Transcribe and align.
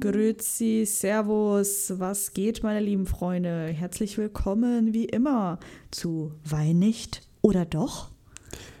Grüezi, 0.00 0.84
Servus, 0.86 1.92
was 1.96 2.32
geht, 2.32 2.62
meine 2.62 2.80
lieben 2.80 3.06
Freunde? 3.06 3.66
Herzlich 3.66 4.16
willkommen, 4.16 4.92
wie 4.92 5.06
immer, 5.06 5.58
zu 5.90 6.32
Wein 6.44 6.78
nicht 6.78 7.22
oder 7.42 7.64
doch? 7.64 8.10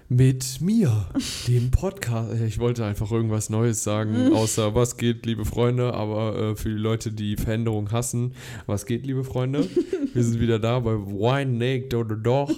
Mit 0.08 0.60
mir, 0.60 1.08
dem 1.48 1.70
Podcast. 1.70 2.40
Ich 2.40 2.58
wollte 2.58 2.84
einfach 2.84 3.10
irgendwas 3.10 3.50
Neues 3.50 3.82
sagen, 3.82 4.32
außer 4.34 4.74
was 4.74 4.96
geht, 4.96 5.26
liebe 5.26 5.44
Freunde, 5.44 5.92
aber 5.92 6.36
äh, 6.36 6.56
für 6.56 6.68
die 6.68 6.76
Leute, 6.76 7.10
die 7.10 7.36
Veränderung 7.36 7.90
hassen, 7.90 8.34
was 8.66 8.86
geht, 8.86 9.04
liebe 9.04 9.24
Freunde? 9.24 9.68
Wir 10.14 10.22
sind 10.22 10.40
wieder 10.40 10.58
da 10.58 10.78
bei 10.78 10.94
Wine 10.94 11.58
Naked 11.58 11.94
oder 11.94 12.16
doch, 12.16 12.50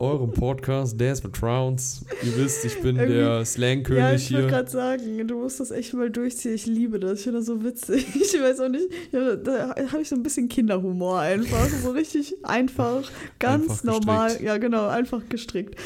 eurem 0.00 0.32
Podcast, 0.32 1.00
Dance 1.00 1.22
with 1.24 1.32
Trowns. 1.32 2.04
Ihr 2.22 2.36
wisst, 2.36 2.64
ich 2.64 2.80
bin 2.80 2.96
Irgendwie- 2.96 3.14
der 3.18 3.44
Slang-König 3.44 4.00
ja, 4.00 4.12
ich 4.14 4.32
wollte 4.32 4.42
hier. 4.44 4.50
gerade 4.50 4.70
sagen, 4.70 5.28
du 5.28 5.38
musst 5.38 5.60
das 5.60 5.70
echt 5.70 5.94
mal 5.94 6.10
durchziehen. 6.10 6.54
Ich 6.54 6.66
liebe 6.66 6.98
das. 7.00 7.18
Ich 7.18 7.24
finde 7.24 7.38
das 7.38 7.46
so 7.46 7.62
witzig. 7.64 8.06
Ich 8.36 8.42
weiß 8.42 8.60
auch 8.60 8.68
nicht, 8.68 8.88
ja, 9.12 9.36
da 9.36 9.74
habe 9.90 10.02
ich 10.02 10.08
so 10.08 10.14
ein 10.16 10.22
bisschen 10.22 10.48
Kinderhumor 10.48 11.20
einfach. 11.20 11.68
So 11.68 11.90
richtig 11.92 12.34
einfach, 12.44 13.02
ganz 13.38 13.70
Einfach 13.70 13.84
normal. 13.84 14.28
gestrickt. 14.28 14.46
Ja, 14.46 14.58
genau, 14.58 14.86
einfach 14.88 15.22
gestrickt. 15.28 15.76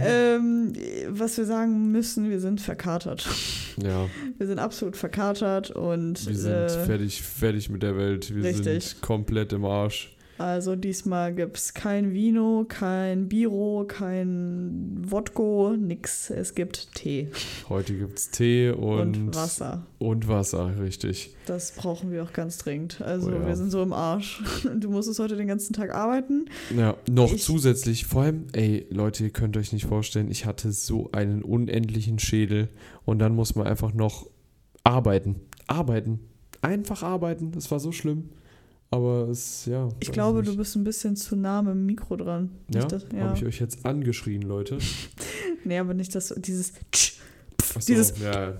Ähm, 0.00 0.72
was 1.08 1.36
wir 1.38 1.44
sagen 1.44 1.92
müssen, 1.92 2.30
wir 2.30 2.40
sind 2.40 2.60
verkatert. 2.60 3.26
Ja, 3.82 4.08
Wir 4.38 4.46
sind 4.46 4.58
absolut 4.58 4.96
verkatert 4.96 5.70
und 5.70 6.26
wir 6.26 6.34
sind 6.36 6.52
äh, 6.52 6.68
fertig, 6.84 7.22
fertig 7.22 7.70
mit 7.70 7.82
der 7.82 7.96
Welt. 7.96 8.34
Wir 8.34 8.42
richtig. 8.44 8.84
sind 8.84 9.02
komplett 9.02 9.52
im 9.52 9.64
Arsch. 9.64 10.14
Also 10.38 10.76
diesmal 10.76 11.34
gibt 11.34 11.56
es 11.58 11.74
kein 11.74 12.12
Vino, 12.14 12.64
kein 12.68 13.28
Biro, 13.28 13.84
kein 13.86 14.98
Wodko, 15.10 15.74
nix. 15.78 16.30
Es 16.30 16.54
gibt 16.54 16.94
Tee 16.94 17.28
Heute 17.68 17.94
gibt 17.96 18.18
es 18.18 18.30
Tee 18.30 18.70
und, 18.70 19.16
und, 19.16 19.34
Wasser. 19.36 19.86
Und 19.98 20.28
Wasser, 20.28 20.78
richtig. 20.80 21.34
Das 21.46 21.72
brauchen 21.72 22.10
wir 22.10 22.22
auch 22.22 22.32
ganz 22.32 22.58
dringend. 22.58 23.00
Also 23.00 23.28
Oh 23.30 23.34
ja. 23.34 23.46
wir 23.46 23.56
sind 23.56 23.70
so 23.70 23.82
im 23.82 23.92
Arsch. 23.92 24.42
Du 24.78 24.90
musstest 24.90 25.18
heute 25.18 25.36
den 25.36 25.48
ganzen 25.48 25.72
Tag 25.72 25.94
arbeiten. 25.94 26.46
Ja, 26.76 26.96
noch 27.10 27.32
Ich- 27.32 27.42
zusätzlich, 27.42 28.06
vor 28.06 28.22
allem, 28.22 28.46
ey, 28.52 28.86
Leute, 28.90 29.24
ihr 29.24 29.30
könnt 29.30 29.56
euch 29.56 29.72
nicht 29.72 29.86
vorstellen, 29.86 30.30
ich 30.30 30.46
hatte 30.46 30.72
so 30.72 31.10
einen 31.12 31.42
unendlichen 31.42 32.18
Schädel 32.18 32.68
und 33.04 33.18
dann 33.18 33.34
muss 33.34 33.54
man 33.54 33.66
einfach 33.66 33.92
noch 33.92 34.28
arbeiten. 34.84 35.36
Arbeiten. 35.66 36.20
Einfach 36.62 37.02
arbeiten. 37.02 37.52
Das 37.52 37.70
war 37.70 37.78
so 37.80 37.92
schlimm. 37.92 38.30
Aber 38.90 39.28
es, 39.28 39.66
ja. 39.66 39.88
Ich 40.00 40.10
glaube, 40.12 40.40
nicht. 40.40 40.50
du 40.52 40.56
bist 40.56 40.74
ein 40.76 40.84
bisschen 40.84 41.14
zu 41.14 41.36
nah 41.36 41.60
mit 41.60 41.72
dem 41.74 41.84
Mikro 41.84 42.16
dran. 42.16 42.50
Ja, 42.72 42.84
das, 42.86 43.04
ja. 43.14 43.24
habe 43.24 43.36
ich 43.36 43.44
euch 43.44 43.60
jetzt 43.60 43.84
angeschrien, 43.84 44.42
Leute. 44.42 44.78
Nee, 45.64 45.76
aber 45.78 45.92
nicht 45.92 46.14
das, 46.14 46.32
dieses. 46.38 46.72
Achso, 47.74 47.86
Dieses- 47.92 48.14
ja. 48.20 48.54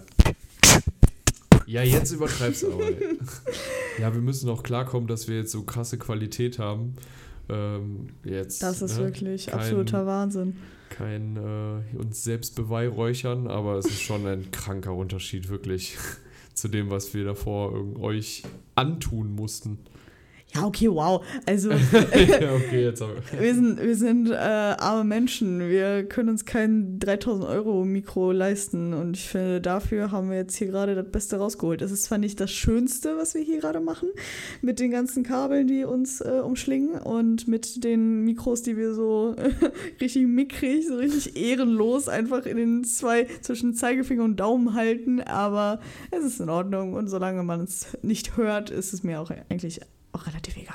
Ja, 1.66 1.82
jetzt 1.82 2.10
übertreibst 2.12 2.62
du 2.64 2.72
aber. 2.72 2.84
Ja, 3.98 4.12
wir 4.14 4.20
müssen 4.20 4.48
auch 4.48 4.62
klarkommen, 4.62 5.08
dass 5.08 5.26
wir 5.28 5.36
jetzt 5.38 5.50
so 5.52 5.62
krasse 5.62 5.96
Qualität 5.98 6.58
haben. 6.58 6.94
Ähm, 7.48 8.08
jetzt, 8.24 8.62
Das 8.62 8.80
ist 8.82 8.98
ne? 8.98 9.04
wirklich 9.04 9.46
Kein- 9.46 9.54
absoluter 9.60 10.06
Wahnsinn. 10.06 10.56
kein 10.90 11.36
äh, 11.36 11.96
uns 11.96 12.22
selbst 12.22 12.54
beweihräuchern, 12.54 13.46
aber 13.48 13.76
es 13.78 13.86
ist 13.86 14.00
schon 14.02 14.26
ein 14.26 14.50
kranker 14.50 14.94
Unterschied, 14.94 15.48
wirklich, 15.48 15.96
zu 16.54 16.68
dem, 16.68 16.90
was 16.90 17.12
wir 17.14 17.24
davor 17.24 17.72
euch 18.00 18.42
antun 18.74 19.32
mussten. 19.34 19.78
Ja, 20.54 20.64
okay, 20.64 20.88
wow. 20.90 21.22
Also 21.44 21.70
ja, 21.72 21.78
okay, 22.54 22.84
jetzt 22.84 23.02
aber. 23.02 23.14
wir 23.38 23.54
sind, 23.54 23.80
wir 23.80 23.94
sind 23.94 24.30
äh, 24.30 24.34
arme 24.34 25.04
Menschen. 25.04 25.68
Wir 25.68 26.04
können 26.04 26.30
uns 26.30 26.46
kein 26.46 26.98
3000 27.00 27.44
Euro 27.46 27.84
Mikro 27.84 28.32
leisten. 28.32 28.94
Und 28.94 29.16
ich 29.16 29.28
finde, 29.28 29.60
dafür 29.60 30.10
haben 30.10 30.30
wir 30.30 30.38
jetzt 30.38 30.56
hier 30.56 30.68
gerade 30.68 30.94
das 30.94 31.06
Beste 31.10 31.36
rausgeholt. 31.36 31.82
Es 31.82 31.92
ist 31.92 32.04
zwar 32.04 32.16
nicht 32.16 32.40
das 32.40 32.50
Schönste, 32.50 33.18
was 33.18 33.34
wir 33.34 33.42
hier 33.42 33.60
gerade 33.60 33.80
machen, 33.80 34.08
mit 34.62 34.80
den 34.80 34.90
ganzen 34.90 35.22
Kabeln, 35.22 35.66
die 35.66 35.84
uns 35.84 36.22
äh, 36.22 36.40
umschlingen 36.42 36.98
und 36.98 37.46
mit 37.46 37.84
den 37.84 38.24
Mikros, 38.24 38.62
die 38.62 38.78
wir 38.78 38.94
so 38.94 39.36
richtig 40.00 40.26
mickrig, 40.26 40.88
so 40.88 40.96
richtig 40.96 41.36
ehrenlos 41.36 42.08
einfach 42.08 42.46
in 42.46 42.56
den 42.56 42.84
zwei 42.84 43.26
zwischen 43.42 43.74
Zeigefinger 43.74 44.24
und 44.24 44.40
Daumen 44.40 44.72
halten. 44.72 45.20
Aber 45.20 45.80
es 46.10 46.24
ist 46.24 46.40
in 46.40 46.48
Ordnung. 46.48 46.94
Und 46.94 47.08
solange 47.08 47.42
man 47.42 47.60
es 47.60 47.88
nicht 48.00 48.38
hört, 48.38 48.70
ist 48.70 48.94
es 48.94 49.02
mir 49.02 49.20
auch 49.20 49.30
eigentlich 49.50 49.82
auch 50.18 50.26
relativ 50.26 50.56
egal. 50.56 50.74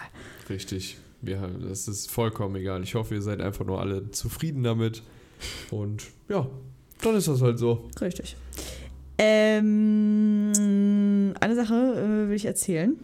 Richtig. 0.49 0.97
Ja, 1.21 1.47
das 1.47 1.87
ist 1.87 2.11
vollkommen 2.11 2.55
egal. 2.55 2.83
Ich 2.83 2.95
hoffe, 2.95 3.15
ihr 3.15 3.21
seid 3.21 3.39
einfach 3.41 3.65
nur 3.65 3.79
alle 3.79 4.11
zufrieden 4.11 4.63
damit. 4.63 5.03
Und 5.71 6.03
ja, 6.29 6.47
dann 7.01 7.15
ist 7.15 7.27
das 7.27 7.41
halt 7.41 7.59
so. 7.59 7.89
Richtig. 8.01 8.35
Ähm, 9.17 10.51
eine 11.39 11.55
Sache 11.55 11.73
äh, 11.73 12.27
will 12.29 12.35
ich 12.35 12.45
erzählen. 12.45 12.97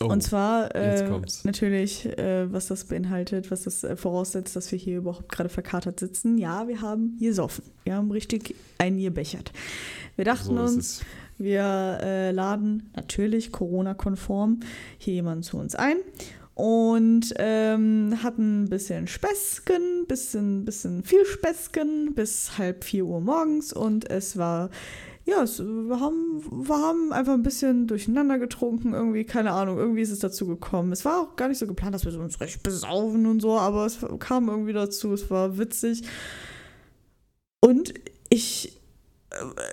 Oh, 0.00 0.06
Und 0.06 0.22
zwar 0.22 0.74
äh, 0.76 1.10
natürlich, 1.42 2.06
äh, 2.06 2.52
was 2.52 2.68
das 2.68 2.84
beinhaltet, 2.84 3.50
was 3.50 3.64
das 3.64 3.82
äh, 3.82 3.96
voraussetzt, 3.96 4.54
dass 4.54 4.70
wir 4.70 4.78
hier 4.78 4.98
überhaupt 4.98 5.28
gerade 5.28 5.48
verkatert 5.48 5.98
sitzen. 5.98 6.38
Ja, 6.38 6.68
wir 6.68 6.80
haben 6.80 7.16
gesoffen. 7.18 7.64
Wir 7.84 7.96
haben 7.96 8.10
richtig 8.12 8.54
eingebechert. 8.78 9.52
Wir 10.14 10.24
dachten 10.24 10.54
so 10.54 10.62
uns. 10.62 11.00
Wir 11.38 11.98
äh, 12.02 12.30
laden 12.32 12.90
natürlich 12.94 13.52
Corona-konform 13.52 14.60
hier 14.98 15.14
jemanden 15.14 15.42
zu 15.42 15.56
uns 15.56 15.74
ein 15.74 15.96
und 16.58 17.34
ähm, 17.36 18.18
hatten 18.20 18.64
ein 18.64 18.68
bisschen 18.68 19.06
Späßchen, 19.06 20.06
bisschen, 20.08 20.64
bisschen 20.64 21.04
viel 21.04 21.24
Späßchen 21.24 22.14
bis 22.14 22.58
halb 22.58 22.82
vier 22.82 23.06
Uhr 23.06 23.20
morgens 23.20 23.72
und 23.72 24.10
es 24.10 24.36
war, 24.36 24.70
ja, 25.24 25.44
es, 25.44 25.60
wir, 25.60 26.00
haben, 26.00 26.42
wir 26.50 26.76
haben 26.76 27.12
einfach 27.12 27.34
ein 27.34 27.44
bisschen 27.44 27.86
durcheinander 27.86 28.40
getrunken, 28.40 28.92
irgendwie, 28.92 29.22
keine 29.22 29.52
Ahnung, 29.52 29.78
irgendwie 29.78 30.00
ist 30.00 30.10
es 30.10 30.18
dazu 30.18 30.48
gekommen. 30.48 30.90
Es 30.90 31.04
war 31.04 31.20
auch 31.20 31.36
gar 31.36 31.46
nicht 31.46 31.58
so 31.58 31.66
geplant, 31.68 31.94
dass 31.94 32.04
wir 32.04 32.18
uns 32.18 32.40
recht 32.40 32.64
besaufen 32.64 33.26
und 33.26 33.40
so, 33.40 33.56
aber 33.56 33.86
es 33.86 33.98
kam 34.18 34.48
irgendwie 34.48 34.72
dazu, 34.72 35.12
es 35.12 35.30
war 35.30 35.58
witzig. 35.58 36.02
Und 37.60 37.94
ich 38.30 38.77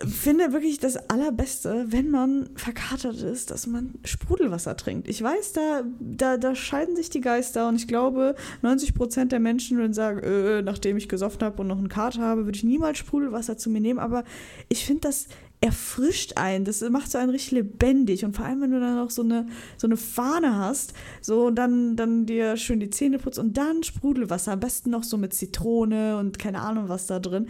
finde 0.06 0.52
wirklich 0.52 0.80
das 0.80 0.98
Allerbeste, 1.10 1.86
wenn 1.88 2.12
man 2.12 2.50
verkatert 2.56 3.22
ist, 3.22 3.52
dass 3.52 3.68
man 3.68 3.94
Sprudelwasser 4.04 4.76
trinkt. 4.76 5.08
Ich 5.08 5.24
weiß, 5.24 5.54
da, 5.54 5.84
da, 6.00 6.36
da 6.36 6.56
scheiden 6.56 6.98
sich 6.98 7.10
die 7.10 7.22
Geister 7.22 7.70
und 7.70 7.78
ich 7.78 7.88
glaube, 7.88 8.36
90 8.64 8.94
Prozent 8.94 9.32
der 9.32 9.40
Menschen 9.40 9.78
würden 9.78 9.94
sagen, 9.94 10.20
äh, 10.20 10.62
nachdem 10.62 10.98
ich 10.98 11.08
gesoffen 11.08 11.42
habe 11.42 11.62
und 11.62 11.68
noch 11.68 11.78
einen 11.78 11.88
Kater 11.88 12.22
habe, 12.22 12.46
würde 12.46 12.58
ich 12.58 12.66
niemals 12.66 12.98
Sprudelwasser 12.98 13.58
zu 13.58 13.70
mir 13.70 13.80
nehmen. 13.80 14.00
Aber 14.00 14.26
ich 14.68 14.86
finde, 14.86 15.02
das 15.02 15.28
erfrischt 15.62 16.34
einen, 16.36 16.66
das 16.66 16.82
macht 16.90 17.10
so 17.10 17.18
einen 17.18 17.30
richtig 17.30 17.52
lebendig 17.52 18.26
und 18.26 18.36
vor 18.36 18.46
allem, 18.46 18.62
wenn 18.62 18.72
du 18.72 18.80
dann 18.82 18.98
noch 18.98 19.10
so 19.10 19.22
eine, 19.22 19.48
so 19.78 19.88
eine 19.88 19.96
Fahne 19.96 20.58
hast, 20.58 20.94
so 21.22 21.46
und 21.46 21.56
dann, 21.56 21.96
dann 21.96 22.26
dir 22.26 22.58
schön 22.58 22.82
die 22.82 22.90
Zähne 22.90 23.20
putzt 23.20 23.40
und 23.40 23.56
dann 23.58 23.84
Sprudelwasser, 23.84 24.52
am 24.52 24.60
besten 24.60 24.90
noch 24.90 25.04
so 25.04 25.18
mit 25.18 25.34
Zitrone 25.34 26.18
und 26.18 26.38
keine 26.40 26.60
Ahnung 26.60 26.90
was 26.90 27.08
da 27.08 27.20
drin. 27.20 27.48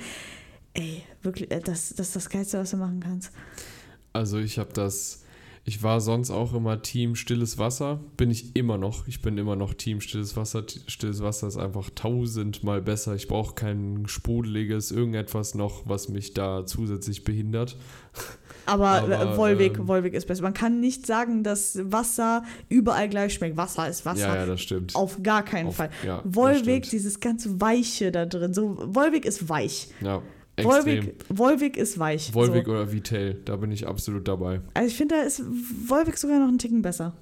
Ey, 0.76 1.04
wirklich, 1.24 1.50
äh, 1.52 1.62
das, 1.62 1.94
das 1.96 2.08
ist 2.08 2.16
das 2.16 2.30
Geilste, 2.30 2.60
was 2.60 2.72
du 2.72 2.78
machen 2.78 3.00
kannst. 3.00 3.32
Also 4.14 4.38
ich 4.38 4.60
habe 4.60 4.72
das, 4.74 5.24
ich 5.64 5.84
war 5.84 6.00
sonst 6.02 6.32
auch 6.32 6.54
immer 6.54 6.82
Team 6.82 7.16
stilles 7.16 7.58
Wasser, 7.58 8.00
bin 8.18 8.30
ich 8.30 8.56
immer 8.56 8.78
noch. 8.78 9.08
Ich 9.08 9.22
bin 9.22 9.38
immer 9.38 9.56
noch 9.56 9.74
Team 9.74 10.00
stilles 10.02 10.36
Wasser. 10.36 10.64
Stilles 10.88 11.22
Wasser 11.22 11.48
ist 11.48 11.58
einfach 11.58 11.90
tausendmal 11.96 12.82
besser. 12.82 13.16
Ich 13.16 13.28
brauche 13.28 13.56
kein 13.56 14.04
sprudeliges, 14.08 14.92
irgendetwas 14.92 15.56
noch, 15.56 15.84
was 15.88 16.10
mich 16.10 16.34
da 16.34 16.66
zusätzlich 16.66 17.24
behindert. 17.24 17.78
Aber, 18.66 18.88
Aber, 19.02 19.34
äh, 19.34 19.38
Wolwig, 19.38 19.78
ähm, 19.78 19.88
Wolwig 19.88 20.14
ist 20.14 20.28
besser. 20.28 20.44
Man 20.44 20.54
kann 20.54 20.82
nicht 20.82 21.06
sagen, 21.06 21.44
dass 21.44 21.80
Wasser 21.84 22.44
überall 22.68 23.08
gleich 23.10 23.34
schmeckt. 23.34 23.56
Wasser 23.58 23.88
ist 23.90 24.06
Wasser. 24.06 24.28
Ja, 24.28 24.36
ja, 24.36 24.46
das 24.46 24.62
stimmt. 24.62 24.94
Auf 24.96 25.24
gar 25.24 25.44
keinen 25.44 25.68
Auf- 25.70 25.78
Fall. 25.78 25.90
ja, 26.06 26.22
Wolwig, 26.26 26.90
dieses 26.90 27.20
ganz 27.22 27.48
Weiche 27.60 28.12
da 28.12 28.26
drin. 28.26 28.54
So, 28.54 28.78
Wolwig 28.94 29.26
ist 29.26 29.48
weich. 29.50 29.88
Ja. 30.02 30.22
Wolwig, 30.64 31.16
Wolwig 31.30 31.78
ist 31.78 32.00
weich. 32.00 32.34
Wolwig 32.34 32.66
So. 32.66 32.72
oder 32.72 32.92
Vitel, 32.92 33.42
da 33.46 33.56
bin 33.58 33.72
ich 33.72 33.88
absolut 33.88 34.28
dabei. 34.28 34.62
Also 34.74 34.88
ich 34.88 34.96
finde, 34.96 35.16
da 35.16 35.22
ist 35.22 35.42
Wolwig 35.88 36.18
sogar 36.18 36.40
noch 36.40 36.48
einen 36.48 36.60
Ticken 36.60 36.82
besser. 36.82 37.14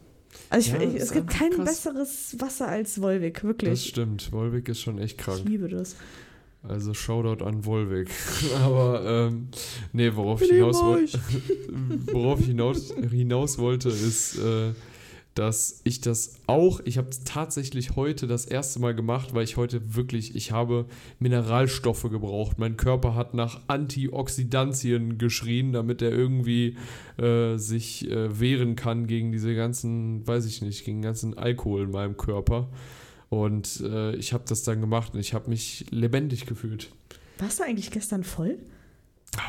Also 0.50 0.76
ich, 0.76 0.82
Ja, 0.82 0.88
ich, 0.90 0.96
es 1.02 1.12
gibt 1.12 1.30
kein 1.30 1.52
krass. 1.52 1.66
besseres 1.84 2.36
Wasser 2.40 2.68
als 2.68 3.02
Wolwig, 3.02 3.36
Das 3.36 3.44
wirklich. 3.44 3.86
stimmt. 3.86 4.32
Wolwig 4.32 4.68
ist 4.70 4.82
schon 4.82 4.98
echt 5.00 5.20
Ich 5.20 5.26
krank. 5.26 5.42
liebe 5.46 5.68
das. 5.68 5.96
Also 6.68 6.94
Shoutout 6.94 7.44
an 7.44 7.66
Wolwig. 7.66 8.10
Aber 8.64 9.04
ähm, 9.32 9.48
nee, 9.92 10.12
worauf 10.16 10.42
ich 10.42 10.50
hinaus 10.52 10.82
worauf 12.12 12.40
ich 12.40 12.48
hinaus, 12.48 12.94
hinaus 13.12 13.58
wollte, 13.58 13.90
ist, 13.90 14.38
äh, 14.40 14.72
dass 15.36 15.82
ich 15.84 16.02
das 16.02 16.36
auch, 16.46 16.80
ich 16.86 16.98
habe 16.98 17.10
tatsächlich 17.26 17.96
heute 17.96 18.28
das 18.28 18.46
erste 18.46 18.80
Mal 18.80 18.94
gemacht, 18.94 19.34
weil 19.34 19.44
ich 19.44 19.58
heute 19.58 19.96
wirklich, 19.96 20.36
ich 20.36 20.52
habe 20.52 20.86
Mineralstoffe 21.20 22.04
gebraucht. 22.04 22.60
Mein 22.60 22.78
Körper 22.78 23.16
hat 23.16 23.34
nach 23.34 23.62
Antioxidantien 23.68 25.18
geschrien, 25.18 25.74
damit 25.74 26.02
er 26.02 26.12
irgendwie 26.12 26.78
äh, 27.18 27.58
sich 27.58 28.10
äh, 28.10 28.40
wehren 28.40 28.76
kann 28.76 29.08
gegen 29.08 29.32
diese 29.32 29.56
ganzen, 29.56 30.26
weiß 30.28 30.46
ich 30.46 30.62
nicht, 30.62 30.86
gegen 30.86 31.02
ganzen 31.02 31.36
Alkohol 31.36 31.84
in 31.84 31.92
meinem 31.92 32.18
Körper. 32.18 32.70
Und 33.30 33.82
äh, 33.82 34.16
ich 34.16 34.34
habe 34.34 34.44
das 34.48 34.62
dann 34.62 34.82
gemacht 34.82 35.16
und 35.16 35.20
ich 35.20 35.34
habe 35.34 35.50
mich 35.50 35.86
lebendig 35.90 36.46
gefühlt. 36.46 36.92
Warst 37.40 37.60
du 37.60 37.64
eigentlich 37.64 37.90
gestern 37.90 38.24
voll? 38.24 38.60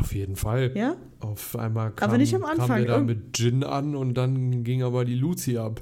Auf 0.00 0.14
jeden 0.14 0.36
Fall. 0.36 0.72
Ja? 0.74 0.96
Auf 1.20 1.56
einmal 1.56 1.92
kam, 1.92 2.08
Aber 2.08 2.18
nicht 2.18 2.34
am 2.34 2.42
kam 2.42 2.50
Anfang, 2.60 2.78
der 2.78 2.86
da 2.86 2.94
irgend- 2.94 3.06
mit 3.06 3.36
Gin 3.36 3.64
an 3.64 3.94
und 3.96 4.14
dann 4.14 4.64
ging 4.64 4.82
aber 4.82 5.04
die 5.04 5.14
Luzi 5.14 5.58
ab. 5.58 5.80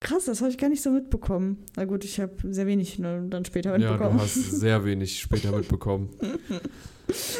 Krass, 0.00 0.26
das 0.26 0.40
habe 0.40 0.50
ich 0.50 0.58
gar 0.58 0.68
nicht 0.68 0.82
so 0.82 0.90
mitbekommen. 0.90 1.64
Na 1.76 1.84
gut, 1.84 2.04
ich 2.04 2.20
habe 2.20 2.32
sehr 2.52 2.66
wenig 2.66 2.98
ne, 2.98 3.26
dann 3.28 3.44
später 3.44 3.72
Ja, 3.72 3.78
mitbekommen. 3.78 4.18
du 4.18 4.22
hast 4.22 4.34
sehr 4.34 4.84
wenig 4.84 5.18
später 5.20 5.50
mitbekommen. 5.56 6.10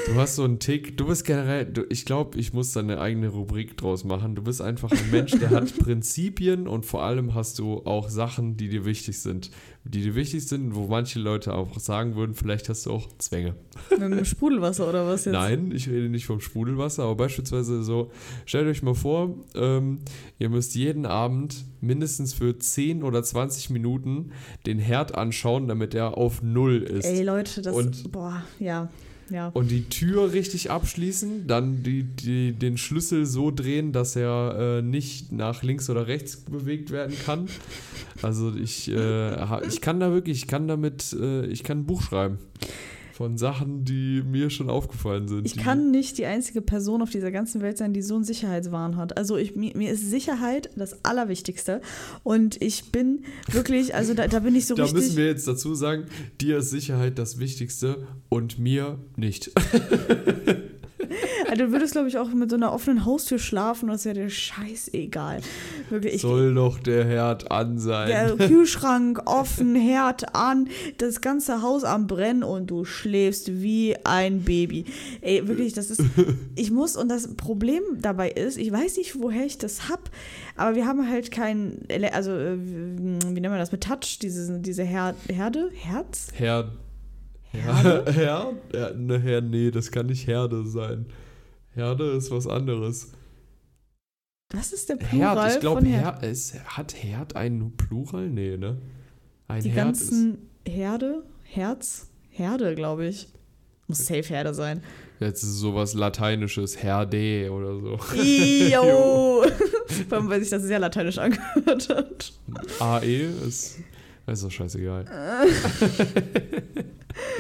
Du 0.07 0.15
hast 0.15 0.37
so 0.37 0.45
einen 0.45 0.59
Tick, 0.59 0.97
du 0.97 1.07
bist 1.07 1.27
generell, 1.27 1.67
du, 1.67 1.85
ich 1.91 2.07
glaube, 2.07 2.39
ich 2.39 2.55
muss 2.55 2.73
da 2.73 2.81
eine 2.81 3.01
eigene 3.01 3.29
Rubrik 3.29 3.77
draus 3.77 4.03
machen. 4.05 4.35
Du 4.35 4.43
bist 4.43 4.63
einfach 4.63 4.91
ein 4.91 5.11
Mensch, 5.11 5.33
der 5.39 5.51
hat 5.51 5.77
Prinzipien 5.79 6.67
und 6.67 6.87
vor 6.87 7.03
allem 7.03 7.35
hast 7.35 7.59
du 7.59 7.83
auch 7.85 8.09
Sachen, 8.09 8.57
die 8.57 8.69
dir 8.71 8.87
wichtig 8.87 9.19
sind. 9.21 9.51
Die 9.85 10.01
dir 10.03 10.15
wichtig 10.15 10.47
sind, 10.47 10.75
wo 10.75 10.87
manche 10.87 11.19
Leute 11.19 11.53
auch 11.55 11.79
sagen 11.79 12.15
würden, 12.17 12.35
vielleicht 12.35 12.69
hast 12.71 12.87
du 12.87 12.93
auch 12.93 13.09
Zwänge. 13.19 13.57
Mit 13.91 14.01
dem 14.01 14.25
Sprudelwasser 14.25 14.89
oder 14.89 15.07
was 15.07 15.27
jetzt? 15.27 15.33
Nein, 15.35 15.71
ich 15.75 15.89
rede 15.89 16.09
nicht 16.09 16.25
vom 16.27 16.41
Sprudelwasser, 16.41 17.03
aber 17.05 17.17
beispielsweise 17.17 17.83
so, 17.83 18.11
stellt 18.47 18.67
euch 18.69 18.83
mal 18.83 18.95
vor, 18.95 19.35
ähm, 19.55 19.99
ihr 20.39 20.49
müsst 20.49 20.75
jeden 20.75 21.05
Abend 21.05 21.65
mindestens 21.83 22.33
für 22.33 22.59
10 22.59 23.03
oder 23.03 23.23
20 23.23 23.69
Minuten 23.71 24.31
den 24.67 24.79
Herd 24.79 25.15
anschauen, 25.15 25.69
damit 25.69 25.95
er 25.95 26.17
auf 26.17 26.43
Null 26.43 26.83
ist. 26.83 27.05
Ey, 27.05 27.23
Leute, 27.23 27.61
das. 27.61 27.75
Und- 27.77 28.11
boah, 28.11 28.43
ja. 28.59 28.89
Ja. 29.31 29.49
Und 29.49 29.71
die 29.71 29.89
Tür 29.89 30.33
richtig 30.33 30.71
abschließen, 30.71 31.47
dann 31.47 31.83
die, 31.83 32.05
die, 32.05 32.53
den 32.53 32.79
Schlüssel 32.79 33.27
so 33.27 33.51
drehen, 33.51 33.93
dass 33.93 34.17
er 34.17 34.79
äh, 34.79 34.83
nicht 34.83 35.33
nach 35.33 35.63
links 35.63 35.91
oder 35.91 36.07
rechts 36.07 36.37
bewegt 36.37 36.91
werden 36.91 37.17
kann. 37.25 37.49
Also 38.23 38.55
ich, 38.55 38.91
äh, 38.91 39.67
ich 39.67 39.81
kann 39.81 40.01
da 40.01 40.13
wirklich, 40.13 40.39
ich 40.39 40.47
kann 40.49 40.67
damit, 40.67 41.13
äh, 41.13 41.47
ich 41.47 41.63
kann 41.63 41.81
ein 41.81 41.87
Buch 41.87 42.03
schreiben 42.03 42.39
von 43.19 43.37
Sachen, 43.37 43.85
die 43.85 44.23
mir 44.25 44.49
schon 44.49 44.71
aufgefallen 44.71 45.27
sind. 45.27 45.45
Ich 45.45 45.57
kann 45.57 45.91
nicht 45.91 46.19
die 46.19 46.27
einzige 46.27 46.63
Person 46.63 47.03
auf 47.03 47.11
dieser 47.11 47.33
ganzen 47.33 47.61
Welt 47.63 47.77
sein, 47.77 47.93
die 47.93 48.01
so 48.01 48.15
einen 48.15 48.23
Sicherheitswahn 48.23 48.97
hat. 48.97 49.19
Also 49.19 49.37
ich, 49.37 49.57
mir, 49.57 49.77
mir 49.77 49.91
ist 49.91 50.09
Sicherheit 50.09 50.71
das 50.77 51.05
Allerwichtigste. 51.05 51.81
Und 52.23 52.63
ich 52.63 52.93
bin 52.93 53.25
wirklich, 53.51 53.93
also 53.93 54.15
da, 54.15 54.29
da 54.29 54.39
bin 54.39 54.55
ich 54.55 54.67
so 54.67 54.75
Da 54.77 54.85
richtig. 54.85 55.01
müssen 55.03 55.17
wir 55.17 55.27
jetzt 55.27 55.49
dazu 55.49 55.75
sagen, 55.75 56.05
dir 56.41 56.59
ist 56.59 56.71
Sicherheit 56.71 57.19
das 57.19 57.41
Wichtigste 57.41 58.07
und 58.29 58.61
mir 58.61 59.01
nicht. 59.17 59.51
Also 61.51 61.65
du 61.65 61.73
würdest, 61.73 61.93
glaube 61.93 62.09
ich, 62.09 62.19
auch 62.19 62.29
mit 62.31 62.51
so 62.51 62.57
einer 62.57 62.73
offenen 62.73 63.05
Haustür 63.05 63.39
schlafen 63.39 63.89
und 63.89 63.95
es 63.95 64.05
wäre 64.05 64.15
dir 64.15 64.31
scheißegal. 64.31 65.41
Wirklich. 65.89 66.15
Ich, 66.15 66.23
Soll 66.23 66.55
doch 66.55 66.79
der 66.79 67.05
Herd 67.05 67.51
an 67.51 67.79
sein. 67.79 68.09
der 68.09 68.37
Kühlschrank 68.49 69.23
offen, 69.25 69.75
Herd 69.75 70.35
an, 70.35 70.69
das 70.99 71.21
ganze 71.21 71.63
Haus 71.63 71.85
am 71.85 72.07
Brennen 72.07 72.43
und 72.43 72.67
du 72.71 72.85
schläfst 72.85 73.63
wie 73.63 73.97
ein 74.05 74.43
Baby. 74.43 74.85
Ey, 75.21 75.47
wirklich, 75.49 75.73
das 75.73 75.91
ist. 75.91 76.03
Ich 76.55 76.71
muss, 76.71 76.97
und 76.97 77.09
das 77.09 77.35
Problem 77.37 77.83
dabei 78.01 78.31
ist, 78.31 78.59
ich 78.59 78.73
weiß 78.73 78.97
nicht, 78.97 79.21
woher 79.21 79.47
ich 79.47 79.59
das 79.59 79.89
hab, 79.89 80.11
aber 80.57 80.75
wir 80.75 80.87
haben 80.87 81.09
halt 81.09 81.31
kein, 81.31 81.79
also, 82.13 82.33
äh, 82.33 82.57
wie 82.59 83.41
nennt 83.41 83.49
man 83.49 83.59
das, 83.59 83.71
mit 83.71 83.85
Touch, 83.85 84.19
diese, 84.21 84.59
diese 84.59 84.83
Her 84.83 85.15
Herde? 85.29 85.71
Herz? 85.73 86.29
Herd. 86.35 86.73
Herde? 87.53 88.13
Herd? 88.13 88.55
Ja, 88.75 88.91
ne, 88.95 89.19
Her, 89.19 89.41
nee, 89.41 89.71
das 89.71 89.91
kann 89.91 90.07
nicht 90.07 90.27
Herde 90.27 90.65
sein. 90.67 91.07
Herde 91.75 92.13
ist 92.13 92.31
was 92.31 92.47
anderes. 92.47 93.13
Was 94.53 94.73
ist 94.73 94.89
der 94.89 94.97
Plural 94.97 95.37
Herd, 95.37 95.55
ich 95.55 95.61
glaube, 95.61 95.81
von 95.83 95.91
Herd? 95.91 96.23
Herd, 96.23 96.25
ist, 96.25 96.55
hat 96.65 96.95
Herd 97.03 97.37
einen 97.37 97.77
Plural? 97.77 98.29
Nee, 98.31 98.57
ne? 98.57 98.79
Ein 99.47 99.63
Die 99.63 99.71
Herd 99.71 99.93
ist. 99.93 100.11
ganzen 100.11 100.39
Herde, 100.67 101.23
Herz, 101.45 102.09
Herde, 102.31 102.75
glaube 102.75 103.07
ich. 103.07 103.29
Muss 103.87 104.05
safe 104.07 104.23
Herde 104.23 104.53
sein. 104.53 104.83
Jetzt 105.21 105.43
ist 105.43 105.59
sowas 105.59 105.95
Lateinisches, 105.95 106.83
Herde 106.83 107.51
oder 107.51 107.75
so. 107.81 107.99
Jo! 108.15 109.45
Vor 110.09 110.19
allem, 110.19 110.29
weil 110.29 110.41
sich 110.41 110.51
das 110.51 110.63
sehr 110.63 110.79
lateinisch 110.79 111.19
angehört 111.19 111.89
hat. 111.89 112.33
AE 112.81 113.25
ist. 113.47 113.79
Ist 114.27 114.45
doch 114.45 114.51
scheißegal. 114.51 115.07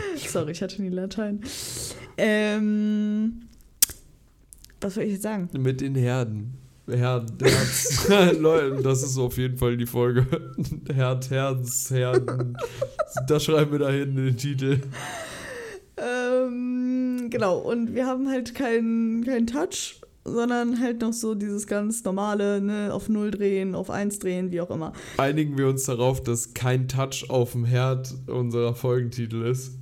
Sorry, 0.28 0.52
ich 0.52 0.62
hatte 0.62 0.82
nie 0.82 0.88
Latein. 0.88 1.40
Ähm, 2.16 3.42
was 4.80 4.94
soll 4.94 5.04
ich 5.04 5.12
jetzt 5.12 5.22
sagen? 5.22 5.48
Mit 5.52 5.80
den 5.80 5.94
Herden. 5.94 6.54
Herd, 6.86 7.32
Herz. 7.42 8.08
Leute, 8.38 8.82
das 8.82 9.02
ist 9.02 9.18
auf 9.18 9.36
jeden 9.36 9.58
Fall 9.58 9.76
die 9.76 9.86
Folge. 9.86 10.26
Herd, 10.92 11.30
Herz, 11.30 11.90
Herden. 11.90 12.56
Das 13.26 13.44
schreiben 13.44 13.72
wir 13.72 13.78
da 13.80 13.90
hinten 13.90 14.18
in 14.18 14.24
den 14.24 14.36
Titel. 14.36 14.80
Ähm, 15.96 17.28
genau, 17.30 17.58
und 17.58 17.94
wir 17.94 18.06
haben 18.06 18.28
halt 18.28 18.54
keinen 18.54 19.24
kein 19.24 19.46
Touch, 19.46 20.00
sondern 20.24 20.80
halt 20.80 21.00
noch 21.00 21.12
so 21.12 21.34
dieses 21.34 21.66
ganz 21.66 22.04
normale, 22.04 22.60
ne, 22.60 22.92
auf 22.92 23.08
Null 23.08 23.30
drehen, 23.32 23.74
auf 23.74 23.90
Eins 23.90 24.18
drehen, 24.18 24.50
wie 24.50 24.60
auch 24.60 24.70
immer. 24.70 24.92
Einigen 25.18 25.58
wir 25.58 25.68
uns 25.68 25.84
darauf, 25.84 26.22
dass 26.22 26.54
kein 26.54 26.88
Touch 26.88 27.26
auf 27.28 27.52
dem 27.52 27.64
Herd 27.64 28.14
unserer 28.28 28.74
Folgentitel 28.74 29.42
ist. 29.42 29.77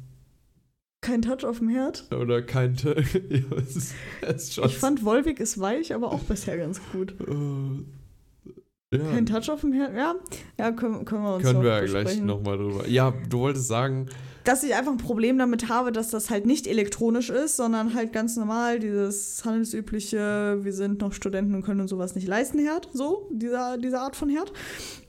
Kein 1.06 1.22
Touch 1.22 1.44
auf 1.44 1.58
dem 1.58 1.68
Herd. 1.68 2.04
Oder 2.12 2.42
kein. 2.42 2.74
T 2.74 2.88
ja, 3.28 3.40
es 3.58 3.76
ist. 3.76 4.58
Ich 4.58 4.76
fand 4.76 5.04
Wolwig 5.04 5.38
ist 5.38 5.60
weich, 5.60 5.94
aber 5.94 6.10
auch 6.10 6.18
bisher 6.24 6.58
ganz 6.58 6.80
gut. 6.92 7.14
Äh, 7.20 8.96
ja. 8.96 9.10
Kein 9.12 9.24
Touch 9.24 9.48
auf 9.48 9.60
dem 9.60 9.72
Herd, 9.72 9.94
ja. 9.94 10.16
Ja, 10.58 10.72
können, 10.72 11.04
können 11.04 11.22
wir 11.22 11.36
uns 11.36 11.44
Können 11.44 11.58
noch 11.58 11.64
wir 11.64 11.70
ja 11.70 11.84
gleich 11.84 12.20
nochmal 12.20 12.58
drüber. 12.58 12.88
Ja, 12.88 13.14
du 13.28 13.38
wolltest 13.38 13.68
sagen, 13.68 14.08
Dass 14.42 14.64
ich 14.64 14.74
einfach 14.74 14.90
ein 14.90 14.98
Problem 14.98 15.38
damit 15.38 15.68
habe, 15.68 15.92
dass 15.92 16.10
das 16.10 16.28
halt 16.28 16.44
nicht 16.44 16.66
elektronisch 16.66 17.30
ist, 17.30 17.54
sondern 17.54 17.94
halt 17.94 18.12
ganz 18.12 18.36
normal 18.36 18.80
dieses 18.80 19.44
handelsübliche, 19.44 20.58
wir 20.62 20.72
sind 20.72 21.02
noch 21.02 21.12
Studenten 21.12 21.54
und 21.54 21.62
können 21.62 21.80
uns 21.80 21.90
sowas 21.90 22.16
nicht 22.16 22.26
leisten, 22.26 22.58
Herd, 22.58 22.88
so, 22.92 23.28
dieser, 23.30 23.78
diese 23.78 24.00
Art 24.00 24.16
von 24.16 24.28
Herd. 24.28 24.52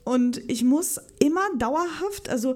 Und 0.04 0.40
ich 0.48 0.62
muss 0.62 1.00
immer 1.18 1.42
dauerhaft, 1.58 2.28
also 2.28 2.54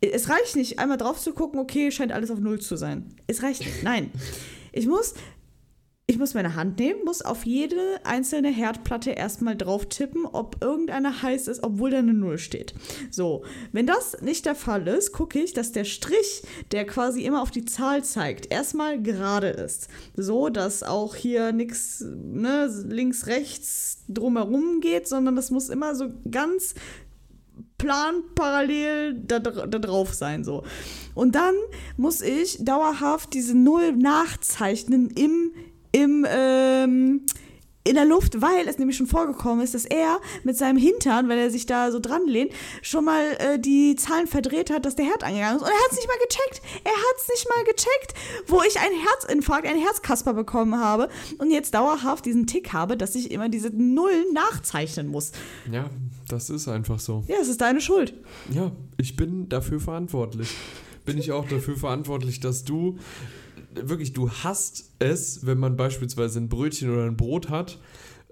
es 0.00 0.28
reicht 0.28 0.56
nicht, 0.56 0.78
einmal 0.78 0.98
drauf 0.98 1.20
zu 1.20 1.32
gucken, 1.32 1.58
okay, 1.58 1.90
scheint 1.90 2.12
alles 2.12 2.30
auf 2.30 2.38
Null 2.38 2.60
zu 2.60 2.76
sein. 2.76 3.14
Es 3.26 3.42
reicht 3.42 3.60
nicht, 3.60 3.82
nein. 3.82 4.10
Ich 4.72 4.86
muss, 4.86 5.14
ich 6.06 6.18
muss 6.18 6.34
meine 6.34 6.54
Hand 6.54 6.78
nehmen, 6.78 7.04
muss 7.04 7.20
auf 7.20 7.44
jede 7.44 8.00
einzelne 8.04 8.48
Herdplatte 8.48 9.10
erstmal 9.10 9.56
drauf 9.56 9.86
tippen, 9.86 10.24
ob 10.24 10.56
irgendeine 10.62 11.20
heiß 11.20 11.48
ist, 11.48 11.62
obwohl 11.62 11.90
da 11.90 11.98
eine 11.98 12.14
Null 12.14 12.38
steht. 12.38 12.74
So, 13.10 13.44
wenn 13.72 13.86
das 13.86 14.22
nicht 14.22 14.46
der 14.46 14.54
Fall 14.54 14.86
ist, 14.88 15.12
gucke 15.12 15.40
ich, 15.40 15.52
dass 15.52 15.72
der 15.72 15.84
Strich, 15.84 16.42
der 16.70 16.86
quasi 16.86 17.24
immer 17.24 17.42
auf 17.42 17.50
die 17.50 17.64
Zahl 17.64 18.04
zeigt, 18.04 18.50
erstmal 18.50 19.02
gerade 19.02 19.48
ist. 19.48 19.88
So, 20.16 20.48
dass 20.48 20.82
auch 20.82 21.14
hier 21.14 21.52
nichts 21.52 22.02
ne, 22.06 22.72
links, 22.86 23.26
rechts 23.26 24.04
drumherum 24.08 24.80
geht, 24.80 25.08
sondern 25.08 25.36
das 25.36 25.50
muss 25.50 25.68
immer 25.68 25.94
so 25.94 26.10
ganz 26.30 26.74
plan 27.78 28.22
parallel 28.34 29.14
da, 29.14 29.38
da 29.38 29.78
drauf 29.78 30.12
sein 30.14 30.44
so. 30.44 30.64
Und 31.14 31.34
dann 31.34 31.54
muss 31.96 32.20
ich 32.20 32.58
dauerhaft 32.64 33.32
diese 33.34 33.56
Null 33.56 33.92
nachzeichnen 33.92 35.10
im 35.10 35.52
im 35.90 36.26
ähm, 36.28 37.26
in 37.88 37.94
der 37.94 38.04
Luft, 38.04 38.42
weil 38.42 38.68
es 38.68 38.78
nämlich 38.78 38.98
schon 38.98 39.06
vorgekommen 39.06 39.64
ist, 39.64 39.74
dass 39.74 39.86
er 39.86 40.20
mit 40.44 40.58
seinem 40.58 40.76
Hintern, 40.76 41.28
wenn 41.28 41.38
er 41.38 41.50
sich 41.50 41.64
da 41.64 41.90
so 41.90 42.00
dran 42.00 42.26
lehnt, 42.26 42.52
schon 42.82 43.06
mal 43.06 43.22
äh, 43.38 43.58
die 43.58 43.96
Zahlen 43.96 44.26
verdreht 44.26 44.70
hat, 44.70 44.84
dass 44.84 44.94
der 44.94 45.06
Herd 45.06 45.24
angegangen 45.24 45.56
ist. 45.56 45.62
Und 45.62 45.68
er 45.68 45.74
hat 45.74 45.92
es 45.92 45.96
nicht 45.96 46.08
mal 46.08 46.18
gecheckt. 46.18 46.62
Er 46.84 46.92
hat 46.92 47.16
es 47.16 47.28
nicht 47.28 47.48
mal 47.48 47.64
gecheckt, 47.64 48.14
wo 48.46 48.62
ich 48.62 48.78
einen 48.78 49.00
Herzinfarkt, 49.00 49.66
einen 49.66 49.80
Herzkasper 49.80 50.34
bekommen 50.34 50.78
habe 50.78 51.08
und 51.38 51.50
jetzt 51.50 51.72
dauerhaft 51.72 52.26
diesen 52.26 52.46
Tick 52.46 52.74
habe, 52.74 52.98
dass 52.98 53.14
ich 53.14 53.30
immer 53.30 53.48
diese 53.48 53.70
Nullen 53.70 54.34
nachzeichnen 54.34 55.08
muss. 55.08 55.32
ja, 55.72 55.88
das 56.28 56.50
ist 56.50 56.68
einfach 56.68 56.98
so. 57.00 57.24
Ja, 57.28 57.36
es 57.40 57.48
ist 57.48 57.60
deine 57.60 57.80
Schuld. 57.80 58.14
Ja, 58.50 58.72
ich 58.96 59.16
bin 59.16 59.48
dafür 59.48 59.80
verantwortlich. 59.80 60.48
Bin 61.04 61.18
ich 61.18 61.32
auch 61.32 61.48
dafür 61.48 61.76
verantwortlich, 61.76 62.40
dass 62.40 62.64
du 62.64 62.98
wirklich, 63.74 64.12
du 64.12 64.30
hast 64.30 64.90
es, 64.98 65.46
wenn 65.46 65.58
man 65.58 65.76
beispielsweise 65.76 66.38
ein 66.40 66.48
Brötchen 66.48 66.92
oder 66.92 67.04
ein 67.04 67.16
Brot 67.16 67.48
hat, 67.48 67.78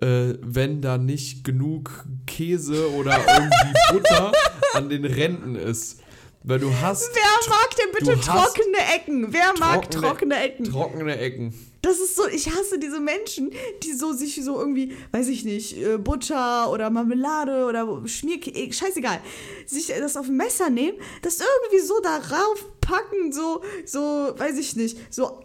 äh, 0.01 0.35
wenn 0.43 0.83
da 0.83 0.99
nicht 0.99 1.45
genug 1.45 2.05
Käse 2.27 2.91
oder 2.93 3.17
irgendwie 3.19 3.73
Butter 3.93 4.33
an 4.75 4.89
den 4.91 5.05
Ränden 5.05 5.55
ist. 5.57 6.01
Weil 6.43 6.61
du 6.61 6.71
hast 6.81 7.11
Wer 7.13 7.51
mag 7.51 7.77
denn 7.77 7.93
bitte 7.93 8.21
trockene 8.21 8.79
Ecken? 8.95 9.33
Wer 9.33 9.53
mag 9.59 9.85
trockene- 9.91 10.01
trockene 10.01 10.39
Ecken? 10.41 10.65
trockene 10.65 11.19
Ecken. 11.19 11.55
Das 11.87 12.01
ist 12.01 12.17
so, 12.17 12.27
ich 12.27 12.51
hasse 12.51 12.81
diese 12.81 12.99
Menschen, 12.99 13.53
die 13.85 13.93
so 13.93 14.13
sich 14.13 14.43
so 14.45 14.59
irgendwie, 14.59 14.97
weiß 15.13 15.29
ich 15.29 15.45
nicht, 15.45 15.77
äh, 15.77 15.99
Butter 15.99 16.69
oder 16.73 16.91
Marmelade 16.91 17.65
oder 17.65 18.03
Schmierkäse, 18.09 18.73
scheißegal, 18.73 19.21
sich 19.67 19.87
das 19.87 20.17
auf 20.17 20.27
ein 20.27 20.37
Messer 20.37 20.69
nehmen, 20.69 20.99
das 21.23 21.39
irgendwie 21.39 21.87
so 21.87 22.01
darauf 22.01 22.81
packen, 22.81 23.33
so, 23.33 23.63
so, 23.85 24.01
weiß 24.01 24.59
ich 24.59 24.75
nicht, 24.75 24.99
so 25.15 25.45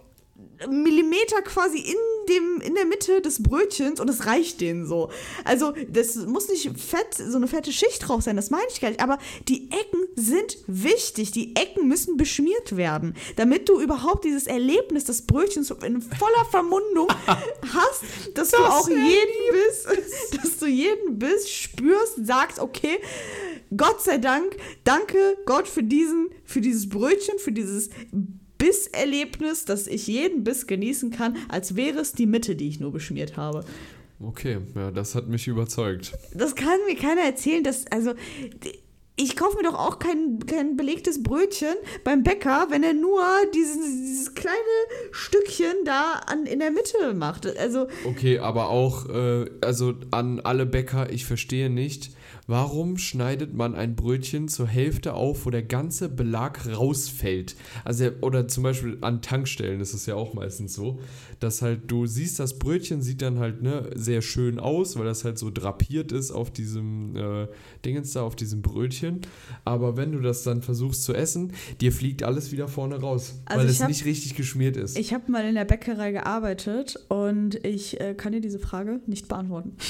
Millimeter 0.68 1.42
quasi 1.42 1.78
in, 1.78 1.96
dem, 2.28 2.60
in 2.60 2.74
der 2.74 2.84
Mitte 2.84 3.20
des 3.20 3.42
Brötchens 3.42 4.00
und 4.00 4.08
es 4.08 4.26
reicht 4.26 4.60
denen 4.60 4.86
so. 4.86 5.10
Also, 5.44 5.72
das 5.88 6.16
muss 6.16 6.48
nicht 6.48 6.68
fett, 6.78 7.14
so 7.14 7.36
eine 7.36 7.48
fette 7.48 7.72
Schicht 7.72 8.08
drauf 8.08 8.22
sein, 8.22 8.36
das 8.36 8.50
meine 8.50 8.66
ich 8.70 8.80
gar 8.80 8.88
nicht. 8.88 9.00
Aber 9.00 9.18
die 9.48 9.70
Ecken 9.70 10.00
sind 10.16 10.58
wichtig. 10.66 11.30
Die 11.32 11.56
Ecken 11.56 11.88
müssen 11.88 12.16
beschmiert 12.16 12.76
werden, 12.76 13.14
damit 13.36 13.68
du 13.68 13.80
überhaupt 13.80 14.24
dieses 14.24 14.46
Erlebnis 14.46 15.04
des 15.04 15.22
Brötchens 15.22 15.70
in 15.70 16.02
voller 16.02 16.44
Vermundung 16.50 17.08
hast, 17.26 18.02
dass 18.34 18.50
das 18.50 18.60
du 18.60 18.64
auch 18.64 18.88
jeden 18.88 19.52
Biss, 19.52 20.40
dass 20.42 20.58
du 20.58 20.66
jeden 20.66 21.18
Biss 21.18 21.50
spürst, 21.50 22.26
sagst, 22.26 22.58
okay, 22.58 22.98
Gott 23.76 24.02
sei 24.02 24.18
Dank, 24.18 24.56
danke 24.84 25.36
Gott 25.46 25.66
für 25.66 25.82
diesen, 25.82 26.30
für 26.44 26.60
dieses 26.60 26.88
Brötchen, 26.88 27.38
für 27.38 27.52
dieses 27.52 27.90
Bisserlebnis, 28.62 29.64
dass 29.64 29.88
ich 29.88 30.06
jeden 30.06 30.44
Biss 30.44 30.68
genießen 30.68 31.10
kann, 31.10 31.36
als 31.48 31.74
wäre 31.74 31.98
es 31.98 32.12
die 32.12 32.26
Mitte, 32.26 32.54
die 32.54 32.68
ich 32.68 32.78
nur 32.78 32.92
beschmiert 32.92 33.36
habe. 33.36 33.64
Okay, 34.20 34.58
ja, 34.76 34.92
das 34.92 35.16
hat 35.16 35.26
mich 35.26 35.48
überzeugt. 35.48 36.12
Das 36.32 36.54
kann 36.54 36.78
mir 36.86 36.94
keiner 36.94 37.22
erzählen, 37.22 37.64
dass, 37.64 37.86
also, 37.88 38.12
ich 39.16 39.34
kaufe 39.34 39.56
mir 39.56 39.64
doch 39.64 39.74
auch 39.74 39.98
kein, 39.98 40.38
kein 40.46 40.76
belegtes 40.76 41.24
Brötchen 41.24 41.74
beim 42.04 42.22
Bäcker, 42.22 42.68
wenn 42.70 42.84
er 42.84 42.94
nur 42.94 43.22
dieses, 43.52 43.76
dieses 43.76 44.34
kleine 44.34 44.56
Stückchen 45.10 45.84
da 45.84 46.20
an, 46.26 46.46
in 46.46 46.60
der 46.60 46.70
Mitte 46.70 47.14
macht. 47.14 47.46
Also 47.58 47.88
okay, 48.04 48.38
aber 48.38 48.68
auch, 48.68 49.08
äh, 49.08 49.46
also 49.60 49.94
an 50.12 50.38
alle 50.38 50.66
Bäcker, 50.66 51.10
ich 51.10 51.26
verstehe 51.26 51.68
nicht, 51.68 52.12
Warum 52.46 52.98
schneidet 52.98 53.54
man 53.54 53.74
ein 53.74 53.94
Brötchen 53.94 54.48
zur 54.48 54.66
Hälfte 54.66 55.14
auf, 55.14 55.46
wo 55.46 55.50
der 55.50 55.62
ganze 55.62 56.08
Belag 56.08 56.66
rausfällt? 56.66 57.54
Also, 57.84 58.10
oder 58.20 58.48
zum 58.48 58.64
Beispiel 58.64 58.98
an 59.00 59.22
Tankstellen 59.22 59.80
ist 59.80 59.94
es 59.94 60.06
ja 60.06 60.16
auch 60.16 60.34
meistens 60.34 60.74
so, 60.74 60.98
dass 61.38 61.62
halt 61.62 61.90
du 61.90 62.06
siehst, 62.06 62.40
das 62.40 62.58
Brötchen 62.58 63.00
sieht 63.00 63.22
dann 63.22 63.38
halt 63.38 63.62
ne, 63.62 63.90
sehr 63.94 64.22
schön 64.22 64.58
aus, 64.58 64.96
weil 64.96 65.04
das 65.04 65.24
halt 65.24 65.38
so 65.38 65.50
drapiert 65.50 66.10
ist 66.10 66.32
auf 66.32 66.50
diesem 66.50 67.16
äh, 67.16 67.46
Dingens 67.84 68.12
da, 68.12 68.22
auf 68.22 68.34
diesem 68.34 68.60
Brötchen. 68.60 69.20
Aber 69.64 69.96
wenn 69.96 70.12
du 70.12 70.20
das 70.20 70.42
dann 70.42 70.62
versuchst 70.62 71.04
zu 71.04 71.14
essen, 71.14 71.52
dir 71.80 71.92
fliegt 71.92 72.24
alles 72.24 72.50
wieder 72.50 72.66
vorne 72.66 72.96
raus, 72.96 73.40
also 73.44 73.60
weil 73.60 73.70
es 73.70 73.80
hab, 73.80 73.88
nicht 73.88 74.04
richtig 74.04 74.34
geschmiert 74.34 74.76
ist. 74.76 74.98
Ich 74.98 75.14
habe 75.14 75.30
mal 75.30 75.44
in 75.44 75.54
der 75.54 75.64
Bäckerei 75.64 76.10
gearbeitet 76.10 76.98
und 77.08 77.64
ich 77.64 78.00
äh, 78.00 78.14
kann 78.14 78.32
dir 78.32 78.40
diese 78.40 78.58
Frage 78.58 79.00
nicht 79.06 79.28
beantworten. 79.28 79.76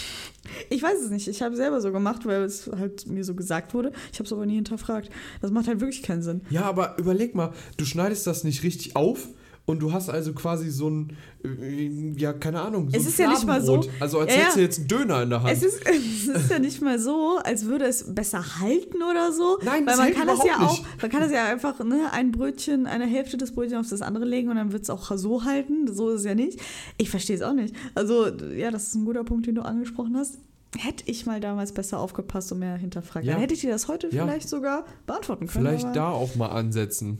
Ich 0.70 0.82
weiß 0.82 1.00
es 1.04 1.10
nicht. 1.10 1.28
Ich 1.28 1.40
habe 1.40 1.52
es 1.52 1.58
selber 1.58 1.80
so 1.80 1.92
gemacht, 1.92 2.26
weil 2.26 2.41
es 2.44 2.70
halt 2.76 3.06
mir 3.06 3.24
so 3.24 3.34
gesagt 3.34 3.74
wurde. 3.74 3.92
Ich 4.12 4.18
habe 4.18 4.26
es 4.26 4.32
aber 4.32 4.46
nie 4.46 4.56
hinterfragt. 4.56 5.10
Das 5.40 5.50
macht 5.50 5.68
halt 5.68 5.80
wirklich 5.80 6.02
keinen 6.02 6.22
Sinn. 6.22 6.42
Ja, 6.50 6.62
aber 6.62 6.98
überleg 6.98 7.34
mal, 7.34 7.52
du 7.76 7.84
schneidest 7.84 8.26
das 8.26 8.44
nicht 8.44 8.62
richtig 8.62 8.96
auf 8.96 9.28
und 9.64 9.80
du 9.80 9.92
hast 9.92 10.10
also 10.10 10.32
quasi 10.32 10.70
so 10.70 10.90
ein, 10.90 11.16
äh, 11.44 11.88
ja, 12.16 12.32
keine 12.32 12.60
Ahnung, 12.62 12.90
so 12.90 12.96
es 12.96 13.06
ist 13.06 13.18
ja 13.18 13.28
nicht 13.28 13.46
mal 13.46 13.62
so. 13.62 13.80
Also 14.00 14.18
als 14.18 14.34
ja, 14.34 14.40
hättest 14.40 14.56
du 14.56 14.60
jetzt 14.60 14.78
einen 14.80 14.88
Döner 14.88 15.22
in 15.22 15.30
der 15.30 15.42
Hand. 15.42 15.52
Es 15.52 15.62
ist, 15.62 15.80
es 15.86 16.26
ist 16.26 16.50
ja 16.50 16.58
nicht 16.58 16.82
mal 16.82 16.98
so, 16.98 17.38
als 17.42 17.66
würde 17.66 17.84
es 17.84 18.12
besser 18.12 18.60
halten 18.60 19.02
oder 19.08 19.32
so. 19.32 19.58
Nein, 19.64 19.86
das 19.86 19.98
Weil 19.98 20.10
man 20.10 20.18
kann 20.18 20.26
das 20.26 20.44
ja 20.44 20.58
nicht. 20.58 20.68
auch, 20.68 20.84
man 21.00 21.10
kann 21.10 21.20
das 21.20 21.30
ja 21.30 21.44
einfach, 21.44 21.78
ne, 21.84 22.08
ein 22.12 22.32
Brötchen, 22.32 22.86
eine 22.86 23.06
Hälfte 23.06 23.36
des 23.36 23.52
Brötchens 23.52 23.78
auf 23.78 23.90
das 23.90 24.02
andere 24.02 24.24
legen 24.24 24.48
und 24.48 24.56
dann 24.56 24.72
wird 24.72 24.82
es 24.82 24.90
auch 24.90 25.16
so 25.16 25.44
halten. 25.44 25.92
So 25.92 26.10
ist 26.10 26.20
es 26.20 26.26
ja 26.26 26.34
nicht. 26.34 26.58
Ich 26.98 27.10
verstehe 27.10 27.36
es 27.36 27.42
auch 27.42 27.54
nicht. 27.54 27.74
Also, 27.94 28.26
ja, 28.28 28.72
das 28.72 28.88
ist 28.88 28.94
ein 28.96 29.04
guter 29.04 29.22
Punkt, 29.22 29.46
den 29.46 29.54
du 29.54 29.62
angesprochen 29.62 30.16
hast 30.16 30.38
hätte 30.78 31.04
ich 31.06 31.26
mal 31.26 31.40
damals 31.40 31.72
besser 31.72 31.98
aufgepasst 31.98 32.52
und 32.52 32.60
mehr 32.60 32.76
hinterfragt. 32.76 33.26
Ja. 33.26 33.32
Dann 33.32 33.40
hätte 33.40 33.54
ich 33.54 33.60
dir 33.60 33.70
das 33.70 33.88
heute 33.88 34.08
ja. 34.08 34.24
vielleicht 34.24 34.48
sogar 34.48 34.84
beantworten 35.06 35.46
können. 35.46 35.66
Vielleicht 35.66 35.96
da 35.96 36.10
auch 36.10 36.34
mal 36.34 36.48
ansetzen. 36.48 37.18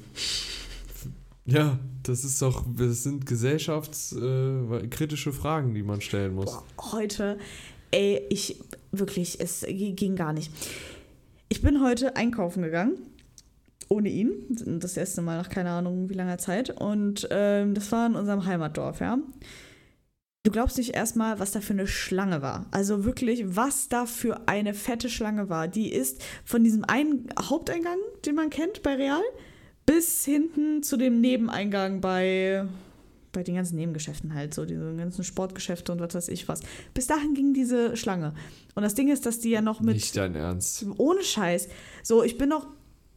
Ja, 1.44 1.78
das 2.04 2.24
ist 2.24 2.40
doch, 2.40 2.64
das 2.76 3.02
sind 3.02 3.26
gesellschaftskritische 3.26 5.30
äh, 5.30 5.32
Fragen, 5.32 5.74
die 5.74 5.82
man 5.82 6.00
stellen 6.00 6.34
muss. 6.34 6.52
Boah, 6.52 6.64
heute, 6.92 7.36
ey, 7.90 8.22
ich 8.30 8.60
wirklich, 8.92 9.40
es 9.40 9.66
ging 9.68 10.16
gar 10.16 10.32
nicht. 10.32 10.52
Ich 11.48 11.60
bin 11.60 11.82
heute 11.82 12.16
einkaufen 12.16 12.62
gegangen 12.62 12.96
ohne 13.92 14.08
ihn. 14.08 14.32
Das 14.80 14.96
erste 14.96 15.20
Mal 15.20 15.36
nach 15.36 15.50
keine 15.50 15.70
Ahnung 15.70 16.08
wie 16.08 16.14
langer 16.14 16.38
Zeit. 16.38 16.70
Und 16.70 17.28
ähm, 17.30 17.74
das 17.74 17.92
war 17.92 18.06
in 18.06 18.14
unserem 18.14 18.46
Heimatdorf, 18.46 19.00
ja. 19.00 19.18
Du 20.44 20.50
glaubst 20.50 20.76
nicht 20.76 20.94
erstmal, 20.94 21.38
was 21.38 21.52
da 21.52 21.60
für 21.60 21.72
eine 21.72 21.86
Schlange 21.86 22.42
war. 22.42 22.66
Also 22.72 23.04
wirklich, 23.04 23.44
was 23.54 23.88
da 23.88 24.06
für 24.06 24.48
eine 24.48 24.74
fette 24.74 25.08
Schlange 25.08 25.48
war. 25.48 25.68
Die 25.68 25.92
ist 25.92 26.20
von 26.44 26.64
diesem 26.64 26.84
einen 26.84 27.28
Haupteingang, 27.40 27.98
den 28.26 28.34
man 28.34 28.50
kennt 28.50 28.82
bei 28.82 28.96
Real, 28.96 29.22
bis 29.86 30.24
hinten 30.24 30.82
zu 30.82 30.96
dem 30.96 31.20
Nebeneingang 31.20 32.00
bei, 32.00 32.66
bei 33.30 33.44
den 33.44 33.54
ganzen 33.54 33.76
Nebengeschäften 33.76 34.34
halt, 34.34 34.52
so 34.52 34.64
diese 34.64 34.96
ganzen 34.96 35.22
Sportgeschäfte 35.22 35.92
und 35.92 36.00
was 36.00 36.12
weiß 36.12 36.28
ich 36.28 36.48
was. 36.48 36.62
Bis 36.92 37.06
dahin 37.06 37.34
ging 37.34 37.54
diese 37.54 37.96
Schlange. 37.96 38.34
Und 38.74 38.82
das 38.82 38.96
Ding 38.96 39.12
ist, 39.12 39.26
dass 39.26 39.38
die 39.38 39.50
ja 39.50 39.60
noch 39.60 39.80
mit. 39.80 39.94
Nicht 39.94 40.16
dein 40.16 40.34
Ernst. 40.34 40.86
Ohne 40.96 41.22
Scheiß. 41.22 41.68
So, 42.02 42.24
ich 42.24 42.36
bin 42.36 42.48
noch 42.48 42.66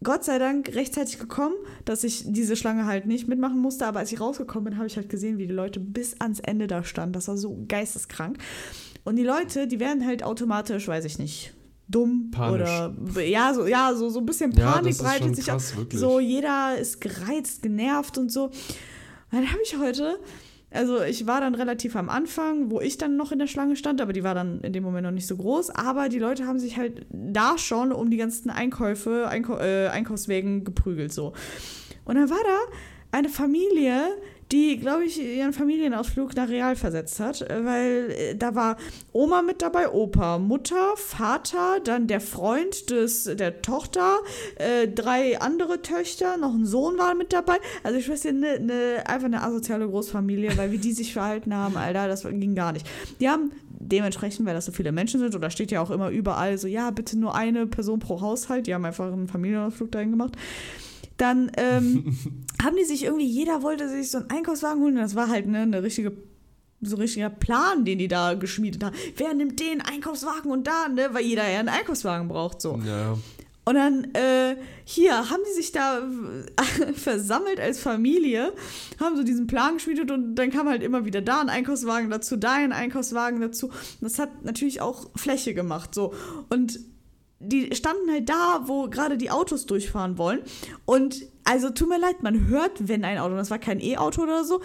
Gott 0.04 0.24
sei 0.24 0.38
Dank 0.38 0.76
rechtzeitig 0.76 1.20
gekommen, 1.20 1.56
dass 1.86 2.04
ich 2.04 2.24
diese 2.28 2.56
Schlange 2.56 2.86
halt 2.86 3.06
nicht 3.06 3.28
mitmachen 3.28 3.60
musste. 3.60 3.86
Aber 3.88 4.00
als 4.00 4.12
ich 4.12 4.20
rausgekommen 4.20 4.66
bin, 4.66 4.78
habe 4.78 4.88
ich 4.88 4.98
halt 4.98 5.10
gesehen, 5.10 5.38
wie 5.38 5.48
die 5.48 5.54
Leute 5.54 5.80
bis 5.80 6.20
ans 6.20 6.40
Ende 6.40 6.68
da 6.68 6.84
standen. 6.84 7.14
Das 7.14 7.28
war 7.28 7.38
so 7.38 7.66
geisteskrank. 7.68 8.38
Und 9.04 9.16
die 9.16 9.24
Leute, 9.24 9.68
die 9.68 9.80
werden 9.80 10.06
halt 10.06 10.24
automatisch, 10.24 10.88
weiß 10.88 11.06
ich 11.06 11.20
nicht, 11.20 11.54
dumm 11.88 12.32
Panisch. 12.32 12.62
oder 12.62 13.22
ja 13.22 13.54
so 13.54 13.68
ja 13.68 13.94
so 13.94 14.10
so 14.10 14.20
ein 14.20 14.26
bisschen 14.26 14.52
Panik 14.52 14.96
ja, 14.96 15.04
breitet 15.04 15.36
sich 15.36 15.46
krass, 15.46 15.74
auf. 15.78 15.86
So 15.92 16.20
jeder 16.20 16.78
ist 16.78 17.00
gereizt, 17.02 17.62
genervt 17.62 18.18
und 18.18 18.32
so. 18.32 18.46
Und 18.46 18.54
dann 19.32 19.52
habe 19.52 19.60
ich 19.64 19.78
heute 19.78 20.20
also 20.72 21.02
ich 21.02 21.26
war 21.26 21.40
dann 21.40 21.56
relativ 21.56 21.96
am 21.96 22.10
Anfang, 22.10 22.70
wo 22.70 22.82
ich 22.82 22.98
dann 22.98 23.16
noch 23.16 23.32
in 23.32 23.40
der 23.40 23.48
Schlange 23.48 23.76
stand, 23.76 24.02
aber 24.02 24.14
die 24.14 24.24
war 24.24 24.36
dann 24.36 24.62
in 24.62 24.74
dem 24.74 24.84
Moment 24.84 25.06
noch 25.06 25.12
nicht 25.12 25.28
so 25.28 25.38
groß. 25.38 25.70
Aber 25.70 26.10
die 26.10 26.20
Leute 26.20 26.46
haben 26.48 26.60
sich 26.60 26.78
halt 26.78 27.06
da 27.10 27.58
schon 27.58 27.92
um 27.92 28.10
die 28.10 28.18
ganzen 28.18 28.50
Einkäufe, 28.50 29.28
Einkau 29.28 29.58
äh, 29.58 29.88
Einkaufswegen 29.88 30.64
geprügelt 30.64 31.14
so. 31.14 31.34
Und 32.04 32.16
dann 32.16 32.30
war 32.30 32.44
da 32.44 33.18
eine 33.18 33.30
Familie, 33.30 34.02
die, 34.52 34.78
glaube 34.78 35.06
ich, 35.06 35.22
ihren 35.22 35.54
Familienausflug 35.54 36.36
nach 36.36 36.50
Real 36.50 36.76
versetzt 36.76 37.20
hat, 37.20 37.42
weil 37.50 38.12
äh, 38.12 38.36
da 38.36 38.54
war 38.54 38.78
Oma 39.12 39.42
mit 39.42 39.62
dabei, 39.62 39.90
Opa, 39.90 40.38
Mutter, 40.38 40.94
Vater, 40.96 41.80
dann 41.84 42.08
der 42.08 42.22
Freund 42.22 42.92
des, 42.92 43.24
der 43.24 43.62
Tochter, 43.62 44.20
äh, 44.58 44.88
drei 44.88 45.40
andere 45.40 45.82
Töchter, 45.82 46.38
noch 46.38 46.54
ein 46.54 46.66
Sohn 46.66 46.98
war 46.98 47.16
mit 47.16 47.34
dabei. 47.34 47.58
Also 47.84 47.98
ich 47.98 48.08
weiß 48.08 48.24
ja, 48.26 48.32
ne, 48.34 48.60
ne, 48.60 49.04
einfach 49.06 49.26
eine 49.26 49.42
asoziale 49.42 49.88
Großfamilie, 49.88 50.56
weil 50.58 50.72
wie 50.72 50.78
die 50.78 50.94
sich 50.94 51.14
verhalten 51.14 51.54
haben, 51.54 51.76
Alter, 51.76 52.08
das 52.08 52.24
ging 52.24 52.54
gar 52.54 52.72
nicht. 52.72 52.86
Die 53.20 53.30
haben 53.30 53.52
dementsprechend, 53.68 54.46
weil 54.46 54.54
das 54.54 54.66
so 54.66 54.72
viele 54.72 54.92
Menschen 54.92 55.20
sind, 55.20 55.36
oder 55.36 55.50
steht 55.50 55.72
ja 55.72 55.82
auch 55.82 55.90
immer 55.90 56.10
überall 56.10 56.58
so, 56.58 56.68
ja, 56.68 56.92
bitte 56.92 57.18
nur 57.18 57.36
eine 57.36 57.66
Person 57.66 58.00
pro 58.00 58.22
Haushalt, 58.22 58.68
die 58.68 58.74
haben 58.74 58.86
einfach 58.86 59.12
einen 59.12 59.28
Familienausflug 59.28 59.92
dahin 59.92 60.12
gemacht 60.12 60.38
dann 61.18 61.52
ähm, 61.58 62.18
haben 62.64 62.76
die 62.78 62.86
sich 62.86 63.04
irgendwie, 63.04 63.28
jeder 63.28 63.62
wollte 63.64 63.90
sich 63.90 64.12
so 64.12 64.20
einen 64.20 64.30
Einkaufswagen 64.30 64.82
holen. 64.82 64.96
Und 64.96 65.02
das 65.02 65.16
war 65.16 65.30
halt 65.30 65.48
ne, 65.48 65.60
eine 65.60 65.84
richtige 65.84 66.14
so 66.82 66.98
ein 66.98 67.02
richtiger 67.02 67.30
Plan, 67.30 67.86
den 67.86 67.98
die 67.98 68.08
da 68.08 68.34
geschmiedet 68.34 68.84
haben. 68.84 68.96
Wer 69.16 69.34
nimmt 69.34 69.60
den 69.60 69.82
Einkaufswagen 69.82 70.52
und 70.52 70.68
da, 70.68 70.88
ne? 70.88 71.10
Weil 71.14 71.24
jeder 71.24 71.50
ja 71.50 71.60
einen 71.60 71.70
Einkaufswagen 71.70 72.28
braucht, 72.28 72.62
so. 72.62 72.80
Ja. 72.86 73.18
Und 73.68 73.74
dann, 73.74 74.14
äh, 74.14 74.58
hier, 74.84 75.32
haben 75.32 75.42
die 75.50 75.54
sich 75.54 75.72
da 75.72 76.04
versammelt 76.94 77.60
als 77.60 77.80
Familie, 77.80 78.54
haben 79.00 79.18
so 79.18 79.24
diesen 79.24 79.48
Plan 79.48 79.76
geschmiedet 79.76 80.12
und 80.12 80.36
dann 80.36 80.52
kam 80.52 80.70
halt 80.70 80.84
immer 80.84 81.06
wieder 81.06 81.22
da 81.22 81.42
ein 81.42 81.50
Einkaufswagen 81.50 82.12
dazu, 82.12 82.38
da 82.38 82.54
ein 82.54 82.72
Einkaufswagen 82.72 83.42
dazu. 83.42 83.68
Und 83.68 84.02
das 84.02 84.20
hat 84.20 84.44
natürlich 84.46 84.82
auch 84.82 85.10
Fläche 85.16 85.56
gemacht, 85.56 85.96
so. 85.96 86.14
Und 86.50 86.80
die 87.40 87.76
standen 87.76 88.12
halt 88.12 88.30
da, 88.30 88.64
wo 88.66 88.90
gerade 88.90 89.18
die 89.18 89.32
Autos 89.32 89.66
durchfahren 89.66 90.18
wollen. 90.18 90.42
Und 90.86 91.26
also 91.44 91.70
tut 91.70 91.90
mir 91.90 92.00
leid, 92.00 92.24
man 92.24 92.48
hört, 92.48 92.88
wenn 92.88 93.06
ein 93.06 93.18
Auto, 93.18 93.36
das 93.36 93.52
war 93.52 93.60
kein 93.60 93.80
E-Auto 93.80 94.24
oder 94.24 94.44
so, 94.44 94.62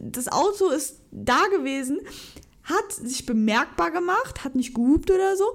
das 0.00 0.28
Auto 0.28 0.68
ist 0.68 1.00
da 1.10 1.44
gewesen, 1.46 2.00
hat 2.64 2.92
sich 2.92 3.24
bemerkbar 3.24 3.90
gemacht, 3.90 4.44
hat 4.44 4.54
nicht 4.54 4.74
gehupt 4.74 5.10
oder 5.10 5.36
so, 5.36 5.54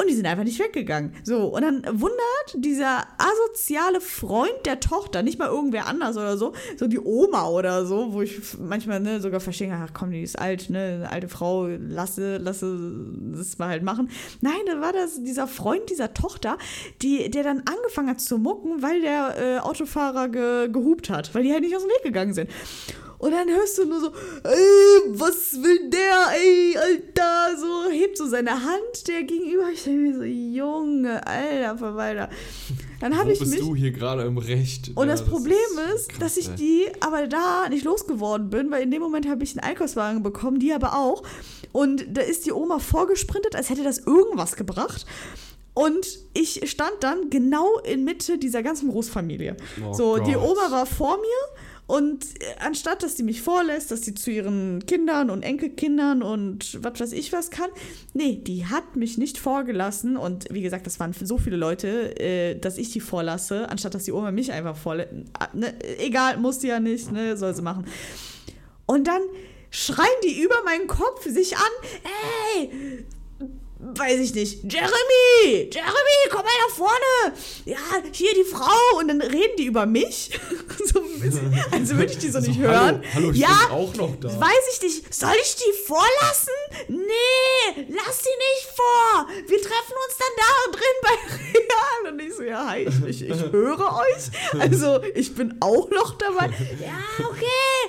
und 0.00 0.08
die 0.08 0.14
sind 0.14 0.26
einfach 0.26 0.44
nicht 0.44 0.58
weggegangen. 0.58 1.12
So, 1.24 1.46
und 1.46 1.62
dann 1.62 1.82
wundert 2.00 2.54
dieser 2.54 3.06
asoziale 3.18 4.00
Freund 4.00 4.64
der 4.64 4.80
Tochter, 4.80 5.22
nicht 5.22 5.38
mal 5.38 5.48
irgendwer 5.48 5.86
anders 5.86 6.16
oder 6.16 6.36
so, 6.36 6.52
so 6.76 6.86
die 6.86 7.00
Oma 7.00 7.48
oder 7.48 7.84
so, 7.84 8.12
wo 8.12 8.22
ich 8.22 8.40
manchmal 8.58 9.00
ne, 9.00 9.20
sogar 9.20 9.40
verstehe, 9.40 9.72
ach 9.72 9.90
komm, 9.92 10.10
die 10.10 10.22
ist 10.22 10.38
alt, 10.38 10.70
ne, 10.70 11.08
alte 11.10 11.28
Frau, 11.28 11.66
lasse, 11.66 12.36
lasse 12.36 12.78
das 13.34 13.58
mal 13.58 13.68
halt 13.68 13.82
machen. 13.82 14.10
Nein, 14.40 14.60
da 14.66 14.80
war 14.80 14.92
das 14.92 15.22
dieser 15.22 15.46
Freund 15.46 15.90
dieser 15.90 16.14
Tochter, 16.14 16.58
die, 17.02 17.30
der 17.30 17.42
dann 17.42 17.62
angefangen 17.66 18.10
hat 18.10 18.20
zu 18.20 18.38
mucken, 18.38 18.82
weil 18.82 19.00
der 19.00 19.36
äh, 19.38 19.58
Autofahrer 19.58 20.28
ge, 20.28 20.68
gehupt 20.68 21.10
hat, 21.10 21.34
weil 21.34 21.42
die 21.42 21.52
halt 21.52 21.62
nicht 21.62 21.74
aus 21.74 21.82
dem 21.82 21.90
Weg 21.90 22.02
gegangen 22.04 22.34
sind. 22.34 22.50
Und 23.18 23.32
dann 23.32 23.48
hörst 23.48 23.78
du 23.78 23.84
nur 23.84 24.00
so, 24.00 24.12
ey, 24.44 25.12
was 25.12 25.54
will 25.60 25.90
der, 25.90 26.28
ey, 26.36 26.76
Alter, 26.76 27.58
so, 27.58 27.90
hebt 27.90 28.16
so 28.16 28.26
seine 28.28 28.52
Hand 28.52 29.08
der 29.08 29.24
gegenüber. 29.24 29.70
Ich 29.72 29.82
denke 29.82 30.00
mir 30.00 30.14
so, 30.16 30.22
Junge, 30.22 31.26
Alter, 31.26 31.78
Verwalter. 31.78 32.30
Dann 33.00 33.16
habe 33.16 33.32
ich 33.32 33.40
bist 33.40 33.52
mich. 33.52 33.60
du 33.60 33.74
hier 33.74 33.90
gerade 33.90 34.22
im 34.22 34.38
Recht? 34.38 34.92
Und 34.94 35.08
Ja, 35.08 35.12
das 35.12 35.24
Problem 35.24 35.56
ist 35.94 36.10
krass, 36.10 36.18
dass 36.20 36.36
ich 36.36 36.54
die 36.54 36.86
aber 37.00 37.26
da 37.26 37.68
nicht 37.68 37.84
losgeworden 37.84 38.50
bin, 38.50 38.70
weil 38.70 38.82
in 38.82 38.90
dem 38.90 39.02
Moment 39.02 39.28
habe 39.28 39.42
ich 39.42 39.56
einen 39.56 39.68
Einkaufswagen 39.68 40.22
bekommen, 40.22 40.60
die 40.60 40.72
aber 40.72 40.96
auch. 40.96 41.22
Und 41.72 42.04
da 42.16 42.22
ist 42.22 42.46
die 42.46 42.52
Oma 42.52 42.78
vorgesprintet, 42.78 43.54
als 43.56 43.70
hätte 43.70 43.84
das 43.84 43.98
irgendwas 43.98 44.56
gebracht. 44.56 45.06
Und 45.74 46.18
ich 46.34 46.68
stand 46.68 46.94
dann 47.00 47.30
genau 47.30 47.78
in 47.78 48.02
Mitte 48.02 48.36
dieser 48.38 48.64
ganzen 48.64 48.90
Großfamilie. 48.90 49.56
Oh 49.88 49.92
so, 49.92 50.18
die 50.18 50.32
Gott. 50.32 50.42
Oma 50.42 50.70
war 50.72 50.86
vor 50.86 51.18
mir 51.18 51.58
und 51.88 52.26
äh, 52.42 52.44
anstatt, 52.60 53.02
dass 53.02 53.14
die 53.14 53.22
mich 53.22 53.40
vorlässt, 53.40 53.90
dass 53.90 54.02
sie 54.02 54.14
zu 54.14 54.30
ihren 54.30 54.84
Kindern 54.84 55.30
und 55.30 55.42
Enkelkindern 55.42 56.22
und 56.22 56.78
was 56.84 57.00
weiß 57.00 57.12
ich 57.12 57.32
was 57.32 57.50
kann, 57.50 57.70
nee, 58.12 58.36
die 58.36 58.66
hat 58.66 58.94
mich 58.94 59.16
nicht 59.16 59.38
vorgelassen. 59.38 60.18
Und 60.18 60.52
wie 60.52 60.60
gesagt, 60.60 60.86
das 60.86 61.00
waren 61.00 61.14
so 61.14 61.38
viele 61.38 61.56
Leute, 61.56 62.20
äh, 62.20 62.58
dass 62.58 62.76
ich 62.76 62.90
die 62.90 63.00
vorlasse, 63.00 63.70
anstatt 63.70 63.94
dass 63.94 64.04
die 64.04 64.12
Oma 64.12 64.32
mich 64.32 64.52
einfach 64.52 64.76
vorlässt. 64.76 65.12
Ne, 65.54 65.74
egal, 65.98 66.36
muss 66.36 66.58
die 66.58 66.66
ja 66.66 66.78
nicht, 66.78 67.10
ne, 67.10 67.38
soll 67.38 67.54
sie 67.54 67.62
machen. 67.62 67.86
Und 68.84 69.06
dann 69.06 69.22
schreien 69.70 70.08
die 70.24 70.42
über 70.42 70.56
meinen 70.66 70.88
Kopf 70.88 71.24
sich 71.24 71.56
an, 71.56 71.72
ey, 72.54 73.06
weiß 73.80 74.20
ich 74.20 74.34
nicht, 74.34 74.64
Jeremy, 74.64 75.70
Jeremy, 75.70 76.18
komm 76.30 76.42
mal 76.42 76.50
nach 76.68 76.74
vorne. 76.74 77.36
Ja, 77.64 77.78
hier 78.12 78.34
die 78.34 78.44
Frau. 78.44 78.98
Und 78.98 79.08
dann 79.08 79.20
reden 79.22 79.56
die 79.56 79.66
über 79.66 79.86
mich. 79.86 80.30
so 80.84 81.00
ein 81.00 81.20
bisschen, 81.20 81.64
also 81.70 81.96
würde 81.96 82.12
ich 82.12 82.18
die 82.18 82.28
so 82.28 82.40
So, 82.40 82.48
nicht 82.48 82.58
hallo, 82.58 82.68
hören. 82.70 83.04
hallo, 83.14 83.30
ich 83.30 83.38
ja, 83.38 83.48
bin 83.68 83.76
auch 83.76 83.94
noch 83.94 84.16
da. 84.20 84.28
Weiß 84.40 84.64
ich 84.74 84.82
nicht. 84.82 85.14
Soll 85.14 85.34
ich 85.40 85.56
die 85.56 85.72
vorlassen? 85.86 86.54
Nee, 86.88 87.86
lass 87.88 88.22
die 88.22 88.36
nicht 88.36 88.68
vor. 88.74 89.28
Wir 89.46 89.60
treffen 89.60 89.94
uns 90.06 90.16
dann 90.18 90.34
da 90.36 90.72
drin 90.72 90.96
bei 91.02 91.34
Real. 91.36 92.12
Und 92.12 92.20
ich 92.20 92.34
so, 92.34 92.42
ja, 92.42 92.66
hi, 92.68 92.82
ich, 93.06 93.22
ich, 93.22 93.28
ich 93.30 93.52
höre 93.52 93.78
euch. 93.78 94.60
Also, 94.60 95.00
ich 95.14 95.34
bin 95.34 95.56
auch 95.60 95.88
noch 95.90 96.16
dabei. 96.18 96.46
Ja, 96.80 97.26
okay. 97.28 97.44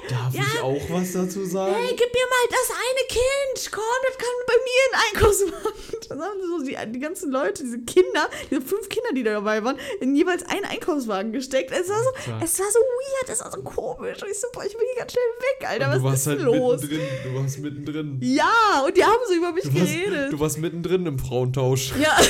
Darf 0.09 0.33
ja, 0.33 0.43
ich 0.53 0.61
auch 0.61 0.81
was 0.89 1.13
dazu 1.13 1.45
sagen? 1.45 1.73
Hey, 1.73 1.95
gib 1.95 2.13
mir 2.13 2.27
mal 2.29 2.47
das 2.49 2.69
eine 2.75 3.07
Kind. 3.07 3.71
Komm, 3.71 3.83
das 4.07 4.17
kann 4.17 4.29
bei 4.45 4.53
mir 4.53 4.81
in 4.89 5.19
Einkaufswagen. 5.19 5.78
Dann 6.09 6.19
haben 6.21 6.39
so 6.47 6.63
die, 6.65 6.75
die 6.91 6.99
ganzen 6.99 7.31
Leute, 7.31 7.63
diese 7.63 7.79
Kinder, 7.81 8.27
diese 8.49 8.61
fünf 8.61 8.89
Kinder, 8.89 9.09
die 9.15 9.23
da 9.23 9.33
dabei 9.33 9.63
waren, 9.63 9.77
in 10.01 10.15
jeweils 10.15 10.43
einen 10.43 10.65
Einkaufswagen 10.65 11.31
gesteckt. 11.31 11.71
Es 11.71 11.87
war 11.89 12.01
so, 12.03 12.09
Alter. 12.33 12.45
es 12.45 12.59
war 12.59 12.65
so 12.71 12.79
weird, 12.79 13.29
es 13.29 13.41
war 13.43 13.51
so 13.51 13.61
komisch. 13.61 14.21
Und 14.23 14.29
ich 14.29 14.39
so, 14.39 14.47
boah, 14.53 14.63
ich 14.65 14.73
will 14.73 14.81
hier 14.93 14.99
ganz 15.01 15.11
schnell 15.11 15.23
weg, 15.39 15.69
Alter. 15.69 15.85
Und 15.87 15.91
du 15.91 15.97
Was 16.03 16.11
warst 16.11 16.21
ist 16.21 16.27
halt 16.27 16.41
los? 16.41 16.81
mittendrin. 16.81 17.07
Du 17.23 17.33
warst 17.39 17.59
mittendrin. 17.59 18.17
Ja, 18.21 18.83
und 18.85 18.97
die 18.97 19.03
haben 19.03 19.19
so 19.27 19.33
über 19.35 19.51
mich 19.51 19.63
Du 19.63 19.75
warst, 19.75 19.93
geredet. 19.93 20.33
du 20.33 20.39
warst 20.39 20.57
mittendrin 20.57 21.05
im 21.05 21.19
Frauentausch. 21.19 21.93
Ja. 22.01 22.17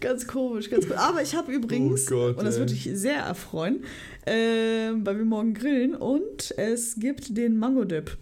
ganz 0.00 0.26
komisch, 0.26 0.70
ganz 0.70 0.86
komisch. 0.86 0.98
Aber 1.00 1.22
ich 1.22 1.34
habe 1.34 1.52
übrigens, 1.52 2.10
Oh 2.10 2.14
Gott, 2.16 2.38
und 2.38 2.44
das 2.44 2.58
würde 2.58 2.72
dich 2.72 2.88
sehr 2.94 3.16
erfreuen, 3.22 3.84
äh, 4.26 4.90
weil 4.94 5.18
wir 5.18 5.24
morgen 5.24 5.54
grillen 5.54 5.94
und 5.94 6.52
es 6.56 6.96
gibt 6.98 7.36
den 7.36 7.58
Mango-Dip. 7.58 8.16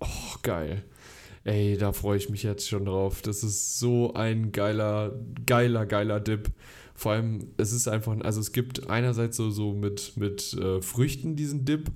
Oh, 0.00 0.06
geil. 0.42 0.82
Ey, 1.44 1.76
da 1.76 1.92
freue 1.92 2.18
ich 2.18 2.28
mich 2.28 2.42
jetzt 2.42 2.68
schon 2.68 2.84
drauf. 2.84 3.22
Das 3.22 3.42
ist 3.42 3.78
so 3.78 4.14
ein 4.14 4.52
geiler, 4.52 5.12
geiler, 5.46 5.86
geiler 5.86 6.20
Dip. 6.20 6.50
Vor 6.94 7.12
allem, 7.12 7.52
es 7.56 7.72
ist 7.72 7.86
einfach, 7.86 8.16
also 8.22 8.40
es 8.40 8.52
gibt 8.52 8.90
einerseits 8.90 9.36
so, 9.36 9.50
so 9.50 9.72
mit, 9.72 10.16
mit 10.16 10.52
äh, 10.54 10.82
Früchten 10.82 11.36
diesen 11.36 11.64
Dip 11.64 11.90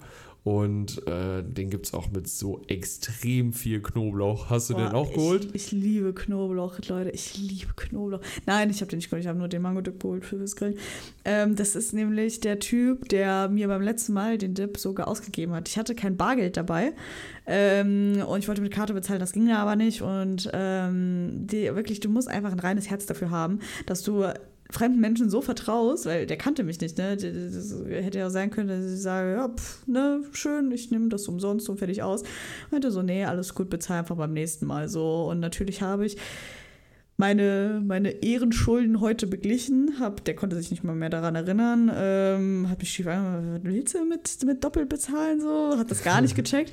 und 0.44 1.06
äh, 1.06 1.44
den 1.44 1.70
gibt 1.70 1.86
es 1.86 1.94
auch 1.94 2.10
mit 2.10 2.28
so 2.28 2.62
extrem 2.66 3.52
viel 3.52 3.80
Knoblauch. 3.80 4.50
Hast 4.50 4.70
du 4.70 4.74
den 4.74 4.90
Boah, 4.90 4.96
auch 4.96 5.12
geholt? 5.12 5.44
Ich, 5.52 5.66
ich 5.66 5.72
liebe 5.72 6.12
Knoblauch, 6.12 6.80
Leute. 6.88 7.10
Ich 7.10 7.38
liebe 7.38 7.72
Knoblauch. 7.76 8.20
Nein, 8.44 8.68
ich 8.70 8.80
habe 8.80 8.90
den 8.90 8.96
nicht 8.96 9.08
geholt. 9.08 9.22
Ich 9.22 9.28
habe 9.28 9.38
nur 9.38 9.46
den 9.46 9.62
Mango-Dip 9.62 10.00
geholt 10.00 10.24
für 10.24 10.36
das 10.36 10.56
Grillen. 10.56 10.78
Ähm, 11.24 11.54
das 11.54 11.76
ist 11.76 11.92
nämlich 11.92 12.40
der 12.40 12.58
Typ, 12.58 13.08
der 13.08 13.48
mir 13.48 13.68
beim 13.68 13.82
letzten 13.82 14.14
Mal 14.14 14.36
den 14.36 14.54
Dip 14.54 14.78
sogar 14.78 15.06
ausgegeben 15.06 15.54
hat. 15.54 15.68
Ich 15.68 15.78
hatte 15.78 15.94
kein 15.94 16.16
Bargeld 16.16 16.56
dabei 16.56 16.92
ähm, 17.46 18.24
und 18.26 18.40
ich 18.40 18.48
wollte 18.48 18.62
mit 18.62 18.72
Karte 18.72 18.94
bezahlen. 18.94 19.20
Das 19.20 19.32
ging 19.32 19.46
da 19.46 19.58
aber 19.58 19.76
nicht. 19.76 20.02
Und 20.02 20.50
ähm, 20.52 21.46
die, 21.46 21.72
wirklich, 21.76 22.00
du 22.00 22.08
musst 22.08 22.26
einfach 22.26 22.50
ein 22.50 22.58
reines 22.58 22.90
Herz 22.90 23.06
dafür 23.06 23.30
haben, 23.30 23.60
dass 23.86 24.02
du 24.02 24.24
fremden 24.72 25.00
Menschen 25.00 25.30
so 25.30 25.40
vertraust, 25.40 26.06
weil 26.06 26.26
der 26.26 26.36
kannte 26.36 26.64
mich 26.64 26.80
nicht, 26.80 26.98
ne? 26.98 27.16
Das 27.16 27.74
hätte 27.88 28.18
ja 28.18 28.30
sein 28.30 28.50
können, 28.50 28.68
dass 28.68 28.92
ich 28.92 29.00
sage, 29.00 29.32
ja, 29.32 29.48
pff, 29.48 29.86
ne, 29.86 30.22
schön, 30.32 30.72
ich 30.72 30.90
nehme 30.90 31.08
das 31.08 31.28
umsonst 31.28 31.68
und 31.68 31.78
fertig 31.78 32.02
aus. 32.02 32.22
Meinte 32.70 32.90
so, 32.90 33.02
nee, 33.02 33.24
alles 33.24 33.54
gut, 33.54 33.70
bezahl 33.70 34.00
einfach 34.00 34.16
beim 34.16 34.32
nächsten 34.32 34.66
Mal 34.66 34.88
so. 34.88 35.28
Und 35.30 35.40
natürlich 35.40 35.82
habe 35.82 36.06
ich 36.06 36.16
meine, 37.16 37.82
meine 37.84 38.10
Ehrenschulden 38.22 39.00
heute 39.00 39.26
beglichen. 39.26 40.00
Hab, 40.00 40.24
der 40.24 40.34
konnte 40.34 40.56
sich 40.56 40.70
nicht 40.70 40.82
mal 40.82 40.94
mehr 40.94 41.10
daran 41.10 41.34
erinnern. 41.34 41.90
Ähm, 41.94 42.68
hat 42.68 42.80
mich 42.80 42.90
schief 42.90 43.06
angeguckt, 43.06 43.64
was 43.64 43.72
willst 43.72 43.94
du 43.94 44.04
mit, 44.04 44.44
mit 44.44 44.64
doppelt 44.64 44.88
bezahlen 44.88 45.40
so? 45.40 45.76
Hat 45.78 45.90
das 45.90 46.02
gar 46.02 46.20
nicht 46.20 46.34
gecheckt. 46.36 46.72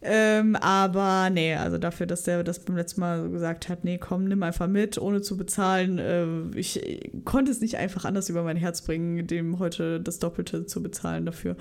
Ähm, 0.00 0.54
aber 0.56 1.28
nee, 1.30 1.54
also 1.54 1.76
dafür, 1.76 2.06
dass 2.06 2.22
der 2.22 2.44
das 2.44 2.60
beim 2.60 2.76
letzten 2.76 3.00
Mal 3.00 3.22
so 3.24 3.30
gesagt 3.30 3.68
hat, 3.68 3.82
nee, 3.84 3.98
komm, 3.98 4.24
nimm 4.26 4.42
einfach 4.44 4.68
mit, 4.68 4.96
ohne 4.98 5.22
zu 5.22 5.36
bezahlen. 5.36 5.98
Äh, 5.98 6.58
ich 6.58 6.80
äh, 6.82 7.10
konnte 7.24 7.50
es 7.50 7.60
nicht 7.60 7.76
einfach 7.78 8.04
anders 8.04 8.28
über 8.28 8.42
mein 8.44 8.56
Herz 8.56 8.82
bringen, 8.82 9.26
dem 9.26 9.58
heute 9.58 10.00
das 10.00 10.20
Doppelte 10.20 10.66
zu 10.66 10.82
bezahlen 10.82 11.26
dafür. 11.26 11.56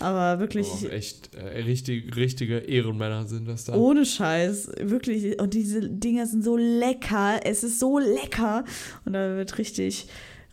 Aber 0.00 0.38
wirklich, 0.38 0.68
Oh, 0.84 0.86
echt, 0.86 1.34
äh, 1.34 1.62
richtig, 1.62 2.14
richtige 2.16 2.58
Ehrenmänner 2.58 3.26
sind 3.26 3.48
das 3.48 3.64
da. 3.64 3.74
ohne 3.74 4.06
Scheiß, 4.06 4.70
wirklich. 4.80 5.40
Und 5.40 5.54
diese 5.54 5.80
Dinger 5.90 6.24
sind 6.26 6.44
so 6.44 6.56
lecker. 6.56 7.40
Es 7.44 7.64
ist 7.64 7.80
so 7.80 7.98
lecker. 7.98 8.64
Und 9.04 9.14
da 9.14 9.36
wird 9.36 9.58
richtig, 9.58 10.06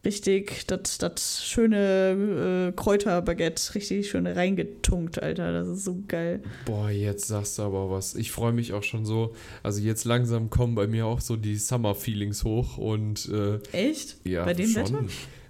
richtig 0.05 0.65
das, 0.67 0.97
das 0.97 1.43
schöne 1.45 2.69
äh, 2.69 2.71
Kräuterbaguette 2.75 3.75
richtig 3.75 4.09
schön 4.09 4.27
reingetunkt, 4.27 5.21
Alter. 5.21 5.51
Das 5.51 5.67
ist 5.67 5.83
so 5.83 5.97
geil. 6.07 6.41
Boah, 6.65 6.89
jetzt 6.89 7.27
sagst 7.27 7.57
du 7.57 7.63
aber 7.63 7.89
was. 7.91 8.15
Ich 8.15 8.31
freue 8.31 8.53
mich 8.53 8.73
auch 8.73 8.83
schon 8.83 9.05
so. 9.05 9.35
Also 9.63 9.81
jetzt 9.81 10.05
langsam 10.05 10.49
kommen 10.49 10.75
bei 10.75 10.87
mir 10.87 11.05
auch 11.05 11.21
so 11.21 11.35
die 11.35 11.57
Summer-Feelings 11.57 12.43
hoch 12.43 12.77
und 12.77 13.29
äh, 13.29 13.59
Echt? 13.71 14.17
ja, 14.23 14.45
Bei 14.45 14.53
dem 14.53 14.69
schon. 14.69 14.83
Wetter? 14.83 15.03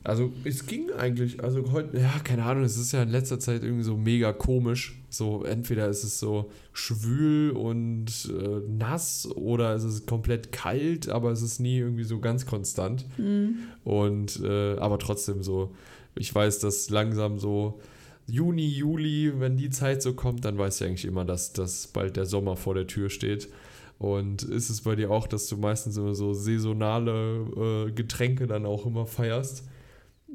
Also 0.05 0.31
es 0.43 0.67
ging 0.67 0.91
eigentlich, 0.91 1.43
also 1.43 1.71
heute, 1.71 1.97
ja, 1.99 2.19
keine 2.23 2.43
Ahnung, 2.43 2.63
es 2.63 2.77
ist 2.77 2.91
ja 2.91 3.01
in 3.01 3.09
letzter 3.09 3.39
Zeit 3.39 3.63
irgendwie 3.63 3.83
so 3.83 3.97
mega 3.97 4.33
komisch. 4.33 5.01
So, 5.09 5.43
entweder 5.43 5.87
ist 5.87 6.03
es 6.03 6.19
so 6.19 6.51
schwül 6.73 7.49
und 7.49 8.31
äh, 8.31 8.61
nass 8.69 9.27
oder 9.35 9.73
es 9.73 9.83
ist 9.83 10.05
komplett 10.05 10.51
kalt, 10.51 11.09
aber 11.09 11.31
es 11.31 11.41
ist 11.41 11.59
nie 11.59 11.79
irgendwie 11.79 12.03
so 12.03 12.19
ganz 12.19 12.45
konstant. 12.45 13.07
Mhm. 13.17 13.55
Und 13.83 14.41
äh, 14.43 14.77
aber 14.77 14.99
trotzdem 14.99 15.41
so, 15.41 15.73
ich 16.13 16.33
weiß, 16.33 16.59
dass 16.59 16.91
langsam 16.91 17.39
so 17.39 17.79
Juni, 18.27 18.67
Juli, 18.67 19.33
wenn 19.39 19.57
die 19.57 19.71
Zeit 19.71 20.03
so 20.03 20.13
kommt, 20.13 20.45
dann 20.45 20.59
weiß 20.59 20.81
ich 20.81 20.87
eigentlich 20.87 21.05
immer, 21.05 21.25
dass, 21.25 21.51
dass 21.51 21.87
bald 21.87 22.15
der 22.15 22.27
Sommer 22.27 22.57
vor 22.57 22.75
der 22.75 22.85
Tür 22.85 23.09
steht. 23.09 23.49
Und 23.97 24.43
ist 24.43 24.69
es 24.69 24.81
bei 24.81 24.95
dir 24.95 25.09
auch, 25.09 25.25
dass 25.25 25.47
du 25.47 25.57
meistens 25.57 25.97
immer 25.97 26.13
so 26.13 26.33
saisonale 26.33 27.87
äh, 27.87 27.91
Getränke 27.91 28.45
dann 28.45 28.67
auch 28.67 28.85
immer 28.85 29.07
feierst? 29.07 29.63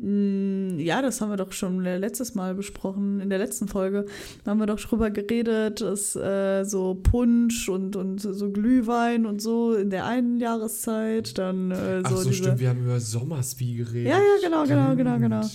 Mm, 0.00 0.78
Ja, 0.78 1.02
das 1.02 1.20
haben 1.20 1.30
wir 1.30 1.36
doch 1.36 1.52
schon 1.52 1.82
letztes 1.82 2.34
Mal 2.34 2.54
besprochen, 2.54 3.20
in 3.20 3.28
der 3.30 3.38
letzten 3.38 3.68
Folge. 3.68 4.06
Da 4.44 4.50
haben 4.52 4.58
wir 4.58 4.66
doch 4.66 4.80
drüber 4.80 5.10
geredet, 5.10 5.80
dass 5.80 6.16
äh, 6.16 6.64
so 6.64 6.94
Punsch 6.94 7.68
und, 7.68 7.96
und 7.96 8.18
so 8.20 8.50
Glühwein 8.50 9.26
und 9.26 9.42
so 9.42 9.74
in 9.74 9.90
der 9.90 10.06
einen 10.06 10.38
Jahreszeit, 10.40 11.36
dann 11.38 11.70
äh, 11.70 12.00
so, 12.00 12.02
Ach 12.04 12.10
so, 12.16 12.22
diese. 12.30 12.34
stimmt, 12.34 12.60
wir 12.60 12.68
haben 12.70 12.82
über 12.82 12.98
Sommersby 13.00 13.74
geredet. 13.74 14.10
Ja, 14.10 14.18
ja, 14.18 14.36
genau, 14.42 14.64
genau, 14.64 14.96
genau, 14.96 15.18
genau. 15.18 15.46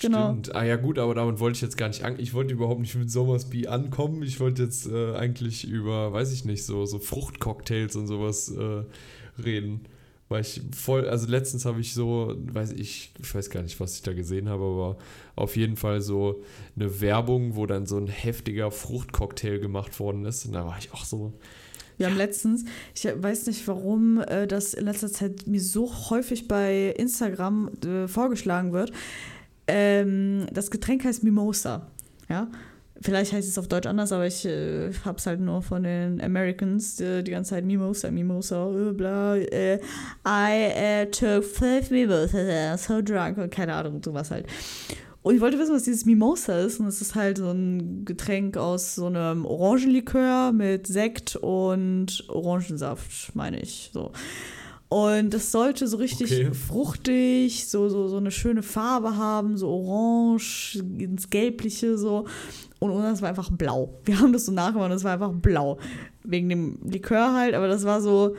Genau. 0.00 0.30
Stimmt. 0.32 0.54
Ah 0.56 0.64
ja 0.64 0.74
gut, 0.74 0.98
aber 0.98 1.14
damit 1.14 1.38
wollte 1.38 1.54
ich 1.56 1.62
jetzt 1.62 1.76
gar 1.76 1.86
nicht 1.86 2.02
an. 2.04 2.16
Ich 2.18 2.34
wollte 2.34 2.52
überhaupt 2.52 2.80
nicht 2.80 2.96
mit 2.96 3.10
Sommersby 3.12 3.68
ankommen. 3.68 4.24
Ich 4.24 4.40
wollte 4.40 4.64
jetzt 4.64 4.88
äh, 4.88 5.14
eigentlich 5.14 5.68
über, 5.68 6.12
weiß 6.12 6.32
ich 6.32 6.44
nicht, 6.44 6.64
so, 6.66 6.84
so 6.84 6.98
Fruchtcocktails 6.98 7.94
und 7.94 8.08
sowas 8.08 8.48
äh, 8.50 8.82
reden. 9.40 9.82
Weil 10.28 10.40
ich 10.40 10.62
voll, 10.74 11.06
also 11.08 11.28
letztens 11.28 11.66
habe 11.66 11.80
ich 11.80 11.92
so, 11.92 12.34
weiß 12.36 12.72
ich, 12.72 13.12
ich 13.20 13.34
weiß 13.34 13.50
gar 13.50 13.62
nicht, 13.62 13.78
was 13.78 13.96
ich 13.96 14.02
da 14.02 14.14
gesehen 14.14 14.48
habe, 14.48 14.64
aber 14.64 14.96
auf 15.36 15.56
jeden 15.56 15.76
Fall 15.76 16.00
so 16.00 16.42
eine 16.76 17.00
Werbung, 17.00 17.56
wo 17.56 17.66
dann 17.66 17.86
so 17.86 17.98
ein 17.98 18.06
heftiger 18.06 18.70
Fruchtcocktail 18.70 19.58
gemacht 19.58 20.00
worden 20.00 20.24
ist. 20.24 20.46
Und 20.46 20.52
da 20.54 20.64
war 20.66 20.78
ich 20.78 20.92
auch 20.94 21.04
so, 21.04 21.34
Wir 21.98 22.06
haben 22.06 22.16
letztens, 22.16 22.64
ich 22.94 23.04
weiß 23.04 23.46
nicht 23.46 23.68
warum, 23.68 24.18
äh, 24.18 24.46
das 24.46 24.74
in 24.74 24.86
letzter 24.86 25.12
Zeit 25.12 25.46
mir 25.46 25.60
so 25.60 25.92
häufig 26.10 26.48
bei 26.48 26.94
Instagram 26.96 27.70
äh, 27.84 28.08
vorgeschlagen 28.08 28.72
wird. 28.72 28.92
Ähm, 29.66 30.46
das 30.52 30.70
Getränk 30.70 31.04
heißt 31.04 31.22
Mimosa. 31.22 31.90
Ja. 32.28 32.50
Vielleicht 33.04 33.34
heißt 33.34 33.46
es 33.46 33.58
auf 33.58 33.68
Deutsch 33.68 33.86
anders, 33.86 34.12
aber 34.12 34.26
ich 34.26 34.46
äh, 34.46 34.90
hab's 35.04 35.26
halt 35.26 35.38
nur 35.38 35.60
von 35.60 35.82
den 35.82 36.22
Americans 36.22 36.98
äh, 37.00 37.22
die 37.22 37.32
ganze 37.32 37.50
Zeit 37.50 37.66
Mimosa, 37.66 38.10
Mimosa, 38.10 38.70
äh, 38.70 38.92
bla. 38.92 39.36
Äh, 39.36 39.78
I 40.26 40.70
äh, 40.74 41.06
took 41.10 41.44
five 41.44 41.90
Mimosas, 41.90 42.84
so 42.84 43.02
drunk, 43.02 43.36
und 43.36 43.50
keine 43.50 43.74
Ahnung, 43.74 44.00
sowas 44.02 44.30
halt. 44.30 44.46
Und 45.20 45.34
ich 45.34 45.42
wollte 45.42 45.58
wissen, 45.58 45.74
was 45.74 45.82
dieses 45.82 46.06
Mimosa 46.06 46.60
ist. 46.60 46.80
Und 46.80 46.86
es 46.86 47.02
ist 47.02 47.14
halt 47.14 47.36
so 47.36 47.50
ein 47.50 48.06
Getränk 48.06 48.56
aus 48.56 48.94
so 48.94 49.04
einem 49.04 49.44
Orangenlikör 49.44 50.52
mit 50.52 50.86
Sekt 50.86 51.36
und 51.36 52.24
Orangensaft, 52.28 53.34
meine 53.34 53.60
ich. 53.60 53.90
So. 53.92 54.12
Und 54.88 55.34
das 55.34 55.50
sollte 55.50 55.88
so 55.88 55.96
richtig 55.96 56.32
Okay. 56.32 56.54
fruchtig, 56.54 57.66
so, 57.68 57.88
so, 57.88 58.06
so 58.08 58.16
eine 58.18 58.30
schöne 58.30 58.62
Farbe 58.62 59.16
haben, 59.16 59.56
so 59.56 59.68
orange, 59.68 60.82
ins 60.98 61.30
Gelbliche 61.30 61.98
so. 61.98 62.26
Und 62.78 63.02
das 63.02 63.22
war 63.22 63.30
einfach 63.30 63.50
blau. 63.50 63.98
Wir 64.04 64.20
haben 64.20 64.32
das 64.32 64.46
so 64.46 64.52
nachgemacht 64.52 64.90
und 64.90 64.96
es 64.96 65.04
war 65.04 65.12
einfach 65.14 65.32
blau. 65.32 65.78
Wegen 66.22 66.48
dem 66.48 66.78
Likör 66.84 67.32
halt, 67.32 67.54
aber 67.54 67.66
das 67.66 67.84
war 67.84 68.00
so 68.02 68.36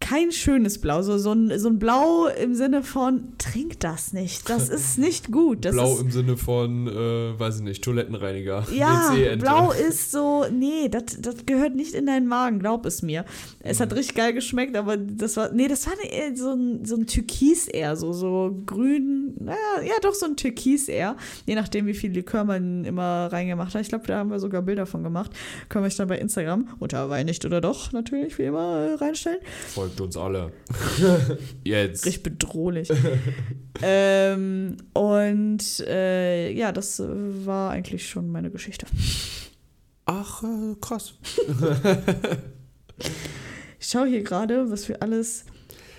kein 0.00 0.32
schönes 0.32 0.80
Blau. 0.80 1.02
So, 1.02 1.18
so, 1.18 1.32
ein, 1.32 1.58
so 1.58 1.68
ein 1.68 1.78
Blau 1.78 2.26
im 2.28 2.54
Sinne 2.54 2.82
von, 2.82 3.32
trink 3.38 3.80
das 3.80 4.12
nicht. 4.12 4.48
Das 4.48 4.68
ist 4.68 4.98
nicht 4.98 5.30
gut. 5.32 5.64
Das 5.64 5.72
Blau 5.74 5.94
ist, 5.94 6.00
im 6.02 6.10
Sinne 6.10 6.36
von, 6.36 6.86
äh, 6.86 7.38
weiß 7.38 7.56
ich 7.56 7.62
nicht, 7.62 7.82
Toilettenreiniger. 7.84 8.64
ja, 8.72 9.12
blau 9.38 9.72
ist 9.72 10.10
so, 10.10 10.44
nee, 10.52 10.88
das, 10.88 11.04
das 11.20 11.44
gehört 11.46 11.74
nicht 11.74 11.94
in 11.94 12.06
deinen 12.06 12.26
Magen, 12.26 12.58
glaub 12.58 12.86
es 12.86 13.02
mir. 13.02 13.24
Es 13.60 13.78
Mhm. 13.78 13.82
hat 13.82 13.92
richtig 13.94 14.14
geil 14.16 14.32
geschmeckt, 14.32 14.76
aber 14.76 14.96
das 14.96 15.36
war, 15.36 15.52
nee, 15.52 15.68
das 15.68 15.86
war 15.86 15.94
eher 16.02 16.36
so 16.36 16.52
ein, 16.52 16.84
so 16.84 16.96
ein 16.96 17.06
Türkis 17.06 17.66
eher, 17.68 17.96
so, 17.96 18.12
so 18.12 18.56
grün, 18.66 19.34
naja, 19.40 19.56
ja, 19.82 19.94
doch 20.02 20.14
so 20.14 20.26
ein 20.26 20.36
Türkis 20.36 20.88
eher. 20.88 21.16
Je 21.46 21.54
nachdem, 21.54 21.86
wie 21.86 21.94
viel 21.94 22.12
Likör 22.12 22.44
man 22.44 22.84
immer 22.84 23.28
reingemacht 23.32 23.74
hat. 23.74 23.82
Ich 23.82 23.88
glaube, 23.88 24.06
da 24.06 24.18
haben 24.18 24.30
wir 24.30 24.38
sogar 24.38 24.62
Bilder 24.62 24.86
von 24.86 25.02
gemacht. 25.02 25.32
Können 25.68 25.84
wir 25.84 25.88
euch 25.88 25.96
dann 25.96 26.08
bei 26.08 26.18
Instagram, 26.18 26.68
unter 26.78 27.10
Wein 27.10 27.26
nicht 27.26 27.44
oder 27.44 27.60
doch, 27.60 27.92
natürlich, 27.92 28.38
wie 28.38 28.44
immer, 28.44 28.78
äh, 28.88 28.94
reinstellen. 28.94 29.38
Folgt 29.88 30.00
uns 30.02 30.16
alle. 30.18 30.52
Jetzt. 31.64 32.04
Richtig 32.04 32.22
bedrohlich. 32.22 32.90
ähm, 33.82 34.76
und 34.92 35.80
äh, 35.80 36.52
ja, 36.52 36.72
das 36.72 37.02
war 37.02 37.70
eigentlich 37.70 38.06
schon 38.06 38.30
meine 38.30 38.50
Geschichte. 38.50 38.86
Ach, 40.04 40.42
äh, 40.42 40.74
krass. 40.78 41.14
Ich 43.80 43.86
schaue 43.86 44.08
hier 44.08 44.22
gerade, 44.22 44.70
was 44.70 44.90
wir 44.90 45.02
alles 45.02 45.46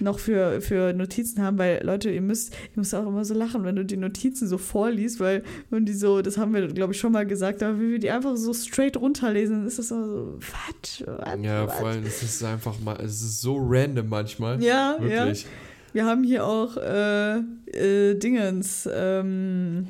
noch 0.02 0.20
für, 0.20 0.62
für 0.62 0.94
Notizen 0.94 1.42
haben, 1.42 1.58
weil 1.58 1.82
Leute, 1.84 2.10
ihr 2.10 2.22
müsst, 2.22 2.54
ihr 2.54 2.78
müsst 2.78 2.94
auch 2.96 3.08
immer 3.08 3.26
so 3.26 3.34
lachen, 3.34 3.64
wenn 3.64 3.76
du 3.76 3.86
die 3.86 3.98
Notizen 3.98 4.48
so 4.48 4.58
vorliest, 4.58 5.20
weil 5.20 5.44
wenn 5.70 5.86
die 5.86 5.94
so, 5.94 6.22
das 6.22 6.38
haben 6.38 6.54
wir, 6.54 6.68
glaube 6.68 6.94
ich, 6.94 7.00
schon 7.00 7.12
mal 7.12 7.26
gesagt, 7.26 7.64
aber 7.64 7.80
wenn 7.80 7.92
wir 7.92 8.00
die 8.00 8.12
einfach 8.12 8.36
so 8.36 8.54
straight 8.54 8.98
runterlesen, 8.98 9.66
ist 9.66 9.80
das 9.80 9.92
immer 9.92 10.06
so, 10.08 10.40
was? 10.40 11.00
Ja, 11.42 11.68
was? 11.68 11.78
vor 11.78 11.88
allem, 11.88 12.04
es 12.06 12.24
ist 12.24 12.44
einfach 12.44 12.80
mal, 12.80 12.98
es 13.02 13.22
ist 13.22 13.42
so 13.42 13.58
random 13.58 14.10
manchmal. 14.10 14.62
Ja, 14.64 14.98
ja. 15.02 15.26
Wirklich. 15.26 15.46
Wir 15.92 16.06
haben 16.06 16.24
hier 16.24 16.46
auch 16.46 16.78
äh, 16.78 17.40
äh, 17.40 18.16
Dingens, 18.16 18.88
ähm, 18.92 19.88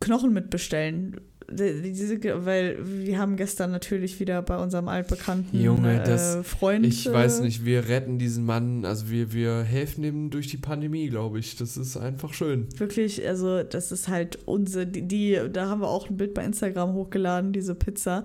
Knochen 0.00 0.32
mitbestellen. 0.32 1.20
Die- 1.50 1.92
Diese, 1.92 2.18
weil 2.46 2.78
wir 2.84 3.18
haben 3.18 3.36
gestern 3.36 3.70
natürlich 3.70 4.18
wieder 4.20 4.40
bei 4.42 4.56
unserem 4.56 4.88
altbekannten 4.88 5.60
Junge, 5.60 6.02
das- 6.04 6.36
äh, 6.36 6.42
Freund. 6.42 6.86
Ich 6.86 7.10
weiß 7.10 7.40
äh, 7.40 7.42
nicht, 7.42 7.64
wir 7.64 7.88
retten 7.88 8.18
diesen 8.18 8.44
Mann, 8.44 8.84
also 8.84 9.10
wir, 9.10 9.32
wir 9.32 9.62
helfen 9.62 10.04
ihm 10.04 10.30
durch 10.30 10.48
die 10.48 10.56
Pandemie, 10.56 11.08
glaube 11.08 11.38
ich. 11.38 11.56
Das 11.56 11.76
ist 11.76 11.96
einfach 11.96 12.32
schön. 12.34 12.66
Wirklich, 12.78 13.26
also 13.28 13.62
das 13.62 13.92
ist 13.92 14.08
halt 14.08 14.38
unsere, 14.46 14.86
die, 14.86 15.02
die, 15.02 15.38
da 15.52 15.68
haben 15.68 15.80
wir 15.82 15.88
auch 15.88 16.08
ein 16.08 16.16
Bild 16.16 16.34
bei 16.34 16.44
Instagram 16.44 16.94
hochgeladen, 16.94 17.52
diese 17.52 17.74
Pizza. 17.74 18.24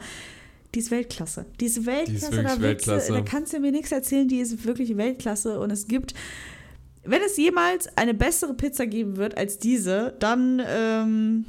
Die 0.75 0.79
ist 0.79 0.91
Weltklasse. 0.91 1.45
Die 1.59 1.65
ist 1.65 1.85
Weltklasse. 1.85 2.31
wirklich 2.31 2.45
da, 2.55 2.61
willst 2.61 2.87
du- 2.87 2.91
Weltklasse. 2.91 3.11
da 3.13 3.21
kannst 3.21 3.53
du 3.53 3.59
mir 3.59 3.71
nichts 3.71 3.91
erzählen, 3.91 4.27
die 4.27 4.37
ist 4.39 4.63
wirklich 4.65 4.95
Weltklasse. 4.97 5.59
Und 5.59 5.71
es 5.71 5.87
gibt, 5.87 6.13
wenn 7.03 7.21
es 7.25 7.37
jemals 7.37 7.89
eine 7.97 8.13
bessere 8.13 8.53
Pizza 8.53 8.85
geben 8.85 9.17
wird 9.17 9.35
als 9.37 9.57
diese, 9.57 10.15
dann, 10.19 10.61
ähm, 10.65 11.45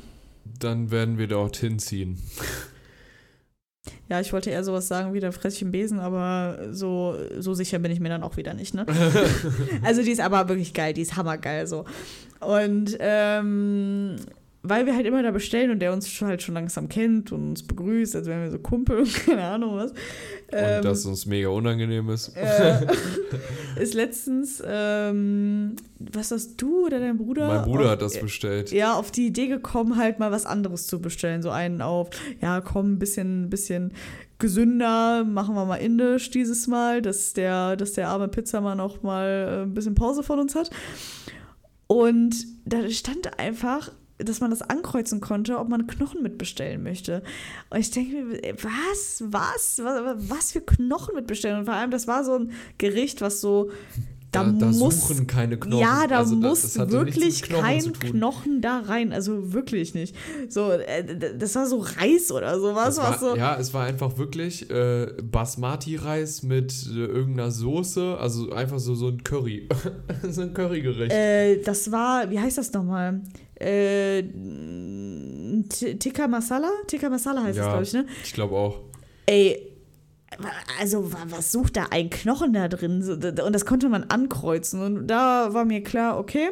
Dann 0.59 0.91
werden 0.91 1.19
wir 1.19 1.29
dorthin 1.29 1.79
ziehen. 1.79 2.19
ja, 4.09 4.21
ich 4.21 4.33
wollte 4.33 4.51
eher 4.51 4.65
sowas 4.65 4.89
sagen 4.89 5.15
wie 5.15 5.21
der 5.21 5.33
Fresschen 5.33 5.71
Besen, 5.71 6.01
aber 6.01 6.69
so, 6.73 7.17
so 7.39 7.55
sicher 7.55 7.79
bin 7.79 7.93
ich 7.93 8.01
mir 8.01 8.09
dann 8.09 8.23
auch 8.23 8.37
wieder 8.37 8.55
nicht, 8.55 8.75
ne? 8.75 8.87
Also 9.83 10.03
die 10.03 10.11
ist 10.11 10.21
aber 10.21 10.49
wirklich 10.49 10.75
geil, 10.75 10.93
die 10.93 11.03
ist 11.03 11.17
hammergeil 11.17 11.67
so. 11.67 11.85
Und 12.41 12.97
ähm, 13.01 14.17
weil 14.63 14.85
wir 14.85 14.95
halt 14.95 15.07
immer 15.07 15.23
da 15.23 15.31
bestellen 15.31 15.71
und 15.71 15.79
der 15.79 15.93
uns 15.93 16.21
halt 16.21 16.43
schon 16.43 16.55
langsam 16.55 16.89
kennt 16.89 17.33
und 17.33 17.51
uns 17.51 17.63
begrüßt, 17.63 18.15
als 18.15 18.27
wären 18.27 18.43
wir 18.43 18.51
so 18.51 18.59
Kumpel 18.59 18.99
und 18.99 19.15
keine 19.27 19.43
Ahnung 19.43 19.77
was. 19.77 19.93
Und 19.93 19.97
ähm, 20.53 20.83
dass 20.83 21.07
uns 21.07 21.25
mega 21.25 21.49
unangenehm 21.49 22.11
ist. 22.11 22.37
äh, 22.37 22.87
ist 23.81 23.95
letztens, 23.95 24.63
ähm, 24.67 25.77
was 25.99 26.31
hast 26.31 26.61
du 26.61 26.87
oder 26.87 27.01
dein 27.01 27.17
Bruder? 27.17 27.47
mein 27.47 27.63
Bruder 27.63 27.85
auf, 27.85 27.91
hat 27.93 28.03
das 28.03 28.19
bestellt. 28.19 28.71
ja, 28.71 28.95
auf 28.95 29.11
die 29.11 29.27
Idee 29.27 29.47
gekommen, 29.47 29.97
halt 29.97 30.19
mal 30.19 30.31
was 30.31 30.45
anderes 30.45 30.87
zu 30.87 31.01
bestellen. 31.01 31.41
So 31.41 31.51
einen 31.51 31.81
auf, 31.81 32.11
ja, 32.43 32.61
komm, 32.61 32.95
ein 32.95 32.99
bisschen, 32.99 33.49
bisschen 33.49 33.95
gesünder, 34.39 35.25
machen 35.25 35.55
wir 35.55 35.65
mal 35.65 35.77
indisch 35.77 36.31
dieses 36.31 36.67
Mal, 36.67 37.01
dass 37.01 37.33
der, 37.33 37.77
dass 37.77 37.93
der 37.93 38.09
arme 38.09 38.29
Pizzamann 38.29 38.81
auch 38.81 39.03
mal 39.03 39.27
äh, 39.27 39.63
ein 39.63 39.75
bisschen 39.75 39.95
Pause 39.95 40.23
von 40.23 40.39
uns 40.39 40.55
hat. 40.55 40.71
Und 41.87 42.47
da 42.65 42.89
stand 42.91 43.39
einfach, 43.39 43.91
dass 44.25 44.41
man 44.41 44.51
das 44.51 44.63
ankreuzen 44.63 45.21
konnte, 45.21 45.59
ob 45.59 45.69
man 45.69 45.87
Knochen 45.87 46.23
mitbestellen 46.23 46.83
möchte. 46.83 47.23
Und 47.71 47.81
ich 47.81 47.91
denke 47.91 48.23
mir, 48.23 48.45
ey, 48.45 48.55
was, 48.63 49.23
was, 49.27 49.81
was, 49.83 50.31
was 50.31 50.53
für 50.53 50.61
Knochen 50.61 51.15
mitbestellen? 51.15 51.61
Und 51.61 51.65
vor 51.67 51.75
allem, 51.75 51.91
das 51.91 52.07
war 52.07 52.25
so 52.25 52.37
ein 52.37 52.53
Gericht, 52.79 53.21
was 53.21 53.41
so, 53.41 53.71
da, 54.33 54.45
Da, 54.45 54.53
da 54.53 54.67
muss 54.67 55.09
suchen 55.09 55.27
keine 55.27 55.59
Knochen. 55.59 55.81
ja, 55.83 56.07
da 56.07 56.19
Also 56.19 56.37
muss 56.37 56.63
das 56.63 56.77
mit 56.79 56.91
wirklich 56.93 57.43
kein. 57.43 57.93
Knochen 57.93 58.61
da 58.61 58.81
rein. 58.81 59.13
Also 59.13 59.53
wirklich 59.53 59.95
nicht. 59.95 60.15
So, 60.49 60.71
äh, 60.71 61.37
das 61.37 61.55
war 61.57 61.67
so 61.67 61.79
Reis 61.79 62.31
oder 62.31 62.59
sowas. 62.61 62.97
War, 62.99 63.19
so. 63.19 63.37
Ja, 63.37 63.57
es 63.59 63.75
war 63.75 63.85
einfach 63.87 64.17
wirklich 64.19 64.71
äh, 64.71 65.07
Basmati-Reis 65.23 66.43
mit 66.45 66.73
äh, 66.95 66.99
irgendeiner 67.07 67.51
Soße, 67.51 68.17
also 68.19 68.53
einfach 68.53 68.79
so, 68.79 68.95
so 68.95 69.09
ein 69.09 69.25
Curry. 69.25 69.69
so 70.31 70.43
ein 70.43 70.55
Currygericht. 70.55 71.13
Äh, 71.13 71.63
das 71.63 71.91
war, 71.91 72.31
wie 72.31 72.39
heißt 72.39 72.59
das 72.59 72.73
nochmal? 72.73 73.21
Äh, 73.57 74.23
Tikka 75.99 76.29
Masala? 76.29 76.71
Tikka 76.87 77.09
Masala 77.11 77.43
heißt 77.43 77.59
Ja. 77.59 77.65
das, 77.65 77.71
glaube 77.73 77.83
ich, 77.85 77.93
ne? 77.93 78.07
ich 78.25 78.33
glaube 78.33 78.55
auch. 78.57 78.81
Ey, 79.27 79.70
also 80.79 81.13
wa- 81.13 81.25
was 81.27 81.53
sucht 81.53 81.77
da 81.77 81.87
ein 81.91 82.11
Knochen 82.11 82.53
da 82.53 82.69
drin? 82.69 83.03
Und 83.03 83.53
das 83.53 83.65
konnte 83.67 83.89
man 83.89 84.05
ankreuzen. 84.05 84.81
Und 84.83 85.07
da 85.07 85.53
war 85.55 85.65
mir 85.65 85.83
klar, 85.83 86.19
okay, 86.19 86.49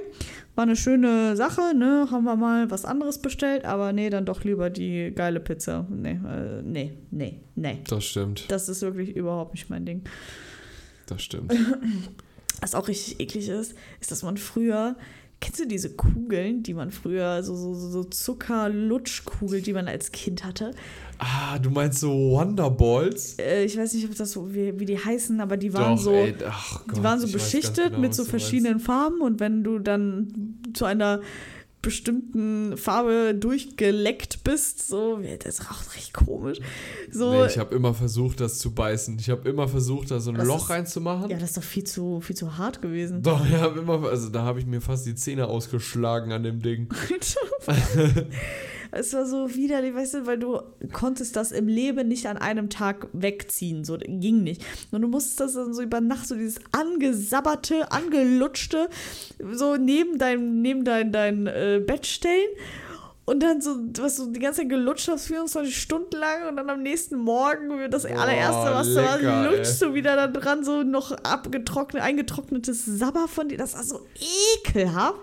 war 0.55 0.63
eine 0.65 0.77
schöne 0.77 1.37
Sache, 1.37 1.75
ne? 1.75 2.09
Haben 2.11 2.25
wir 2.25 2.37
mal 2.37 2.71
was 2.71 2.85
anderes 2.85 3.19
bestellt, 3.19 3.65
aber 3.65 3.93
nee, 3.93 4.11
dann 4.11 4.25
doch 4.25 4.45
lieber 4.45 4.71
die 4.71 5.13
geile 5.15 5.41
Pizza. 5.41 5.87
Nee, 5.89 6.19
äh, 6.29 6.63
nee, 6.63 6.95
nee, 7.11 7.41
nee. 7.55 7.79
Das 7.89 8.05
stimmt. 8.05 8.45
Das 8.49 8.69
ist 8.69 8.83
wirklich 8.83 9.15
überhaupt 9.15 9.55
nicht 9.55 9.71
mein 9.71 9.87
Ding. 9.87 10.03
Das 11.07 11.23
stimmt. 11.23 11.55
Was 12.61 12.75
auch 12.75 12.89
richtig 12.89 13.21
eklig 13.21 13.49
ist, 13.49 13.75
ist, 14.01 14.11
dass 14.11 14.23
man 14.23 14.37
früher. 14.37 14.97
Kennst 15.41 15.61
du 15.61 15.67
diese 15.67 15.91
Kugeln, 15.91 16.65
die 16.65 16.75
man 16.75 16.91
früher, 16.91 17.45
so, 17.45 17.55
so, 17.55 17.75
so 17.75 18.05
Zuckerlutschkugeln, 18.05 19.63
die 19.63 19.73
man 19.73 19.87
als 19.87 20.11
Kind 20.11 20.45
hatte? 20.45 20.73
Ah, 21.19 21.59
du 21.59 21.71
meinst 21.71 22.01
so 22.01 22.11
Wonderballs? 22.11 23.39
Äh, 23.39 23.65
ich 23.65 23.77
weiß 23.77 23.95
nicht, 23.95 24.09
ob 24.09 24.17
das 24.17 24.33
so, 24.33 24.53
wie, 24.53 24.79
wie 24.81 24.85
die 24.85 24.99
heißen, 24.99 25.41
aber 25.41 25.57
die 25.57 25.73
waren 25.75 25.97
Doch, 25.97 26.03
so. 26.03 26.13
ey, 26.13 26.33
Gott, 26.33 26.97
die 26.97 27.03
waren 27.05 27.21
so 27.21 27.31
beschichtet 27.31 27.91
genau, 27.91 28.01
mit 28.01 28.15
so 28.15 28.25
verschiedenen 28.25 28.81
Farben 28.81 29.21
und 29.21 29.39
wenn 29.39 29.63
du 29.63 29.79
dann 29.79 30.59
zu 30.75 30.85
einer 30.85 31.21
bestimmten 31.81 32.77
Farbe 32.77 33.35
durchgeleckt 33.35 34.43
bist, 34.45 34.87
so, 34.89 35.21
das 35.45 35.71
raucht 35.71 35.95
richtig 35.95 36.13
komisch. 36.13 36.59
So, 37.11 37.33
Nee, 37.33 37.47
ich 37.47 37.59
habe 37.59 37.75
immer 37.75 37.95
versucht, 37.95 38.41
das 38.41 38.59
zu 38.59 38.73
beißen. 38.75 39.17
Ich 39.19 39.31
habe 39.31 39.49
immer 39.49 39.69
versucht, 39.69 40.11
da 40.11 40.19
so 40.21 40.31
ein 40.31 40.37
Loch 40.37 40.65
ist- 40.65 40.71
reinzumachen. 40.71 41.31
ja, 41.31 41.39
das 41.39 41.51
ist 41.51 41.57
doch 41.57 41.63
viel 41.63 41.85
zu, 41.85 42.21
viel 42.21 42.37
zu 42.37 42.59
hart 42.59 42.83
gewesen. 42.83 43.23
Doch, 43.23 43.45
ich 43.47 43.55
habe 43.55 43.79
immer, 43.81 44.03
also 44.09 44.29
da 44.29 44.43
habe 44.43 44.59
ich 44.61 44.67
mir 44.67 44.81
fast 44.81 45.07
die 45.07 45.15
Zähne 45.15 45.47
ausgeschlagen 45.47 46.33
an 46.33 46.43
dem 46.43 46.61
Ding. 46.61 46.89
es 48.91 49.13
war 49.13 49.27
so 49.27 49.55
widerlich, 49.55 49.95
weißt 49.95 50.15
du, 50.15 50.27
weil 50.27 50.39
du 50.39 50.61
konntest 50.93 51.37
das 51.37 51.53
im 51.53 51.69
Leben 51.69 52.09
nicht 52.09 52.27
an 52.27 52.37
einem 52.37 52.71
Tag 52.71 53.09
wegziehen, 53.13 53.85
so 53.85 53.99
ging 53.99 54.43
nicht. 54.43 54.65
Und 54.91 55.03
du 55.03 55.09
musstest 55.09 55.41
das 55.41 55.55
dann 55.55 55.75
so 55.75 55.83
über 55.83 56.01
Nacht, 56.01 56.27
so 56.27 56.35
dieses 56.35 56.61
angesabberte, 56.73 57.91
angelutschte, 57.93 58.89
so 59.53 59.77
neben 59.77 60.19
dein, 60.19 60.63
neben 60.63 60.85
dein, 60.85 61.13
dein 61.13 61.47
äh, 61.47 61.83
Bett 61.85 62.07
stellen. 62.07 62.49
Und 63.29 63.41
dann 63.41 63.61
so, 63.61 63.77
was 64.01 64.17
du 64.17 64.33
die 64.33 64.41
ganze 64.41 64.63
Zeit 64.63 64.71
gelutscht 64.71 65.07
hast, 65.07 65.27
24 65.27 65.79
Stunden 65.79 66.17
lang 66.17 66.49
und 66.49 66.57
dann 66.57 66.71
am 66.71 66.83
nächsten 66.83 67.17
Morgen, 67.17 67.91
das 67.91 68.07
allererste, 68.07 68.73
was 68.73 68.95
du 68.95 69.07
hast, 69.07 69.51
lutschst 69.51 69.83
du 69.83 69.93
wieder 69.93 70.17
da 70.17 70.29
dran, 70.29 70.65
so 70.65 70.83
noch 70.83 71.13
abgetrocknet, 71.13 72.03
eingetrocknetes 72.03 72.87
Sabber 72.87 73.29
von 73.29 73.51
dir. 73.51 73.59
Das 73.59 73.75
war 73.75 73.83
so 73.85 74.07
ekelhaft. 74.65 75.21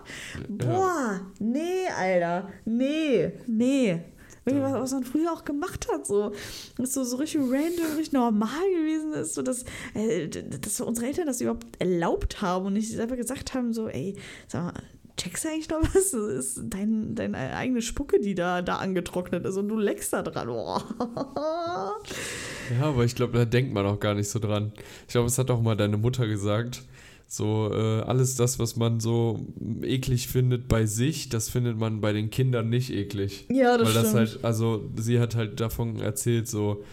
Boah, 0.48 1.22
nee, 1.40 1.88
Alter. 1.98 2.48
Nee, 2.64 3.32
nee. 3.48 4.00
Was, 4.46 4.74
was 4.74 4.92
man 4.92 5.04
früher 5.04 5.34
auch 5.34 5.44
gemacht 5.44 5.88
hat, 5.92 6.06
so. 6.06 6.32
Das 6.78 6.94
so, 6.94 7.04
so 7.04 7.18
richtig 7.18 7.42
random, 7.42 7.96
richtig 7.98 8.14
normal 8.14 8.70
gewesen 8.78 9.14
ist, 9.14 9.34
so 9.34 9.42
dass, 9.42 9.66
äh, 9.96 10.28
dass 10.28 10.80
unsere 10.80 11.08
Eltern 11.08 11.26
das 11.26 11.42
überhaupt 11.42 11.66
erlaubt 11.80 12.44
haben 12.44 12.68
und 12.68 12.74
nicht 12.74 13.00
einfach 13.00 13.18
gesagt 13.18 13.56
haben, 13.56 13.74
so, 13.74 13.88
ey, 13.88 14.16
sag 14.48 14.66
mal, 14.66 14.84
checkst 15.18 15.46
du 15.46 15.50
eigentlich 15.50 15.70
noch 15.70 15.82
was? 15.96 16.12
Das 16.12 16.14
ist 16.14 16.62
dein, 16.64 17.16
deine 17.16 17.56
eigene 17.56 17.82
Spucke, 17.82 18.20
die 18.20 18.36
da, 18.36 18.62
da 18.62 18.78
angetrocknet 18.78 19.46
ist 19.46 19.58
und 19.58 19.68
du 19.70 19.78
leckst 19.78 20.14
da 20.14 20.22
dran. 20.22 20.48
Boah. 20.48 20.84
Ja, 22.80 22.88
aber 22.88 23.06
ich 23.06 23.14
glaube, 23.14 23.38
da 23.38 23.46
denkt 23.46 23.74
man 23.76 23.86
auch 23.86 24.00
gar 24.00 24.16
nicht 24.16 24.28
so 24.28 24.40
dran. 24.40 24.72
Ich 25.08 25.12
glaube, 25.12 25.28
es 25.28 25.38
hat 25.38 25.52
auch 25.52 25.62
mal 25.62 25.76
deine 25.78 25.98
Mutter 25.98 26.26
gesagt. 26.26 26.82
So, 27.28 27.70
äh, 27.72 28.02
alles 28.02 28.36
das, 28.38 28.58
was 28.58 28.76
man 28.76 29.00
so 29.00 29.46
eklig 29.84 30.28
findet 30.28 30.68
bei 30.68 30.88
sich, 30.88 31.30
das 31.30 31.50
findet 31.50 31.78
man 31.78 32.02
bei 32.02 32.12
den 32.12 32.32
Kindern 32.32 32.70
nicht 32.70 32.92
eklig. 32.92 33.46
Ja, 33.50 33.78
das 33.78 33.88
Weil 33.88 33.94
das 33.94 34.10
stimmt. 34.10 34.18
halt, 34.18 34.40
also 34.44 34.90
sie 34.96 35.20
hat 35.20 35.36
halt 35.36 35.60
davon 35.60 36.00
erzählt, 36.00 36.48
so, 36.48 36.84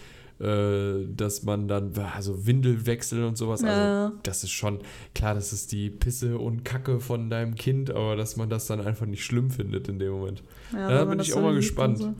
äh, 0.43 1.07
dass 1.15 1.43
man 1.45 1.69
dann, 1.69 1.93
also 2.15 2.47
Windelwechsel 2.47 3.25
und 3.25 3.37
sowas, 3.39 3.63
also 3.65 4.15
das 4.23 4.43
ist 4.45 4.51
schon, 4.51 4.81
klar, 5.15 5.35
das 5.35 5.53
ist 5.53 5.73
die 5.73 5.89
Pisse 5.91 6.39
und 6.39 6.65
Kacke 6.65 7.01
von 7.01 7.31
deinem 7.31 7.55
Kind, 7.55 7.91
aber 7.91 8.17
dass 8.17 8.37
man 8.37 8.51
das 8.51 8.67
dann 8.67 8.81
einfach 8.81 9.07
nicht 9.07 9.25
schlimm 9.25 9.51
findet 9.51 9.89
in 9.89 9.99
dem 9.99 10.13
Moment. 10.13 10.43
ja, 10.73 10.89
da 10.89 11.05
bin 11.05 11.21
ich 11.21 11.31
so 11.31 11.39
auch 11.39 11.43
mal 11.43 11.51
liebt 11.51 11.61
gespannt. 11.63 11.99
so. 11.99 12.15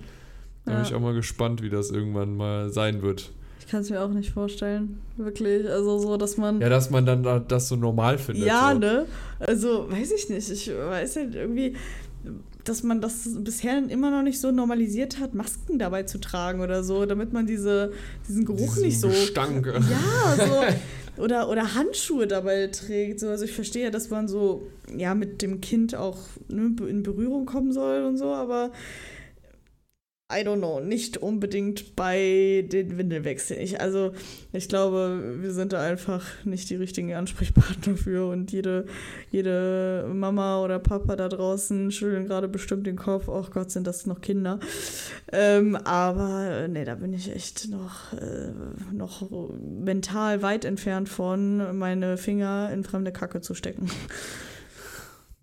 Da 0.65 0.75
bin 0.75 0.83
ich 0.83 0.95
auch 0.95 1.01
mal 1.01 1.15
gespannt, 1.15 1.61
wie 1.63 1.71
das 1.71 1.91
irgendwann 1.91 2.37
mal 2.37 2.71
sein 2.71 3.03
wird. 3.03 3.33
Ich 3.59 3.67
kann 3.67 3.81
es 3.81 3.91
mir 3.91 4.01
auch 4.01 4.11
nicht 4.11 4.31
vorstellen. 4.31 5.01
Wirklich. 5.17 5.69
Also 5.69 5.99
so, 5.99 6.17
dass 6.17 6.37
man. 6.37 6.61
Ja, 6.61 6.69
dass 6.69 6.91
man 6.91 7.05
dann 7.07 7.23
da- 7.25 7.41
das 7.41 7.69
so 7.69 7.75
normal 7.77 8.19
findet. 8.19 8.47
Ja, 8.47 8.71
so. 8.73 8.79
ne? 8.79 9.07
Also, 9.41 9.91
weiß 9.91 10.13
ich 10.13 10.29
nicht. 10.29 10.49
Ich 10.51 10.69
weiß 10.71 11.17
halt 11.17 11.35
irgendwie, 11.35 11.75
dass 12.65 12.83
man 12.83 13.01
das 13.01 13.29
bisher 13.39 13.83
immer 13.89 14.11
noch 14.11 14.23
nicht 14.23 14.41
so 14.41 14.51
normalisiert 14.51 15.19
hat, 15.19 15.35
Masken 15.35 15.79
dabei 15.79 16.05
zu 16.05 16.19
tragen 16.19 16.61
oder 16.61 16.85
so, 16.85 17.07
damit 17.07 17.33
man 17.33 17.47
diese, 17.47 17.93
diesen 18.29 18.45
Geruch 18.45 18.75
Diesen 18.75 18.83
nicht 18.83 19.01
so. 19.01 19.09
Gestank. 19.09 19.67
Ja, 19.91 20.47
so. 20.47 21.23
Oder, 21.23 21.49
oder 21.51 21.75
Handschuhe 21.75 22.27
dabei 22.27 22.69
trägt. 22.69 23.21
So. 23.21 23.29
Also 23.29 23.45
ich 23.45 23.53
verstehe 23.53 23.85
ja, 23.85 23.91
dass 23.91 24.11
man 24.11 24.29
so 24.29 24.69
ja 24.97 25.15
mit 25.15 25.43
dem 25.43 25.61
Kind 25.61 25.95
auch 25.95 26.19
ne, 26.49 26.75
in 26.89 27.03
Berührung 27.03 27.45
kommen 27.45 27.73
soll 27.73 28.05
und 28.05 28.17
so, 28.17 28.27
aber 28.33 28.73
I 30.33 30.43
don't 30.43 30.59
know, 30.59 30.81
nicht 30.81 31.19
unbedingt 31.19 31.95
bei 31.95 32.65
den 32.71 32.97
Windelwechseln. 32.97 33.61
Ich, 33.61 33.81
also 33.81 34.13
ich 34.53 34.69
glaube, 34.69 35.37
wir 35.41 35.53
sind 35.53 35.73
da 35.73 35.83
einfach 35.83 36.25
nicht 36.45 36.71
die 36.71 36.77
richtigen 36.77 37.13
Ansprechpartner 37.15 37.97
für 37.97 38.31
und 38.31 38.51
jede, 38.51 38.87
jede 39.31 40.09
Mama 40.13 40.63
oder 40.63 40.79
Papa 40.79 41.17
da 41.17 41.29
draußen 41.29 41.93
schütteln 41.93 42.27
gerade 42.27 42.49
bestimmt 42.49 42.87
den 42.87 42.97
Kopf, 42.97 43.29
oh 43.29 43.45
Gott, 43.53 43.71
sind 43.71 43.87
das 43.87 44.07
noch 44.07 44.21
Kinder. 44.21 44.59
Ähm, 45.33 45.77
aber 45.77 46.67
nee, 46.69 46.85
da 46.85 46.95
bin 46.95 47.13
ich 47.13 47.31
echt 47.31 47.69
noch, 47.69 48.13
äh, 48.15 48.53
noch 48.93 49.29
mental 49.61 50.43
weit 50.43 50.65
entfernt 50.65 51.09
von, 51.09 51.79
meine 51.79 52.17
Finger 52.17 52.71
in 52.73 52.85
fremde 52.85 53.13
Kacke 53.13 53.41
zu 53.41 53.55
stecken. 53.55 53.91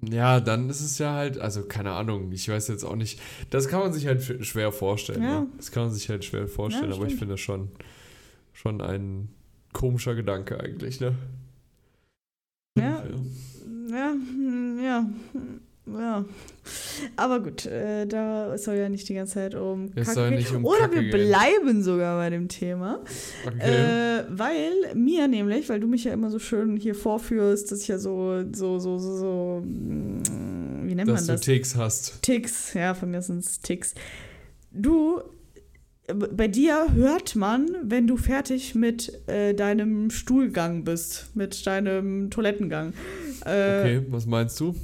Ja, 0.02 0.40
dann 0.40 0.70
ist 0.70 0.80
es 0.80 0.98
ja 0.98 1.14
halt, 1.14 1.40
also 1.40 1.64
keine 1.64 1.92
Ahnung, 1.92 2.32
ich 2.32 2.48
weiß 2.48 2.70
jetzt 2.70 2.86
auch 2.86 2.96
nicht, 2.96 3.20
das 3.50 3.68
kann 3.68 3.82
man 3.82 3.92
sich 3.92 4.08
halt 4.08 4.22
schwer 4.46 4.72
vorstellen. 4.72 5.22
Ja. 5.22 5.42
Ne? 5.42 5.48
Das 5.58 5.72
kann 5.72 5.84
man 5.84 5.92
sich 5.94 6.08
halt 6.10 6.24
schwer 6.24 6.48
vorstellen, 6.48 6.90
Ja, 6.90 6.96
aber 6.96 7.08
ich 7.08 7.16
finde 7.16 7.34
das 7.34 7.42
schon, 7.42 7.70
schon 8.54 8.82
ein 8.82 9.30
komischer 9.74 10.16
Gedanke 10.16 10.60
eigentlich, 10.60 11.02
ne? 11.02 11.16
Ja. 12.78 13.04
Ja, 13.90 14.16
ja, 14.84 15.06
hm, 15.34 15.62
ja. 15.98 16.26
Aber 17.16 17.40
gut, 17.42 17.66
äh, 17.66 18.06
da 18.06 18.58
soll 18.58 18.76
ja 18.76 18.90
nicht 18.90 19.08
die 19.10 19.14
ganze 19.16 19.36
Zeit 19.36 19.56
um 19.56 19.92
Es 19.96 20.14
Kacke 20.14 20.36
gehen. 20.38 20.56
um 20.58 20.66
Oder 20.66 20.82
Kacke 20.82 20.96
wir 20.96 21.02
gehen. 21.04 21.12
bleiben 21.30 21.82
sogar 21.84 22.18
bei 22.18 22.30
dem 22.30 22.48
Thema. 22.48 23.00
Okay. 23.48 24.20
Äh, 24.20 24.24
weil 24.30 24.72
mir 24.94 25.28
nämlich, 25.28 25.68
weil 25.70 25.80
du 25.80 25.88
mich 25.88 26.04
ja 26.04 26.14
immer 26.14 26.30
so 26.30 26.38
schön 26.40 26.78
hier 26.78 26.96
vorführst, 26.96 27.72
dass 27.72 27.82
ich 27.82 27.88
ja 27.88 27.98
so, 27.98 28.44
so, 28.54 28.78
so, 28.80 29.00
so, 29.00 29.18
so 29.18 29.62
mm, 29.66 30.88
wie 30.88 30.96
nennt 30.96 31.10
Dass 31.10 31.22
man 31.22 31.28
du 31.28 31.34
das? 31.34 31.42
Ticks 31.42 31.76
hast. 31.76 32.22
Ticks, 32.22 32.74
ja, 32.74 32.94
von 32.94 33.10
mir 33.12 33.22
sind 33.22 33.40
es 33.46 33.60
Ticks. 33.62 33.96
Du, 34.72 35.22
bei 36.08 36.48
dir 36.48 36.88
hört 36.94 37.36
man, 37.36 37.68
wenn 37.84 38.08
du 38.08 38.18
fertig 38.18 38.74
mit 38.76 39.12
äh, 39.28 39.54
deinem 39.54 40.10
Stuhlgang 40.10 40.84
bist, 40.84 41.30
mit 41.36 41.66
deinem 41.68 42.30
Toilettengang. 42.32 42.94
Äh, 43.46 43.80
Okay, 43.80 44.02
was 44.10 44.26
meinst 44.26 44.60
du? 44.60 44.76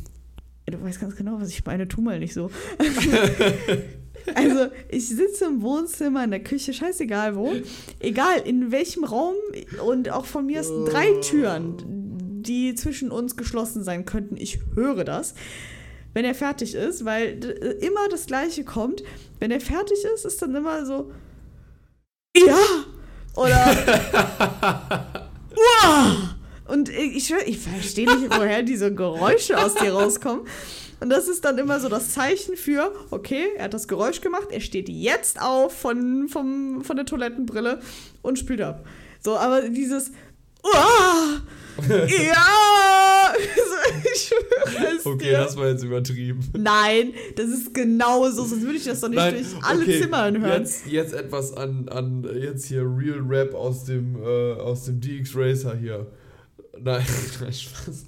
Du 0.68 0.82
weißt 0.82 1.00
ganz 1.00 1.16
genau, 1.16 1.40
was 1.40 1.50
ich 1.50 1.64
meine, 1.66 1.88
tu 1.88 2.02
mal 2.02 2.20
nicht 2.20 2.34
so. 2.34 2.50
also, 4.36 4.68
ich 4.90 5.08
sitze 5.08 5.46
im 5.46 5.62
Wohnzimmer, 5.62 6.24
in 6.24 6.32
der 6.32 6.42
Küche, 6.44 6.74
scheißegal 6.74 7.36
wo, 7.36 7.54
egal 8.00 8.40
in 8.46 8.72
welchem 8.72 9.04
Raum 9.04 9.36
und 9.86 10.10
auch 10.10 10.26
von 10.26 10.48
mir 10.48 10.62
aus 10.62 10.72
drei 10.86 11.12
Türen, 11.22 12.42
die 12.42 12.74
zwischen 12.74 13.12
uns 13.12 13.38
geschlossen 13.38 13.84
sein 13.84 14.06
könnten, 14.06 14.38
ich 14.38 14.60
höre 14.74 15.04
das. 15.04 15.36
Wenn 16.14 16.26
er 16.26 16.34
fertig 16.34 16.74
ist, 16.74 17.06
weil 17.06 17.44
immer 17.82 18.08
das 18.10 18.26
Gleiche 18.26 18.64
kommt. 18.64 19.04
Wenn 19.40 19.52
er 19.52 19.60
fertig 19.60 19.98
ist, 20.16 20.26
ist 20.26 20.42
dann 20.42 20.56
immer 20.56 20.86
so, 20.86 21.12
ja! 22.36 22.58
Oder, 23.36 24.55
ich, 27.30 27.48
ich, 27.48 27.60
verstehe 27.60 28.06
nicht, 28.06 28.36
woher 28.38 28.64
diese 28.64 28.94
Geräusche 28.94 29.58
aus 29.58 29.76
dir 29.76 29.94
rauskommen. 29.94 30.46
Und 31.00 31.10
das 31.10 31.28
ist 31.28 31.44
dann 31.44 31.58
immer 31.58 31.80
so 31.80 31.90
das 31.90 32.12
Zeichen 32.12 32.56
für, 32.56 32.92
okay, 33.12 33.48
er 33.58 33.66
hat 33.66 33.74
das 33.74 33.88
Geräusch 33.88 34.22
gemacht, 34.22 34.48
er 34.52 34.62
steht 34.62 34.88
jetzt 34.88 35.42
auf 35.42 35.78
von, 35.78 36.30
vom, 36.30 36.84
von 36.84 36.96
der 36.96 37.06
Toilettenbrille 37.06 37.80
und 38.22 38.40
spült 38.40 38.62
ab. 38.62 38.86
So, 39.22 39.38
aber 39.38 39.70
dieses, 39.70 40.12
Uah, 40.64 41.42
ja! 41.90 43.34
Ich 44.14 44.22
schwöre 44.22 44.96
es 44.96 45.06
Okay, 45.06 45.26
dir. 45.26 45.38
das 45.40 45.58
war 45.58 45.68
jetzt 45.68 45.84
übertrieben. 45.84 46.40
Nein, 46.58 47.14
das 47.36 47.48
ist 47.48 47.74
genau 47.74 48.30
so, 48.30 48.46
sonst 48.46 48.62
würde 48.62 48.78
ich 48.78 48.86
das 48.86 49.02
doch 49.02 49.10
nicht 49.10 49.22
durch 49.22 49.64
alle 49.64 49.84
okay, 49.84 50.02
Zimmer 50.02 50.32
hören. 50.32 50.62
Jetzt, 50.62 50.88
jetzt 50.88 51.14
etwas 51.14 51.54
an, 51.54 51.88
an 51.90 52.28
jetzt 52.40 52.66
hier 52.66 52.82
Real 52.82 53.20
Rap 53.28 53.54
aus 53.54 53.84
dem, 53.84 54.16
äh, 54.16 54.54
aus 54.54 54.86
dem 54.86 55.02
DX 55.02 55.36
Racer 55.36 55.76
hier. 55.76 56.08
Nein, 56.82 57.04
nein, 57.42 57.54
Spaß. 57.54 58.06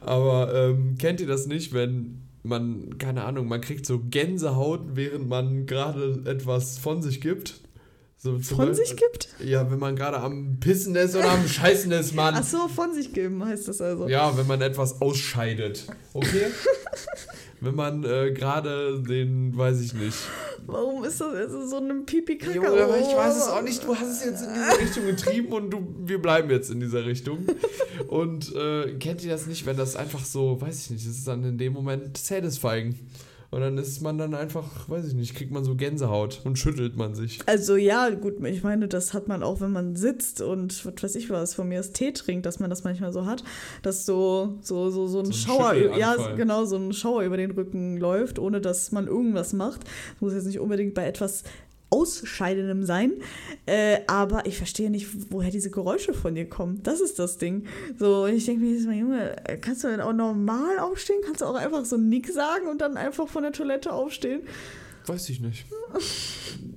Aber 0.00 0.54
ähm, 0.54 0.96
kennt 0.98 1.20
ihr 1.20 1.26
das 1.26 1.46
nicht, 1.46 1.72
wenn 1.72 2.22
man, 2.42 2.98
keine 2.98 3.24
Ahnung, 3.24 3.48
man 3.48 3.60
kriegt 3.60 3.86
so 3.86 3.98
Gänsehaut, 3.98 4.80
während 4.94 5.28
man 5.28 5.66
gerade 5.66 6.22
etwas 6.26 6.78
von 6.78 7.02
sich 7.02 7.20
gibt? 7.20 7.60
So 8.18 8.38
Von 8.38 8.68
Beispiel- 8.68 8.74
sich 8.86 8.96
gibt? 8.96 9.28
Ja, 9.44 9.70
wenn 9.70 9.78
man 9.78 9.94
gerade 9.94 10.18
am 10.18 10.58
Pissen 10.58 10.96
ist 10.96 11.14
oder 11.14 11.30
am 11.30 11.46
Scheißen 11.46 11.92
ist, 11.92 12.14
Mann. 12.14 12.34
Ach 12.36 12.42
so, 12.42 12.66
von 12.68 12.94
sich 12.94 13.12
geben 13.12 13.44
heißt 13.44 13.68
das 13.68 13.80
also. 13.80 14.08
Ja, 14.08 14.36
wenn 14.38 14.46
man 14.46 14.62
etwas 14.62 15.00
ausscheidet. 15.02 15.86
Okay? 16.14 16.46
wenn 17.66 17.74
man 17.74 18.04
äh, 18.04 18.32
gerade 18.32 19.02
den, 19.02 19.56
weiß 19.56 19.80
ich 19.80 19.92
nicht. 19.94 20.16
Warum 20.66 21.04
ist 21.04 21.20
das 21.20 21.34
also 21.34 21.66
so 21.66 21.76
ein 21.78 22.06
pipi 22.06 22.38
kaka 22.38 22.54
Junge, 22.54 22.68
aber 22.82 22.98
ich 22.98 23.14
weiß 23.14 23.36
es 23.36 23.48
auch 23.48 23.62
nicht. 23.62 23.84
Du 23.84 23.94
hast 23.94 24.08
es 24.08 24.24
jetzt 24.24 24.42
in 24.42 24.54
diese 24.54 24.80
Richtung 24.80 25.06
getrieben 25.06 25.52
und 25.52 25.70
du, 25.70 25.94
wir 26.04 26.20
bleiben 26.20 26.50
jetzt 26.50 26.70
in 26.70 26.80
dieser 26.80 27.04
Richtung. 27.04 27.46
Und 28.08 28.54
äh, 28.54 28.94
kennt 28.94 29.22
ihr 29.24 29.30
das 29.30 29.46
nicht, 29.46 29.66
wenn 29.66 29.76
das 29.76 29.96
einfach 29.96 30.24
so, 30.24 30.60
weiß 30.60 30.84
ich 30.84 30.90
nicht, 30.90 31.06
das 31.06 31.16
ist 31.16 31.28
dann 31.28 31.44
in 31.44 31.58
dem 31.58 31.72
Moment 31.72 32.16
satisfying. 32.16 32.94
Und 33.50 33.60
dann 33.60 33.78
ist 33.78 34.00
man 34.02 34.18
dann 34.18 34.34
einfach, 34.34 34.88
weiß 34.88 35.06
ich 35.06 35.14
nicht, 35.14 35.34
kriegt 35.34 35.52
man 35.52 35.64
so 35.64 35.76
Gänsehaut 35.76 36.40
und 36.44 36.58
schüttelt 36.58 36.96
man 36.96 37.14
sich. 37.14 37.40
Also 37.46 37.76
ja, 37.76 38.10
gut, 38.10 38.34
ich 38.44 38.62
meine, 38.62 38.88
das 38.88 39.14
hat 39.14 39.28
man 39.28 39.42
auch, 39.42 39.60
wenn 39.60 39.72
man 39.72 39.96
sitzt 39.96 40.40
und 40.40 40.84
was 40.84 41.02
weiß 41.02 41.14
ich 41.16 41.30
was, 41.30 41.54
von 41.54 41.68
mir 41.68 41.80
ist 41.80 41.94
Tee 41.94 42.12
trinkt, 42.12 42.46
dass 42.46 42.58
man 42.58 42.70
das 42.70 42.84
manchmal 42.84 43.12
so 43.12 43.26
hat, 43.26 43.44
dass 43.82 44.06
so, 44.06 44.58
so, 44.60 44.90
so, 44.90 45.06
so 45.06 45.20
ein 45.20 45.26
So 45.26 45.30
ein 45.30 45.32
Schauer, 45.32 45.74
ja, 45.96 46.34
genau, 46.34 46.64
so 46.64 46.76
ein 46.76 46.92
Schauer 46.92 47.22
über 47.22 47.36
den 47.36 47.52
Rücken 47.52 47.96
läuft, 47.96 48.38
ohne 48.38 48.60
dass 48.60 48.92
man 48.92 49.06
irgendwas 49.06 49.52
macht. 49.52 49.82
Das 49.84 50.20
muss 50.20 50.34
jetzt 50.34 50.46
nicht 50.46 50.60
unbedingt 50.60 50.94
bei 50.94 51.06
etwas 51.06 51.44
Ausscheidendem 51.90 52.84
sein, 52.84 53.12
äh, 53.66 53.98
aber 54.06 54.46
ich 54.46 54.56
verstehe 54.56 54.90
nicht, 54.90 55.30
woher 55.30 55.50
diese 55.50 55.70
Geräusche 55.70 56.14
von 56.14 56.34
dir 56.34 56.48
kommen. 56.48 56.82
Das 56.82 57.00
ist 57.00 57.18
das 57.18 57.38
Ding. 57.38 57.66
So, 57.98 58.26
ich 58.26 58.44
denke 58.44 58.62
mir 58.62 58.70
jedes 58.70 58.86
Mal, 58.86 58.96
Junge, 58.96 59.36
kannst 59.60 59.84
du 59.84 59.88
denn 59.88 60.00
auch 60.00 60.12
normal 60.12 60.78
aufstehen? 60.78 61.20
Kannst 61.24 61.40
du 61.40 61.46
auch 61.46 61.54
einfach 61.54 61.84
so 61.84 61.96
Nick 61.96 62.28
sagen 62.28 62.68
und 62.68 62.80
dann 62.80 62.96
einfach 62.96 63.28
von 63.28 63.42
der 63.42 63.52
Toilette 63.52 63.92
aufstehen? 63.92 64.42
Weiß 65.06 65.28
ich 65.28 65.40
nicht. 65.40 65.66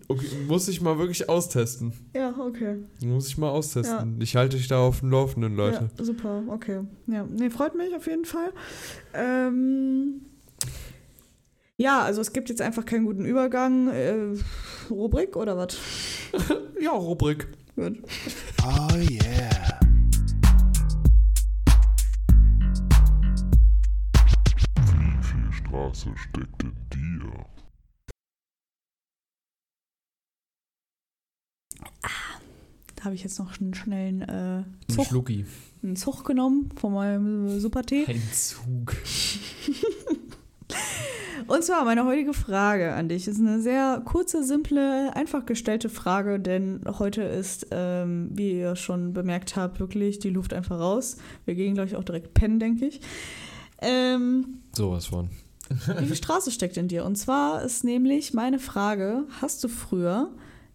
Okay, 0.08 0.28
muss 0.48 0.68
ich 0.68 0.82
mal 0.82 0.98
wirklich 1.00 1.28
austesten. 1.28 1.94
Ja, 2.16 2.36
okay. 2.38 2.78
Muss 3.04 3.28
ich 3.28 3.38
mal 3.38 3.50
austesten. 3.50 4.20
Ich 4.22 4.36
halte 4.36 4.58
dich 4.58 4.68
da 4.68 4.80
auf 4.80 5.00
dem 5.00 5.10
Laufenden, 5.10 5.56
Leute. 5.56 5.90
Ja, 5.98 6.06
super, 6.06 6.44
okay. 6.48 6.82
Ja, 7.08 7.26
nee, 7.28 7.50
freut 7.50 7.76
mich 7.76 7.96
auf 7.96 8.06
jeden 8.06 8.26
Fall. 8.26 8.54
Ähm, 9.14 10.22
ja, 11.80 12.02
also 12.04 12.20
es 12.20 12.34
gibt 12.34 12.50
jetzt 12.50 12.62
einfach 12.62 12.86
keinen 12.86 13.06
guten 13.06 13.24
Übergang. 13.26 13.88
Äh, 13.90 14.34
Rubrik 14.90 15.36
oder 15.36 15.58
was? 15.58 15.78
Ja, 16.82 16.92
Rubrik. 16.92 17.48
Gut. 17.76 17.98
Oh 18.64 18.96
yeah. 18.98 19.80
Wie 24.86 25.24
viel 25.24 25.52
Straße 25.52 26.10
steckt 26.16 26.64
in 26.64 26.74
dir? 26.94 27.46
Da 32.96 33.06
habe 33.06 33.16
ich 33.16 33.24
jetzt 33.24 33.40
noch 33.40 33.60
einen 33.62 33.74
schnellen 33.74 34.22
äh, 34.24 34.64
Ein 34.64 34.66
Zug, 34.90 35.06
Schlucki. 35.06 35.46
einen 35.84 35.96
Zug 35.96 36.26
genommen 36.26 36.70
von 36.76 36.94
meinem 36.94 37.60
Supertee. 37.60 38.06
Ein 38.08 38.22
Zug. 38.34 38.96
Und 41.50 41.64
zwar 41.64 41.84
meine 41.84 42.06
heutige 42.06 42.34
Frage 42.34 42.94
an 42.94 43.10
dich 43.10 43.28
ist 43.28 43.40
eine 43.40 43.60
sehr 43.60 44.04
kurze, 44.06 44.44
simple, 44.44 45.16
einfach 45.16 45.48
gestellte 45.48 45.90
Frage, 45.90 46.40
denn 46.40 46.82
heute 47.00 47.24
ist, 47.24 47.66
ähm, 47.72 48.30
wie 48.34 48.60
ihr 48.60 48.76
schon 48.76 49.14
bemerkt 49.14 49.56
habt, 49.56 49.80
wirklich 49.80 50.20
die 50.20 50.30
Luft 50.30 50.54
einfach 50.54 50.80
raus. 50.80 51.18
Wir 51.46 51.56
gehen 51.56 51.74
gleich 51.74 51.96
auch 51.96 52.04
direkt 52.04 52.36
pennen, 52.36 52.60
denke 52.60 52.86
ich. 52.86 53.02
Ähm, 53.82 54.60
Sowas 54.74 55.08
von. 55.08 55.30
wie 55.98 56.06
viel 56.06 56.16
Straße 56.16 56.52
steckt 56.52 56.78
in 56.78 56.88
dir? 56.88 57.04
Und 57.04 57.16
zwar 57.16 57.64
ist 57.64 57.84
nämlich 57.84 58.32
meine 58.36 58.60
Frage: 58.60 59.24
Hast 59.42 59.64
du 59.64 59.70
früher 59.70 60.30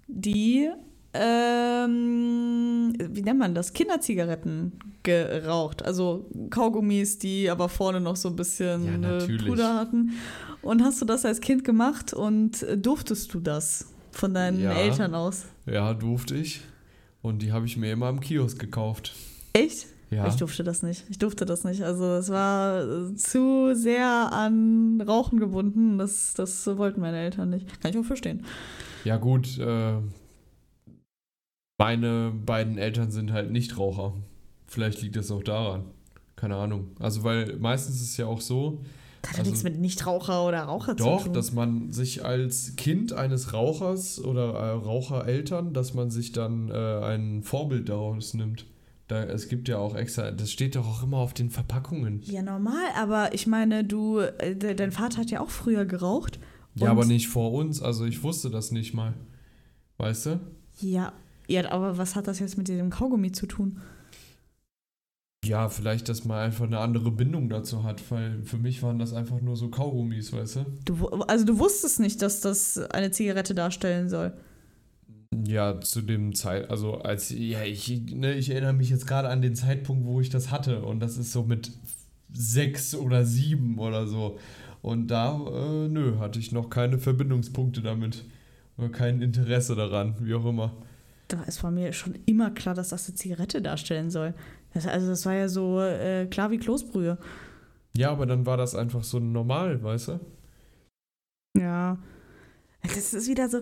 die, 0.09 0.71
ähm, 1.15 2.93
wie 3.11 3.23
nennt 3.23 3.39
man 3.39 3.55
das, 3.55 3.73
Kinderzigaretten 3.73 4.73
geraucht? 5.03 5.85
Also 5.85 6.29
Kaugummis, 6.51 7.19
die 7.19 7.49
aber 7.49 7.69
vorne 7.69 8.01
noch 8.01 8.17
so 8.17 8.29
ein 8.29 8.37
bisschen 8.37 9.03
Ja, 9.03 9.19
äh. 9.19 9.39
Puder 9.39 9.75
hatten. 9.77 10.13
Und 10.63 10.83
hast 10.83 11.01
du 11.01 11.05
das 11.05 11.25
als 11.25 11.41
Kind 11.41 11.65
gemacht 11.65 12.13
und 12.13 12.63
äh, 12.63 12.77
durftest 12.77 13.33
du 13.35 13.41
das 13.41 13.93
von 14.11 14.35
deinen 14.35 14.61
Ja. 14.61 14.73
Eltern 14.73 15.15
aus? 15.15 15.45
Ja, 15.67 15.95
durfte 15.95 16.37
ich. 16.37 16.61
Und 17.23 17.43
die 17.43 17.53
habe 17.53 17.67
ich 17.67 17.77
mir 17.77 17.93
immer 17.93 18.09
im 18.09 18.21
Kiosk 18.21 18.59
gekauft. 18.59 19.13
Echt? 19.53 19.87
Ja. 20.11 20.27
Ich 20.29 20.37
durfte 20.37 20.63
das 20.63 20.83
nicht. 20.83 21.05
Ich 21.09 21.19
durfte 21.19 21.45
das 21.45 21.65
nicht. 21.65 21.83
Also 21.83 22.05
es 22.15 22.29
war 22.31 22.83
äh, 22.83 23.15
zu 23.15 23.75
sehr 23.75 24.07
an 24.33 25.01
Rauchen 25.01 25.41
gebunden. 25.41 25.99
Das, 25.99 26.35
das 26.35 26.67
wollten 26.67 27.01
meine 27.01 27.19
Eltern 27.19 27.51
nicht. 27.51 27.81
Kann 27.81 27.91
ich 27.91 27.99
auch 27.99 28.05
verstehen. 28.05 28.45
Ja, 29.05 29.17
gut. 29.17 29.59
Äh, 29.59 29.95
meine 31.79 32.33
beiden 32.45 32.79
Eltern 32.79 33.11
sind 33.11 33.33
halt 33.33 33.51
nicht 33.51 33.79
Raucher. 33.79 34.15
Vielleicht 34.67 35.03
liegt 35.03 35.17
das 35.17 35.31
auch 35.31 35.43
daran. 35.43 35.85
Keine 36.37 36.57
Ahnung. 36.57 36.89
Also, 36.99 37.25
weil 37.25 37.57
meistens 37.59 37.97
ist 37.97 38.11
es 38.11 38.17
ja 38.17 38.27
auch 38.27 38.41
so, 38.41 38.81
Das 39.23 39.33
hat 39.33 39.39
Also- 39.41 39.51
nichts 39.53 39.65
mit 39.65 39.81
Nichtraucher 39.81 40.47
oder 40.47 40.63
Raucher 40.65 40.97
zu 40.99 41.05
doch, 41.05 41.25
tun. 41.25 41.33
dass 41.33 41.53
man 41.53 41.93
sich 41.93 42.25
als 42.25 42.77
Kind 42.77 43.15
eines 43.15 43.55
Rauchers 43.55 44.23
oder 44.23 44.53
äh, 44.53 44.71
Rauchereltern, 44.73 45.73
dass 45.73 45.95
man 45.95 46.11
sich 46.11 46.33
dann 46.33 46.69
äh, 46.71 46.75
ein 46.75 47.43
Vorbild 47.43 47.89
daraus 47.89 48.35
nimmt. 48.35 48.67
Da, 49.09 49.23
es 49.25 49.49
gibt 49.49 49.69
ja 49.69 49.79
auch 49.79 49.95
extra, 49.97 50.31
das 50.31 50.51
steht 50.51 50.77
doch 50.77 50.87
auch 50.87 51.03
immer 51.03 51.19
auf 51.19 51.33
den 51.35 51.49
Verpackungen. 51.51 52.21
ja, 52.25 52.43
normal, 52.43 52.85
aber 52.99 53.33
ich 53.35 53.47
meine, 53.47 53.83
du, 53.85 54.19
äh, 54.19 54.55
de- 54.57 54.75
dein 54.75 54.93
Vater 54.93 55.19
hat 55.23 55.31
ja 55.31 55.41
auch 55.41 55.51
früher 55.51 55.87
geraucht. 55.87 56.39
Ja, 56.75 56.91
aber 56.91 57.05
nicht 57.07 57.29
vor 57.29 57.53
uns. 57.53 57.81
Also 57.81 58.05
ich 58.05 58.23
wusste 58.23 58.51
das 58.51 58.73
nicht 58.73 58.93
mal. 58.95 59.15
Weißt 59.97 60.27
du? 60.27 60.41
Ja. 60.81 61.13
Ja, 61.47 61.71
aber 61.71 61.99
was 61.99 62.17
hat 62.17 62.27
das 62.27 62.39
jetzt 62.39 62.57
mit 62.57 62.69
diesem 62.69 62.91
Kaugummi 62.91 63.33
zu 63.33 63.47
tun? 63.47 63.81
Ja, 65.45 65.69
vielleicht, 65.69 66.09
dass 66.09 66.25
man 66.25 66.39
einfach 66.39 66.65
eine 66.65 66.79
andere 66.79 67.11
Bindung 67.11 67.51
dazu 67.51 67.85
hat, 67.85 68.11
weil 68.11 68.43
für 68.45 68.57
mich 68.57 68.83
waren 68.83 68.99
das 68.99 69.13
einfach 69.13 69.43
nur 69.43 69.57
so 69.57 69.69
Kaugummis, 69.69 70.33
weißt 70.33 70.57
du? 70.57 70.65
Du, 70.87 71.07
also 71.25 71.45
du 71.45 71.59
wusstest 71.59 72.01
nicht, 72.01 72.23
dass 72.23 72.41
das 72.41 72.79
eine 72.79 73.11
Zigarette 73.11 73.55
darstellen 73.55 74.09
soll. 74.09 74.33
Ja, 75.47 75.81
zu 75.81 76.01
dem 76.01 76.35
Zeit, 76.35 76.71
also 76.71 76.95
als, 76.95 77.29
ja, 77.31 77.63
ich, 77.63 77.89
ne, 78.13 78.35
ich 78.35 78.51
erinnere 78.51 78.73
mich 78.73 78.89
jetzt 78.89 79.07
gerade 79.07 79.29
an 79.29 79.43
den 79.43 79.55
Zeitpunkt, 79.55 80.07
wo 80.07 80.21
ich 80.21 80.31
das 80.31 80.51
hatte 80.51 80.83
und 80.83 81.01
das 81.01 81.19
ist 81.19 81.33
so 81.33 81.43
mit 81.43 81.73
sechs 82.33 82.95
oder 82.95 83.25
sieben 83.25 83.79
oder 83.79 84.07
so. 84.07 84.39
Und 84.81 85.09
da, 85.09 85.35
äh, 85.35 85.89
nö, 85.89 86.19
hatte 86.19 86.39
ich 86.39 86.53
noch 86.53 86.71
keine 86.71 86.99
Verbindungspunkte 86.99 87.83
damit. 87.83 88.25
Oder 88.77 88.89
kein 88.89 89.23
Interesse 89.23 89.75
daran, 89.75 90.15
wie 90.21 90.35
auch 90.35 90.45
immer. 90.45 90.73
Da 91.29 91.43
ist 91.45 91.59
von 91.59 91.75
mir 91.75 91.93
schon 91.93 92.19
immer 92.27 92.51
klar, 92.51 92.75
dass 92.75 92.91
das 92.91 93.09
eine 93.09 93.15
Zigarette 93.15 93.63
darstellen 93.63 94.11
soll. 94.11 94.35
Das, 94.73 94.87
also 94.87 95.09
das 95.09 95.25
war 95.25 95.35
ja 95.35 95.49
so 95.49 95.81
äh, 95.81 96.27
klar 96.27 96.51
wie 96.51 96.59
Kloßbrühe. 96.59 97.19
Ja, 97.97 98.11
aber 98.11 98.27
dann 98.27 98.45
war 98.45 98.57
das 98.57 98.75
einfach 98.75 99.05
so 99.05 99.21
normal, 99.21 99.83
weißt 99.83 100.09
du? 100.09 100.21
Ja. 101.57 101.99
Das 102.85 103.15
ist 103.15 103.29
wieder 103.29 103.49
so. 103.49 103.61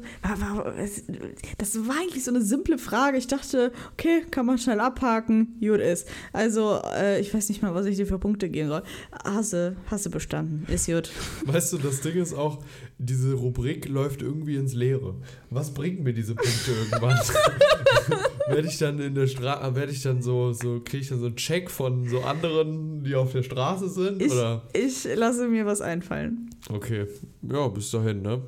Das 1.59 1.87
war 1.87 1.97
eigentlich 2.01 2.25
so 2.25 2.31
eine 2.33 2.43
simple 2.43 2.77
Frage. 2.77 3.19
Ich 3.19 3.29
dachte, 3.29 3.73
okay, 3.93 4.23
kann 4.31 4.47
man 4.47 4.59
schnell 4.59 4.81
abhaken. 4.81 5.59
Gut 5.61 5.81
ist. 5.81 6.09
Also, 6.33 6.81
äh, 6.97 7.21
ich 7.21 7.33
weiß 7.33 7.49
nicht 7.49 7.63
mal, 7.63 7.75
was 7.75 7.87
ich 7.87 7.97
dir 7.97 8.07
für 8.07 8.19
Punkte 8.19 8.49
geben 8.49 8.69
soll. 8.69 8.83
Hasse, 9.25 9.77
Hasse 9.91 10.11
bestanden. 10.11 10.67
Ist 10.73 10.87
gut. 10.87 11.11
Weißt 11.47 11.73
du, 11.73 11.79
das 11.79 12.01
Ding 12.01 12.21
ist 12.21 12.35
auch, 12.35 12.65
diese 12.99 13.35
Rubrik 13.35 13.89
läuft 13.89 14.23
irgendwie 14.23 14.57
ins 14.57 14.75
Leere. 14.75 15.15
Was 15.51 15.73
bringt 15.73 16.03
mir 16.03 16.13
diese 16.13 16.35
Punkte 16.35 16.73
irgendwann? 16.73 17.19
werde 18.49 18.69
ich 18.69 18.79
dann 18.79 18.99
in 18.99 19.15
der 19.15 19.29
Straße, 19.29 19.75
werde 19.77 19.93
ich 19.93 20.03
dann 20.03 20.21
so, 20.21 20.53
so 20.53 20.81
kriege 20.81 21.03
ich 21.03 21.09
dann 21.09 21.21
so 21.21 21.27
einen 21.27 21.37
Check 21.37 21.71
von 21.71 22.09
so 22.09 22.23
anderen, 22.23 23.05
die 23.05 23.15
auf 23.15 23.33
der 23.33 23.43
Straße 23.43 23.89
sind? 23.89 24.21
Ich, 24.21 24.33
oder? 24.33 24.63
ich 24.73 25.07
lasse 25.15 25.47
mir 25.49 25.65
was 25.65 25.81
einfallen. 25.81 26.51
Okay. 26.69 27.07
Ja, 27.43 27.69
bis 27.69 27.91
dahin, 27.91 28.23
ne? 28.23 28.43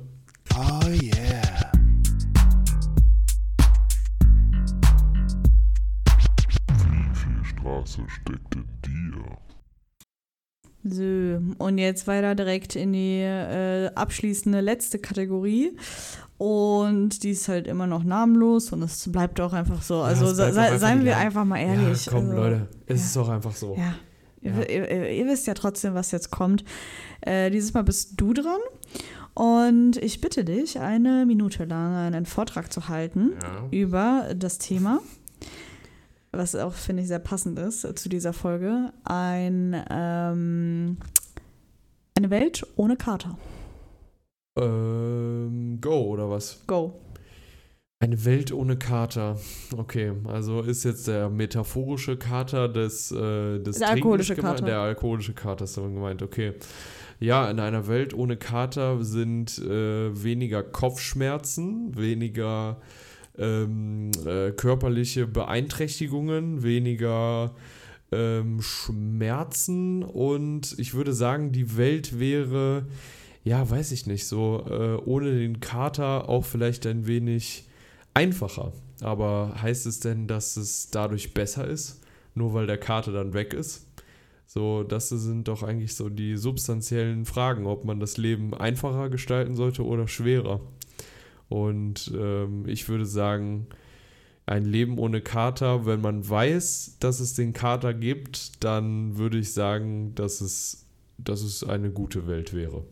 Oh 0.57 0.87
yeah. 0.89 1.71
Wie 6.67 7.15
viel 7.15 7.45
Straße 7.45 8.01
steckt 8.07 8.55
in 8.55 8.65
dir? 8.85 9.37
So, 10.87 11.63
und 11.63 11.77
jetzt 11.79 12.05
weiter 12.07 12.35
direkt 12.35 12.75
in 12.75 12.93
die 12.93 13.21
äh, 13.21 13.89
abschließende 13.95 14.61
letzte 14.61 14.99
Kategorie. 14.99 15.75
Und 16.37 17.23
die 17.23 17.31
ist 17.31 17.47
halt 17.47 17.65
immer 17.65 17.87
noch 17.87 18.03
namenlos 18.03 18.71
und 18.71 18.83
es 18.83 19.09
bleibt 19.11 19.39
auch 19.41 19.53
einfach 19.53 19.81
so. 19.81 20.01
Also 20.01 20.25
bleibt 20.35 20.53
se- 20.53 20.59
auch 20.59 20.63
einfach 20.65 20.79
seien 20.79 20.97
wir 20.99 21.03
gleiche- 21.11 21.17
einfach 21.19 21.45
mal 21.45 21.59
ehrlich. 21.59 22.05
Ja, 22.05 22.11
komm, 22.11 22.25
also, 22.29 22.35
Leute. 22.35 22.67
Es 22.85 22.99
ja. 23.01 23.05
ist 23.05 23.15
doch 23.15 23.29
einfach 23.29 23.55
so. 23.55 23.75
Ja. 23.77 23.95
Ihr, 24.41 24.51
Ja. 24.51 24.61
Ihr, 24.63 24.91
ihr, 24.91 25.09
ihr 25.11 25.25
wisst 25.27 25.47
ja 25.47 25.53
trotzdem, 25.55 25.95
was 25.95 26.11
jetzt 26.11 26.29
kommt. 26.29 26.63
Äh, 27.21 27.49
dieses 27.49 27.73
Mal 27.73 27.83
bist 27.83 28.13
du 28.21 28.33
dran. 28.33 28.59
Und 29.35 29.97
ich 29.97 30.21
bitte 30.21 30.45
dich, 30.45 30.79
eine 30.79 31.25
Minute 31.25 31.65
lang 31.65 31.93
einen 31.93 32.25
Vortrag 32.25 32.71
zu 32.71 32.87
halten 32.87 33.33
Ja. 33.43 33.67
über 33.69 34.33
das 34.33 34.57
Thema, 34.59 35.01
was 36.31 36.55
auch, 36.55 36.73
finde 36.73 37.01
ich, 37.01 37.09
sehr 37.09 37.19
passend 37.19 37.59
ist 37.59 37.81
zu 37.99 38.09
dieser 38.09 38.31
Folge. 38.33 38.93
Ein, 39.03 39.75
ähm, 39.89 40.97
eine 42.17 42.29
Welt 42.29 42.65
ohne 42.77 42.95
Kater. 42.95 43.37
Ähm, 44.57 45.79
go, 45.81 46.03
oder 46.05 46.29
was? 46.29 46.61
Go. 46.65 46.93
Eine 47.99 48.25
Welt 48.25 48.51
ohne 48.51 48.77
Kater. 48.77 49.39
Okay, 49.75 50.11
also 50.25 50.61
ist 50.61 50.83
jetzt 50.83 51.07
der 51.07 51.29
metaphorische 51.29 52.17
Kater 52.17 52.67
des, 52.67 53.11
äh, 53.11 53.59
des 53.59 53.79
Der 53.79 53.89
alkoholische? 53.91 54.35
Kater. 54.35 54.65
Der 54.65 54.79
alkoholische 54.79 55.33
Kater 55.33 55.63
ist 55.63 55.77
damit 55.77 55.93
gemeint, 55.93 56.21
okay. 56.21 56.53
Ja, 57.21 57.49
in 57.49 57.59
einer 57.61 57.87
Welt 57.87 58.13
ohne 58.13 58.35
Kater 58.35 59.01
sind 59.01 59.57
äh, 59.59 60.23
weniger 60.23 60.61
Kopfschmerzen, 60.61 61.95
weniger 61.97 62.81
ähm, 63.37 64.11
äh, 64.25 64.51
körperliche 64.51 65.25
Beeinträchtigungen, 65.25 66.63
weniger 66.63 67.55
ähm, 68.11 68.61
Schmerzen 68.61 70.03
und 70.03 70.77
ich 70.77 70.93
würde 70.95 71.13
sagen, 71.13 71.53
die 71.53 71.77
Welt 71.77 72.19
wäre, 72.19 72.87
ja, 73.45 73.69
weiß 73.69 73.93
ich 73.93 74.05
nicht, 74.05 74.27
so 74.27 74.65
äh, 74.69 74.95
ohne 75.05 75.31
den 75.31 75.61
Kater 75.61 76.27
auch 76.27 76.43
vielleicht 76.43 76.85
ein 76.85 77.07
wenig 77.07 77.65
einfacher. 78.15 78.73
Aber 79.01 79.61
heißt 79.61 79.85
es 79.85 79.99
denn, 79.99 80.27
dass 80.27 80.57
es 80.57 80.89
dadurch 80.89 81.33
besser 81.33 81.67
ist, 81.67 82.01
nur 82.33 82.53
weil 82.53 82.65
der 82.65 82.79
Kater 82.79 83.11
dann 83.11 83.33
weg 83.33 83.53
ist? 83.53 83.85
So, 84.47 84.83
das 84.83 85.09
sind 85.09 85.47
doch 85.47 85.63
eigentlich 85.63 85.95
so 85.95 86.09
die 86.09 86.37
substanziellen 86.37 87.25
Fragen, 87.25 87.65
ob 87.65 87.83
man 87.83 87.99
das 87.99 88.17
Leben 88.17 88.53
einfacher 88.53 89.09
gestalten 89.09 89.55
sollte 89.55 89.83
oder 89.83 90.07
schwerer. 90.07 90.61
Und 91.49 92.11
ähm, 92.15 92.67
ich 92.67 92.87
würde 92.87 93.05
sagen, 93.05 93.67
ein 94.45 94.63
Leben 94.63 94.99
ohne 94.99 95.21
Kater, 95.21 95.85
wenn 95.85 96.01
man 96.01 96.27
weiß, 96.27 96.97
dass 96.99 97.19
es 97.19 97.33
den 97.33 97.53
Kater 97.53 97.93
gibt, 97.93 98.63
dann 98.63 99.17
würde 99.17 99.39
ich 99.39 99.53
sagen, 99.53 100.13
dass 100.15 100.41
es, 100.41 100.85
dass 101.17 101.41
es 101.41 101.63
eine 101.63 101.89
gute 101.89 102.27
Welt 102.27 102.53
wäre. 102.53 102.85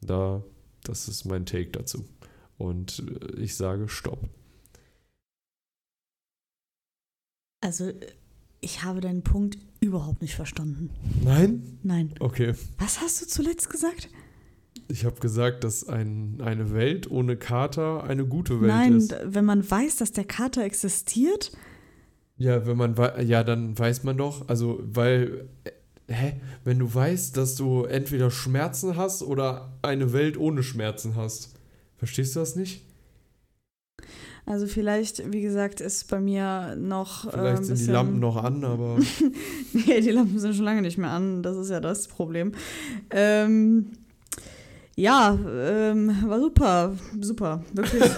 Da, 0.00 0.42
das 0.82 1.08
ist 1.08 1.26
mein 1.26 1.44
Take 1.46 1.70
dazu. 1.70 2.04
Und 2.56 3.04
äh, 3.36 3.40
ich 3.40 3.56
sage 3.56 3.88
Stopp. 3.88 4.28
Also, 7.64 7.90
ich 8.60 8.82
habe 8.82 9.00
deinen 9.00 9.22
Punkt 9.22 9.56
überhaupt 9.80 10.20
nicht 10.20 10.34
verstanden. 10.34 10.90
Nein? 11.24 11.78
Nein. 11.82 12.14
Okay. 12.20 12.52
Was 12.78 13.00
hast 13.00 13.22
du 13.22 13.26
zuletzt 13.26 13.70
gesagt? 13.70 14.08
Ich 14.88 15.06
habe 15.06 15.18
gesagt, 15.18 15.64
dass 15.64 15.88
ein, 15.88 16.42
eine 16.42 16.74
Welt 16.74 17.10
ohne 17.10 17.36
Kater 17.38 18.04
eine 18.04 18.26
gute 18.26 18.60
Welt 18.60 18.68
Nein, 18.70 18.96
ist. 18.98 19.12
d- 19.12 19.16
wenn 19.24 19.46
man 19.46 19.68
weiß, 19.68 19.96
dass 19.96 20.12
der 20.12 20.24
Kater 20.24 20.62
existiert, 20.62 21.52
Ja, 22.36 22.66
wenn 22.66 22.76
man 22.76 22.94
ja, 23.26 23.42
dann 23.44 23.78
weiß 23.78 24.02
man 24.04 24.18
doch, 24.18 24.46
also 24.48 24.80
weil 24.84 25.48
äh, 25.64 25.70
hä, 26.12 26.32
wenn 26.64 26.78
du 26.80 26.92
weißt, 26.92 27.34
dass 27.38 27.54
du 27.54 27.84
entweder 27.84 28.30
Schmerzen 28.30 28.96
hast 28.96 29.22
oder 29.22 29.72
eine 29.80 30.12
Welt 30.12 30.36
ohne 30.36 30.62
Schmerzen 30.62 31.16
hast. 31.16 31.54
Verstehst 31.96 32.36
du 32.36 32.40
das 32.40 32.54
nicht? 32.56 32.82
Also 34.46 34.66
vielleicht, 34.66 35.32
wie 35.32 35.40
gesagt, 35.40 35.80
ist 35.80 36.08
bei 36.08 36.20
mir 36.20 36.76
noch. 36.76 37.30
Vielleicht 37.30 37.36
äh, 37.36 37.56
ein 37.56 37.64
sind 37.64 37.80
die 37.80 37.90
Lampen 37.92 38.20
noch 38.20 38.36
an, 38.36 38.62
aber 38.64 38.98
nee, 39.72 40.00
die 40.00 40.10
Lampen 40.10 40.38
sind 40.38 40.54
schon 40.54 40.64
lange 40.64 40.82
nicht 40.82 40.98
mehr 40.98 41.10
an. 41.10 41.42
Das 41.42 41.56
ist 41.56 41.70
ja 41.70 41.80
das 41.80 42.08
Problem. 42.08 42.52
Ähm, 43.10 43.92
Ja, 44.96 45.36
ähm, 45.50 46.14
war 46.26 46.40
super, 46.40 46.94
super, 47.20 47.64
wirklich. 47.72 48.02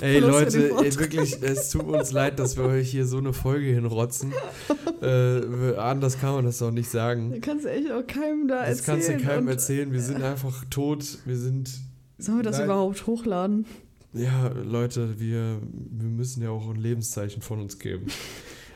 Ey 0.00 0.18
Leute, 0.18 0.70
ey, 0.82 0.98
wirklich, 0.98 1.42
es 1.42 1.68
tut 1.68 1.84
uns 1.84 2.10
leid, 2.10 2.38
dass 2.38 2.56
wir 2.56 2.64
euch 2.64 2.90
hier 2.90 3.04
so 3.04 3.18
eine 3.18 3.34
Folge 3.34 3.66
hinrotzen. 3.66 4.32
äh, 5.02 5.76
anders 5.76 6.18
kann 6.18 6.34
man 6.34 6.46
das 6.46 6.58
doch 6.58 6.70
nicht 6.70 6.90
sagen. 6.90 7.32
Du 7.32 7.40
kannst 7.40 7.66
echt 7.66 7.90
auch 7.92 8.06
keinem 8.06 8.48
da 8.48 8.60
Das 8.64 8.78
erzählen. 8.78 8.86
kannst 8.86 9.08
du 9.10 9.28
keinem 9.28 9.48
erzählen. 9.48 9.92
Wir 9.92 10.00
sind 10.00 10.22
einfach 10.22 10.64
tot. 10.70 11.18
Wir 11.26 11.36
sind. 11.36 11.70
Sollen 12.16 12.38
wir 12.38 12.44
das 12.44 12.56
Nein. 12.56 12.64
überhaupt 12.66 13.06
hochladen? 13.06 13.66
Ja, 14.14 14.48
Leute, 14.48 15.18
wir, 15.20 15.60
wir 15.62 16.08
müssen 16.08 16.42
ja 16.42 16.50
auch 16.50 16.68
ein 16.68 16.76
Lebenszeichen 16.76 17.40
von 17.40 17.60
uns 17.60 17.78
geben. 17.78 18.06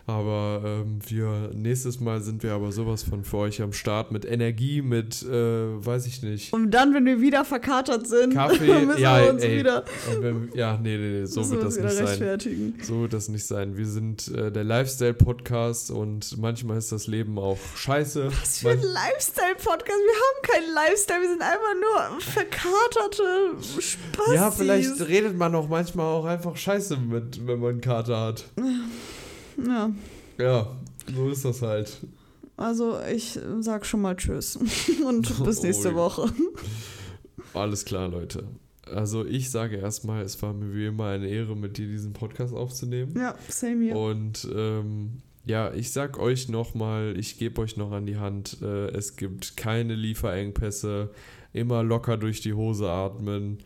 Aber 0.09 0.63
ähm, 0.65 1.01
wir, 1.09 1.51
nächstes 1.53 1.99
Mal 1.99 2.21
sind 2.21 2.45
wir 2.45 2.53
aber 2.53 2.71
sowas 2.71 3.03
von 3.03 3.25
für 3.25 3.39
euch 3.39 3.61
am 3.61 3.73
Start 3.73 4.13
mit 4.13 4.25
Energie, 4.25 4.81
mit, 4.81 5.23
äh, 5.23 5.85
weiß 5.85 6.07
ich 6.07 6.23
nicht. 6.23 6.53
Und 6.53 6.71
dann, 6.71 6.95
wenn 6.95 7.05
wir 7.07 7.21
wieder 7.21 7.45
verkatert 7.45 8.07
sind, 8.07 8.33
Kaffee, 8.33 8.85
müssen 8.87 9.03
ja, 9.03 9.21
wir 9.21 9.33
uns 9.33 9.43
ey. 9.43 9.59
wieder, 9.59 9.85
wenn, 10.21 10.51
ja, 10.55 10.79
nee, 10.81 10.97
nee, 10.97 11.21
nee, 11.21 11.25
so 11.25 11.51
wird 11.51 11.61
wir 11.61 11.83
das 11.83 11.99
nicht 11.99 12.19
sein. 12.19 12.75
So 12.83 13.01
wird 13.01 13.15
das 13.15 13.29
nicht 13.29 13.45
sein. 13.45 13.77
Wir 13.77 13.87
sind 13.87 14.29
äh, 14.29 14.53
der 14.53 14.63
Lifestyle-Podcast 14.63 15.91
und 15.91 16.39
manchmal 16.39 16.79
ist 16.79 16.93
das 16.93 17.09
Leben 17.09 17.37
auch 17.37 17.59
scheiße. 17.75 18.31
Was 18.41 18.59
für 18.61 18.71
ein 18.71 18.83
Lifestyle-Podcast? 18.83 19.89
Wir 19.89 20.21
haben 20.23 20.43
keinen 20.43 20.75
Lifestyle, 20.75 21.21
wir 21.21 21.31
sind 21.31 21.43
einfach 21.43 21.75
nur 21.81 22.21
verkaterte 22.21 23.81
Spaß. 23.81 24.35
ja, 24.35 24.51
vielleicht 24.53 25.01
redet 25.09 25.37
man 25.37 25.53
auch 25.57 25.69
manchmal 25.69 26.07
auch 26.07 26.27
einfach 26.27 26.57
scheiße 26.57 26.97
mit, 26.97 27.45
wenn 27.45 27.59
man 27.59 27.71
einen 27.71 27.81
Kater 27.81 28.21
hat. 28.21 28.45
Ja, 29.65 29.91
Ja, 30.39 30.77
so 31.15 31.29
ist 31.31 31.45
das 31.45 31.63
halt. 31.63 31.99
also 32.57 32.99
ich 33.13 33.39
sag 33.61 33.87
schon 33.87 34.01
mal 34.03 34.17
Tschüss 34.17 34.57
und 35.07 35.45
bis 35.45 35.63
nächste 35.63 35.93
Oh, 35.93 35.97
Woche. 35.97 36.31
Alles 37.55 37.85
klar, 37.85 38.09
Leute. 38.09 38.45
Also 38.95 39.25
ich 39.25 39.51
sage 39.51 39.77
erstmal, 39.77 40.23
es 40.23 40.41
war 40.43 40.53
mir 40.53 40.73
wie 40.75 40.87
immer 40.87 41.07
eine 41.09 41.27
Ehre, 41.29 41.57
mit 41.57 41.77
dir 41.79 41.87
diesen 41.89 42.13
Podcast 42.13 42.55
aufzunehmen. 42.55 43.15
Ja, 43.19 43.35
same 43.49 43.85
hier. 43.85 43.97
Und 43.97 44.47
ähm, 44.55 45.23
ja, 45.45 45.73
ich 45.75 45.91
sag 45.91 46.19
euch 46.19 46.49
nochmal, 46.49 47.15
ich 47.19 47.39
gebe 47.39 47.61
euch 47.63 47.77
noch 47.77 47.91
an 47.93 48.07
die 48.07 48.17
Hand, 48.19 48.59
äh, 48.63 48.89
es 48.89 49.17
gibt 49.17 49.57
keine 49.57 49.95
Lieferengpässe, 49.95 51.11
immer 51.53 51.83
locker 51.83 52.17
durch 52.17 52.41
die 52.43 52.53
Hose 52.53 52.89
atmen. 52.89 53.59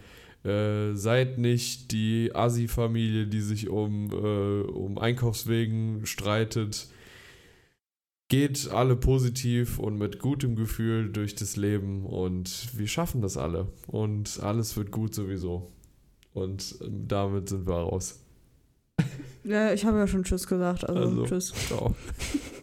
Äh, 0.45 0.95
seid 0.95 1.38
nicht 1.38 1.93
die 1.93 2.30
Assi-Familie, 2.34 3.26
die 3.26 3.41
sich 3.41 3.68
um, 3.68 4.11
äh, 4.11 4.62
um 4.70 4.99
Einkaufswegen 4.99 6.07
streitet. 6.07 6.88
Geht 8.28 8.70
alle 8.70 8.97
positiv 8.97 9.78
und 9.78 9.99
mit 9.99 10.18
gutem 10.20 10.57
Gefühl 10.57 11.11
durch 11.11 11.34
das 11.34 11.57
Leben 11.57 12.07
und 12.07 12.78
wir 12.78 12.86
schaffen 12.86 13.20
das 13.20 13.36
alle. 13.36 13.68
Und 13.86 14.41
alles 14.41 14.76
wird 14.76 14.93
gut 14.93 15.14
sowieso. 15.14 15.70
Und 16.32 16.76
ähm, 16.80 17.09
damit 17.09 17.49
sind 17.49 17.66
wir 17.66 17.74
raus. 17.74 18.20
Ja, 19.43 19.72
ich 19.72 19.84
habe 19.84 19.99
ja 19.99 20.07
schon 20.07 20.24
Tschüss 20.24 20.47
gesagt, 20.47 20.88
also, 20.88 21.03
Also. 21.03 21.24
Tschüss. 21.26 21.53
Ciao. 21.66 21.95